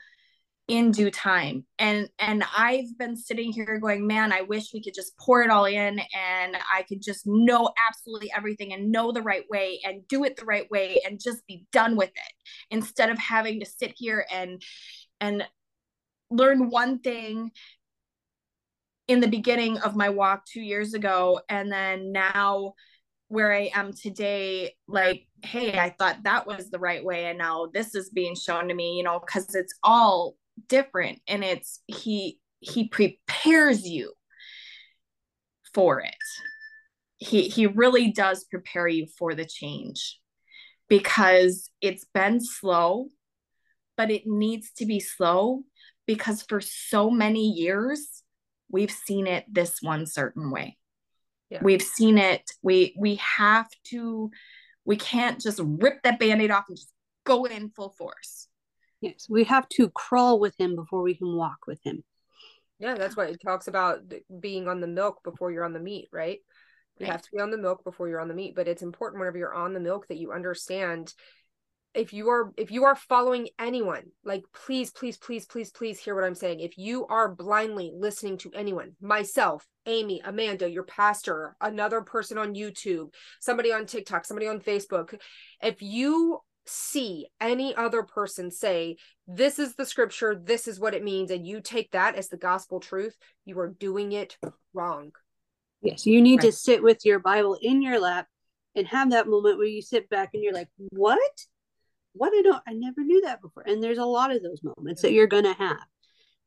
in 0.69 0.91
due 0.91 1.09
time 1.09 1.65
and 1.79 2.07
and 2.19 2.43
i've 2.55 2.97
been 2.97 3.17
sitting 3.17 3.51
here 3.51 3.79
going 3.79 4.05
man 4.05 4.31
i 4.31 4.41
wish 4.41 4.71
we 4.73 4.81
could 4.81 4.93
just 4.93 5.17
pour 5.17 5.41
it 5.41 5.49
all 5.49 5.65
in 5.65 5.99
and 5.99 6.55
i 6.71 6.83
could 6.87 7.01
just 7.01 7.23
know 7.25 7.69
absolutely 7.87 8.31
everything 8.35 8.71
and 8.71 8.91
know 8.91 9.11
the 9.11 9.21
right 9.21 9.45
way 9.49 9.79
and 9.83 10.07
do 10.07 10.23
it 10.23 10.37
the 10.37 10.45
right 10.45 10.69
way 10.69 11.01
and 11.05 11.19
just 11.19 11.45
be 11.47 11.65
done 11.71 11.95
with 11.95 12.09
it 12.09 12.33
instead 12.69 13.09
of 13.09 13.17
having 13.17 13.59
to 13.59 13.65
sit 13.65 13.93
here 13.97 14.25
and 14.31 14.61
and 15.19 15.43
learn 16.29 16.69
one 16.69 16.99
thing 16.99 17.49
in 19.07 19.19
the 19.19 19.27
beginning 19.27 19.79
of 19.79 19.95
my 19.95 20.09
walk 20.09 20.45
2 20.45 20.61
years 20.61 20.93
ago 20.93 21.41
and 21.49 21.71
then 21.71 22.11
now 22.11 22.73
where 23.29 23.53
I 23.53 23.69
am 23.75 23.93
today, 23.93 24.73
like, 24.87 25.27
hey, 25.43 25.77
I 25.79 25.91
thought 25.91 26.23
that 26.23 26.47
was 26.47 26.69
the 26.69 26.79
right 26.79 27.03
way. 27.05 27.25
And 27.25 27.37
now 27.37 27.67
this 27.71 27.93
is 27.93 28.09
being 28.09 28.35
shown 28.35 28.67
to 28.67 28.73
me, 28.73 28.97
you 28.97 29.03
know, 29.03 29.19
because 29.19 29.53
it's 29.53 29.73
all 29.83 30.35
different 30.67 31.21
and 31.27 31.43
it's 31.43 31.81
he 31.87 32.39
he 32.59 32.87
prepares 32.87 33.87
you 33.87 34.13
for 35.73 36.01
it. 36.01 36.15
He 37.17 37.47
he 37.49 37.67
really 37.67 38.11
does 38.11 38.43
prepare 38.45 38.87
you 38.87 39.07
for 39.17 39.35
the 39.35 39.45
change 39.45 40.19
because 40.87 41.69
it's 41.81 42.05
been 42.13 42.41
slow 42.41 43.07
but 43.99 44.09
it 44.09 44.25
needs 44.25 44.71
to 44.71 44.85
be 44.85 45.01
slow 45.01 45.61
because 46.07 46.41
for 46.43 46.61
so 46.61 47.09
many 47.09 47.49
years 47.49 48.23
we've 48.71 48.91
seen 48.91 49.27
it 49.27 49.43
this 49.51 49.81
one 49.81 50.05
certain 50.05 50.51
way. 50.51 50.77
Yeah. 51.49 51.59
we've 51.61 51.81
seen 51.81 52.17
it. 52.17 52.49
We 52.61 52.95
we 52.97 53.15
have 53.15 53.67
to 53.87 54.31
we 54.85 54.95
can't 54.95 55.41
just 55.41 55.59
rip 55.61 56.01
that 56.03 56.17
band-aid 56.17 56.49
off 56.49 56.65
and 56.69 56.77
just 56.77 56.93
go 57.25 57.43
in 57.43 57.71
full 57.71 57.93
force 57.97 58.47
Yes, 59.01 59.27
we 59.29 59.45
have 59.45 59.67
to 59.69 59.89
crawl 59.89 60.39
with 60.39 60.55
him 60.59 60.75
before 60.75 61.01
we 61.01 61.15
can 61.15 61.35
walk 61.35 61.59
with 61.67 61.79
him. 61.83 62.03
Yeah, 62.79 62.95
that's 62.95 63.15
what 63.15 63.29
it 63.29 63.41
talks 63.45 63.67
about 63.67 63.99
being 64.39 64.67
on 64.67 64.79
the 64.79 64.87
milk 64.87 65.23
before 65.23 65.51
you're 65.51 65.65
on 65.65 65.73
the 65.73 65.79
meat, 65.79 66.07
right? 66.11 66.39
You 66.97 67.05
right. 67.05 67.11
have 67.11 67.21
to 67.21 67.29
be 67.33 67.41
on 67.41 67.51
the 67.51 67.57
milk 67.57 67.83
before 67.83 68.09
you're 68.09 68.21
on 68.21 68.27
the 68.27 68.33
meat, 68.33 68.55
but 68.55 68.67
it's 68.67 68.81
important 68.81 69.19
whenever 69.19 69.37
you're 69.37 69.53
on 69.53 69.73
the 69.73 69.79
milk 69.79 70.07
that 70.07 70.17
you 70.17 70.31
understand 70.31 71.13
if 71.93 72.13
you 72.13 72.29
are 72.29 72.53
if 72.55 72.71
you 72.71 72.83
are 72.83 72.95
following 72.95 73.49
anyone 73.57 74.03
like 74.23 74.43
please 74.53 74.91
please 74.91 75.17
please 75.17 75.45
please 75.45 75.71
please 75.71 75.99
hear 75.99 76.13
what 76.13 76.23
i'm 76.23 76.35
saying 76.35 76.59
if 76.59 76.77
you 76.77 77.05
are 77.07 77.33
blindly 77.33 77.91
listening 77.95 78.37
to 78.37 78.51
anyone 78.53 78.91
myself 79.01 79.65
amy 79.87 80.21
amanda 80.23 80.69
your 80.69 80.83
pastor 80.83 81.55
another 81.61 82.01
person 82.01 82.37
on 82.37 82.53
youtube 82.53 83.11
somebody 83.39 83.73
on 83.73 83.85
tiktok 83.85 84.23
somebody 84.23 84.47
on 84.47 84.59
facebook 84.59 85.19
if 85.63 85.81
you 85.81 86.39
see 86.69 87.27
any 87.41 87.75
other 87.75 88.03
person 88.03 88.51
say, 88.51 88.97
This 89.27 89.59
is 89.59 89.75
the 89.75 89.85
scripture, 89.85 90.39
this 90.41 90.67
is 90.67 90.79
what 90.79 90.93
it 90.93 91.03
means, 91.03 91.31
and 91.31 91.45
you 91.45 91.61
take 91.61 91.91
that 91.91 92.15
as 92.15 92.29
the 92.29 92.37
gospel 92.37 92.79
truth, 92.79 93.15
you 93.45 93.59
are 93.59 93.69
doing 93.69 94.11
it 94.11 94.37
wrong. 94.73 95.11
Yes, 95.81 96.05
you 96.05 96.21
need 96.21 96.41
to 96.41 96.51
sit 96.51 96.83
with 96.83 97.05
your 97.05 97.19
Bible 97.19 97.57
in 97.61 97.81
your 97.81 97.99
lap 97.99 98.27
and 98.75 98.87
have 98.87 99.11
that 99.11 99.27
moment 99.27 99.57
where 99.57 99.67
you 99.67 99.81
sit 99.81 100.09
back 100.09 100.31
and 100.33 100.43
you're 100.43 100.53
like, 100.53 100.69
"What? 100.89 101.45
What 102.13 102.33
I 102.33 102.41
don't 102.41 102.63
I 102.67 102.73
never 102.73 103.01
knew 103.01 103.21
that 103.21 103.41
before." 103.41 103.63
And 103.65 103.81
there's 103.81 103.97
a 103.97 104.05
lot 104.05 104.31
of 104.31 104.43
those 104.43 104.61
moments 104.63 105.01
that 105.01 105.09
mm-hmm. 105.09 105.15
you're 105.15 105.27
going 105.27 105.45
to 105.45 105.53
have. 105.53 105.77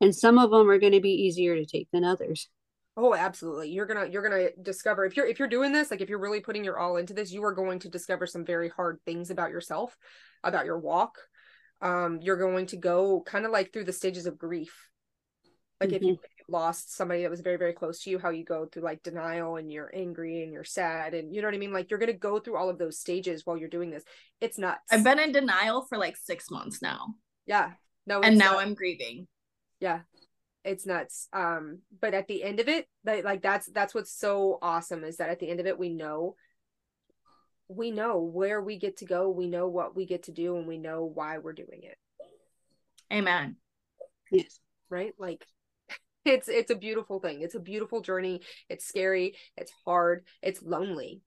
And 0.00 0.14
some 0.14 0.38
of 0.38 0.50
them 0.50 0.68
are 0.68 0.78
going 0.78 0.92
to 0.92 1.00
be 1.00 1.22
easier 1.26 1.54
to 1.54 1.64
take 1.64 1.88
than 1.92 2.04
others. 2.04 2.48
Oh, 2.96 3.14
absolutely. 3.14 3.70
You're 3.70 3.86
gonna 3.86 4.06
you're 4.06 4.22
gonna 4.22 4.48
discover 4.62 5.06
if 5.06 5.16
you're 5.16 5.26
if 5.26 5.38
you're 5.38 5.48
doing 5.48 5.72
this, 5.72 5.90
like 5.90 6.02
if 6.02 6.10
you're 6.10 6.18
really 6.18 6.40
putting 6.40 6.64
your 6.64 6.78
all 6.78 6.96
into 6.96 7.14
this, 7.14 7.32
you 7.32 7.42
are 7.44 7.54
going 7.54 7.78
to 7.80 7.88
discover 7.88 8.26
some 8.26 8.44
very 8.44 8.68
hard 8.68 9.00
things 9.06 9.30
about 9.30 9.50
yourself, 9.50 9.96
about 10.44 10.66
your 10.66 10.78
walk. 10.78 11.16
Um, 11.80 12.20
you're 12.20 12.36
going 12.36 12.66
to 12.66 12.76
go 12.76 13.22
kind 13.22 13.46
of 13.46 13.50
like 13.50 13.72
through 13.72 13.84
the 13.84 13.92
stages 13.92 14.26
of 14.26 14.38
grief. 14.38 14.88
Like 15.80 15.92
if 15.92 16.02
you 16.02 16.12
if 16.12 16.30
you 16.38 16.44
lost 16.48 16.94
somebody 16.94 17.22
that 17.22 17.30
was 17.30 17.40
very, 17.40 17.56
very 17.56 17.72
close 17.72 18.02
to 18.02 18.10
you, 18.10 18.18
how 18.18 18.28
you 18.28 18.44
go 18.44 18.66
through 18.66 18.82
like 18.82 19.02
denial 19.02 19.56
and 19.56 19.72
you're 19.72 19.90
angry 19.92 20.42
and 20.42 20.52
you're 20.52 20.62
sad 20.62 21.14
and 21.14 21.34
you 21.34 21.40
know 21.40 21.48
what 21.48 21.54
I 21.54 21.58
mean? 21.58 21.72
Like 21.72 21.90
you're 21.90 21.98
gonna 21.98 22.12
go 22.12 22.38
through 22.38 22.56
all 22.56 22.68
of 22.68 22.78
those 22.78 23.00
stages 23.00 23.46
while 23.46 23.56
you're 23.56 23.68
doing 23.68 23.90
this. 23.90 24.04
It's 24.40 24.58
nuts. 24.58 24.80
I've 24.90 25.02
been 25.02 25.18
in 25.18 25.32
denial 25.32 25.86
for 25.88 25.96
like 25.96 26.16
six 26.16 26.50
months 26.50 26.82
now, 26.82 27.14
yeah. 27.46 27.72
No, 28.06 28.20
and 28.20 28.36
now 28.36 28.52
nuts. 28.52 28.62
I'm 28.62 28.74
grieving. 28.74 29.26
yeah 29.80 30.00
it's 30.64 30.86
nuts 30.86 31.28
um 31.32 31.78
but 32.00 32.14
at 32.14 32.28
the 32.28 32.42
end 32.42 32.60
of 32.60 32.68
it 32.68 32.86
that 33.04 33.24
like 33.24 33.42
that's 33.42 33.66
that's 33.66 33.94
what's 33.94 34.12
so 34.12 34.58
awesome 34.62 35.02
is 35.04 35.16
that 35.16 35.28
at 35.30 35.38
the 35.40 35.48
end 35.48 35.58
of 35.60 35.66
it 35.66 35.78
we 35.78 35.88
know 35.88 36.36
we 37.68 37.90
know 37.90 38.20
where 38.20 38.60
we 38.60 38.78
get 38.78 38.98
to 38.98 39.04
go 39.04 39.28
we 39.30 39.46
know 39.48 39.66
what 39.68 39.96
we 39.96 40.06
get 40.06 40.24
to 40.24 40.32
do 40.32 40.56
and 40.56 40.66
we 40.68 40.78
know 40.78 41.04
why 41.04 41.38
we're 41.38 41.52
doing 41.52 41.80
it 41.82 41.96
Amen. 43.12 43.56
Yes. 44.30 44.60
right 44.88 45.12
like 45.18 45.44
it's 46.24 46.48
it's 46.48 46.70
a 46.70 46.76
beautiful 46.76 47.18
thing 47.18 47.40
it's 47.42 47.54
a 47.54 47.60
beautiful 47.60 48.00
journey 48.00 48.40
it's 48.68 48.86
scary 48.86 49.34
it's 49.56 49.72
hard 49.84 50.24
it's 50.42 50.62
lonely 50.62 51.22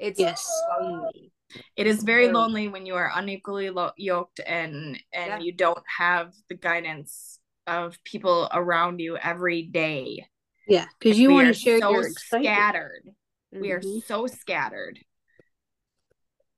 it's 0.00 0.18
Yes. 0.20 0.46
lonely 0.80 1.32
It 1.76 1.86
is 1.86 2.02
very 2.02 2.24
Very. 2.24 2.34
lonely 2.34 2.68
when 2.68 2.84
you 2.84 2.96
are 2.96 3.10
unequally 3.14 3.70
lo- 3.70 3.92
yoked 3.96 4.40
and 4.44 4.98
and 5.12 5.28
Yeah. 5.28 5.38
you 5.38 5.52
don't 5.52 5.82
have 5.98 6.32
the 6.48 6.56
guidance 6.56 7.38
of 7.66 8.02
people 8.04 8.48
around 8.52 9.00
you 9.00 9.16
every 9.16 9.62
day. 9.62 10.26
Yeah, 10.66 10.86
because 10.98 11.18
you 11.18 11.28
we 11.28 11.34
want 11.34 11.48
to 11.48 11.54
share 11.54 11.78
so 11.78 11.90
your 11.90 12.06
excitement. 12.06 12.44
scattered. 12.46 13.10
We 13.52 13.70
are 13.72 13.80
Mhm. 13.80 14.02
so 14.06 14.26
scattered, 14.26 14.98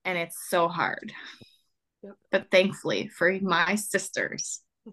and 0.04 0.16
it's 0.16 0.48
so 0.48 0.68
hard. 0.68 1.12
Yep. 2.02 2.14
But 2.30 2.50
thankfully 2.50 3.08
for 3.08 3.32
my 3.42 3.74
sisters, 3.74 4.62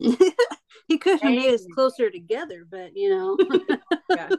he 0.87 0.97
could 0.97 1.21
have 1.21 1.31
made 1.31 1.53
us 1.53 1.65
closer 1.73 2.09
together, 2.09 2.65
but 2.69 2.95
you 2.95 3.09
know, 3.09 3.37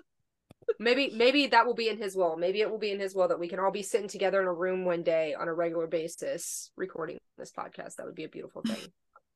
maybe 0.79 1.11
maybe 1.15 1.47
that 1.49 1.67
will 1.67 1.75
be 1.75 1.89
in 1.89 1.99
his 1.99 2.17
will 2.17 2.37
maybe 2.37 2.61
it 2.61 2.71
will 2.71 2.79
be 2.79 2.91
in 2.91 2.99
his 2.99 3.15
will 3.15 3.29
that 3.29 3.39
we 3.39 3.49
can 3.49 3.59
all 3.61 3.71
be 3.71 3.83
sitting 3.83 4.09
together 4.09 4.41
in 4.41 4.47
a 4.47 4.53
room 4.53 4.85
one 4.85 5.03
day 5.03 5.35
on 5.35 5.47
a 5.47 5.53
regular 5.55 5.87
basis 5.87 6.71
recording 6.77 7.19
this 7.39 7.53
podcast 7.53 7.97
that 7.97 8.07
would 8.07 8.15
be 8.15 8.25
a 8.25 8.29
beautiful 8.29 8.63
thing 8.63 8.91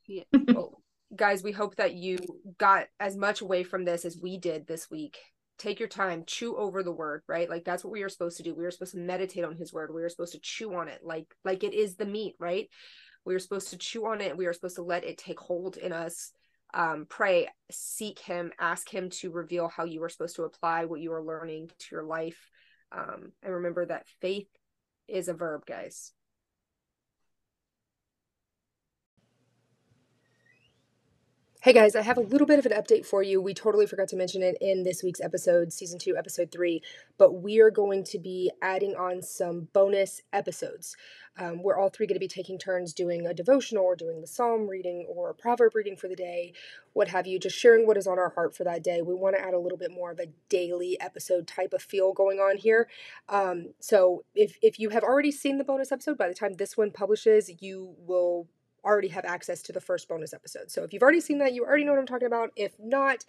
Yeah. 0.06 0.24
well, 0.48 0.80
guys 1.14 1.42
we 1.42 1.52
hope 1.52 1.76
that 1.76 1.94
you 1.94 2.18
got 2.58 2.86
as 3.00 3.16
much 3.16 3.40
away 3.40 3.62
from 3.62 3.84
this 3.84 4.04
as 4.04 4.18
we 4.20 4.38
did 4.38 4.66
this 4.66 4.90
week. 4.90 5.18
Take 5.58 5.80
your 5.80 5.88
time 5.88 6.24
chew 6.26 6.56
over 6.56 6.82
the 6.82 6.92
word 6.92 7.22
right? 7.28 7.48
Like 7.48 7.64
that's 7.64 7.84
what 7.84 7.92
we 7.92 8.02
are 8.02 8.08
supposed 8.08 8.36
to 8.38 8.42
do. 8.42 8.54
We 8.54 8.64
are 8.64 8.70
supposed 8.70 8.92
to 8.92 8.98
meditate 8.98 9.44
on 9.44 9.56
his 9.56 9.72
word. 9.72 9.92
We 9.92 10.02
are 10.02 10.08
supposed 10.08 10.32
to 10.32 10.40
chew 10.40 10.74
on 10.74 10.88
it 10.88 11.00
like 11.02 11.26
like 11.44 11.64
it 11.64 11.74
is 11.74 11.96
the 11.96 12.06
meat 12.06 12.34
right? 12.38 12.68
We 13.24 13.34
are 13.34 13.40
supposed 13.40 13.70
to 13.70 13.78
chew 13.78 14.06
on 14.06 14.20
it. 14.20 14.36
We 14.36 14.46
are 14.46 14.52
supposed 14.52 14.76
to 14.76 14.82
let 14.82 15.04
it 15.04 15.18
take 15.18 15.40
hold 15.40 15.76
in 15.76 15.92
us 15.92 16.32
um, 16.74 17.06
pray, 17.08 17.48
seek 17.70 18.18
Him, 18.18 18.52
ask 18.58 18.92
Him 18.92 19.10
to 19.10 19.30
reveal 19.30 19.68
how 19.68 19.84
you 19.84 20.02
are 20.02 20.08
supposed 20.08 20.36
to 20.36 20.44
apply 20.44 20.84
what 20.84 21.00
you 21.00 21.12
are 21.12 21.22
learning 21.22 21.70
to 21.78 21.86
your 21.90 22.04
life. 22.04 22.50
Um, 22.92 23.32
and 23.42 23.54
remember 23.54 23.86
that 23.86 24.06
faith 24.20 24.48
is 25.06 25.28
a 25.28 25.34
verb, 25.34 25.64
guys. 25.66 26.12
Hey 31.68 31.74
guys, 31.74 31.94
I 31.94 32.00
have 32.00 32.16
a 32.16 32.22
little 32.22 32.46
bit 32.46 32.58
of 32.58 32.64
an 32.64 32.72
update 32.72 33.04
for 33.04 33.22
you. 33.22 33.42
We 33.42 33.52
totally 33.52 33.84
forgot 33.84 34.08
to 34.08 34.16
mention 34.16 34.42
it 34.42 34.56
in 34.58 34.84
this 34.84 35.02
week's 35.02 35.20
episode, 35.20 35.70
season 35.70 35.98
two, 35.98 36.16
episode 36.16 36.50
three, 36.50 36.80
but 37.18 37.42
we 37.42 37.60
are 37.60 37.70
going 37.70 38.04
to 38.04 38.18
be 38.18 38.50
adding 38.62 38.96
on 38.96 39.20
some 39.20 39.68
bonus 39.74 40.22
episodes. 40.32 40.96
Um, 41.38 41.62
we're 41.62 41.76
all 41.78 41.90
three 41.90 42.06
going 42.06 42.14
to 42.14 42.20
be 42.20 42.26
taking 42.26 42.58
turns 42.58 42.94
doing 42.94 43.26
a 43.26 43.34
devotional 43.34 43.84
or 43.84 43.96
doing 43.96 44.22
the 44.22 44.26
psalm 44.26 44.66
reading 44.66 45.04
or 45.10 45.28
a 45.28 45.34
proverb 45.34 45.74
reading 45.74 45.94
for 45.94 46.08
the 46.08 46.16
day, 46.16 46.54
what 46.94 47.08
have 47.08 47.26
you, 47.26 47.38
just 47.38 47.58
sharing 47.58 47.86
what 47.86 47.98
is 47.98 48.06
on 48.06 48.18
our 48.18 48.30
heart 48.30 48.56
for 48.56 48.64
that 48.64 48.82
day. 48.82 49.02
We 49.02 49.14
want 49.14 49.36
to 49.36 49.42
add 49.42 49.52
a 49.52 49.60
little 49.60 49.76
bit 49.76 49.90
more 49.90 50.10
of 50.10 50.18
a 50.18 50.32
daily 50.48 50.98
episode 51.02 51.46
type 51.46 51.74
of 51.74 51.82
feel 51.82 52.14
going 52.14 52.38
on 52.38 52.56
here. 52.56 52.88
Um, 53.28 53.74
so 53.78 54.24
if, 54.34 54.56
if 54.62 54.80
you 54.80 54.88
have 54.88 55.02
already 55.02 55.32
seen 55.32 55.58
the 55.58 55.64
bonus 55.64 55.92
episode, 55.92 56.16
by 56.16 56.28
the 56.28 56.34
time 56.34 56.54
this 56.54 56.78
one 56.78 56.92
publishes, 56.92 57.50
you 57.60 57.94
will 57.98 58.48
already 58.84 59.08
have 59.08 59.24
access 59.24 59.62
to 59.62 59.72
the 59.72 59.80
first 59.80 60.08
bonus 60.08 60.32
episode. 60.32 60.70
So 60.70 60.84
if 60.84 60.92
you've 60.92 61.02
already 61.02 61.20
seen 61.20 61.38
that, 61.38 61.52
you 61.52 61.64
already 61.64 61.84
know 61.84 61.92
what 61.92 62.00
I'm 62.00 62.06
talking 62.06 62.26
about. 62.26 62.50
If 62.56 62.72
not, 62.78 63.24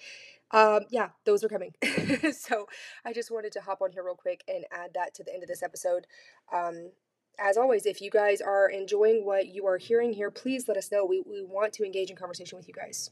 um, 0.51 0.81
yeah, 0.89 1.09
those 1.25 1.43
are 1.43 1.49
coming. 1.49 1.73
so 2.33 2.67
I 3.05 3.13
just 3.13 3.31
wanted 3.31 3.51
to 3.53 3.61
hop 3.61 3.81
on 3.81 3.91
here 3.91 4.03
real 4.03 4.15
quick 4.15 4.43
and 4.47 4.65
add 4.71 4.91
that 4.95 5.13
to 5.15 5.23
the 5.23 5.33
end 5.33 5.43
of 5.43 5.49
this 5.49 5.63
episode. 5.63 6.07
Um, 6.53 6.91
as 7.39 7.57
always, 7.57 7.85
if 7.85 8.01
you 8.01 8.09
guys 8.09 8.41
are 8.41 8.69
enjoying 8.69 9.25
what 9.25 9.47
you 9.47 9.65
are 9.65 9.77
hearing 9.77 10.13
here, 10.13 10.29
please 10.29 10.67
let 10.67 10.77
us 10.77 10.91
know. 10.91 11.05
We, 11.05 11.21
we 11.25 11.43
want 11.43 11.73
to 11.73 11.85
engage 11.85 12.09
in 12.09 12.17
conversation 12.17 12.57
with 12.57 12.67
you 12.67 12.73
guys. 12.73 13.11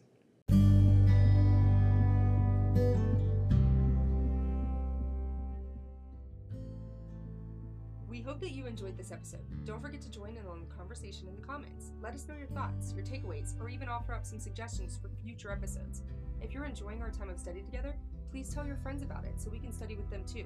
Hope 8.37 8.43
that 8.43 8.55
you 8.55 8.67
enjoyed 8.67 8.95
this 8.95 9.11
episode. 9.11 9.39
Don't 9.65 9.81
forget 9.81 9.99
to 9.99 10.11
join 10.11 10.37
in 10.37 10.45
on 10.45 10.59
the 10.59 10.75
conversation 10.75 11.27
in 11.27 11.35
the 11.35 11.41
comments. 11.41 11.89
Let 12.03 12.13
us 12.13 12.27
know 12.27 12.35
your 12.37 12.45
thoughts, 12.49 12.93
your 12.95 13.03
takeaways, 13.03 13.59
or 13.59 13.67
even 13.67 13.89
offer 13.89 14.13
up 14.13 14.27
some 14.27 14.39
suggestions 14.39 14.95
for 14.95 15.09
future 15.23 15.51
episodes. 15.51 16.03
If 16.39 16.53
you're 16.53 16.65
enjoying 16.65 17.01
our 17.01 17.09
time 17.09 17.31
of 17.31 17.39
study 17.39 17.63
together, 17.63 17.95
please 18.29 18.53
tell 18.53 18.67
your 18.67 18.75
friends 18.75 19.01
about 19.01 19.25
it 19.25 19.41
so 19.41 19.49
we 19.49 19.57
can 19.57 19.71
study 19.71 19.95
with 19.95 20.07
them 20.11 20.23
too. 20.31 20.45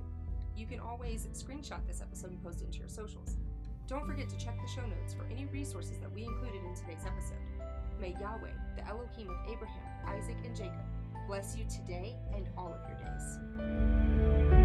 You 0.56 0.68
can 0.68 0.80
always 0.80 1.28
screenshot 1.34 1.86
this 1.86 2.02
episode 2.02 2.32
and 2.32 2.42
post 2.42 2.62
it 2.62 2.68
into 2.68 2.80
your 2.80 2.88
socials. 2.88 3.36
Don't 3.88 4.08
forget 4.08 4.30
to 4.30 4.38
check 4.38 4.56
the 4.62 4.72
show 4.72 4.88
notes 4.88 5.14
for 5.14 5.26
any 5.30 5.44
resources 5.52 5.98
that 5.98 6.14
we 6.14 6.24
included 6.24 6.64
in 6.64 6.74
today's 6.74 7.06
episode. 7.06 7.44
May 8.00 8.16
Yahweh, 8.22 8.56
the 8.78 8.88
Elohim 8.88 9.30
of 9.30 9.36
Abraham, 9.52 9.84
Isaac, 10.08 10.38
and 10.46 10.56
Jacob, 10.56 10.86
bless 11.28 11.58
you 11.58 11.66
today 11.66 12.16
and 12.34 12.48
all 12.58 12.74
of 12.74 12.80
your 12.88 12.98
days. 13.04 14.61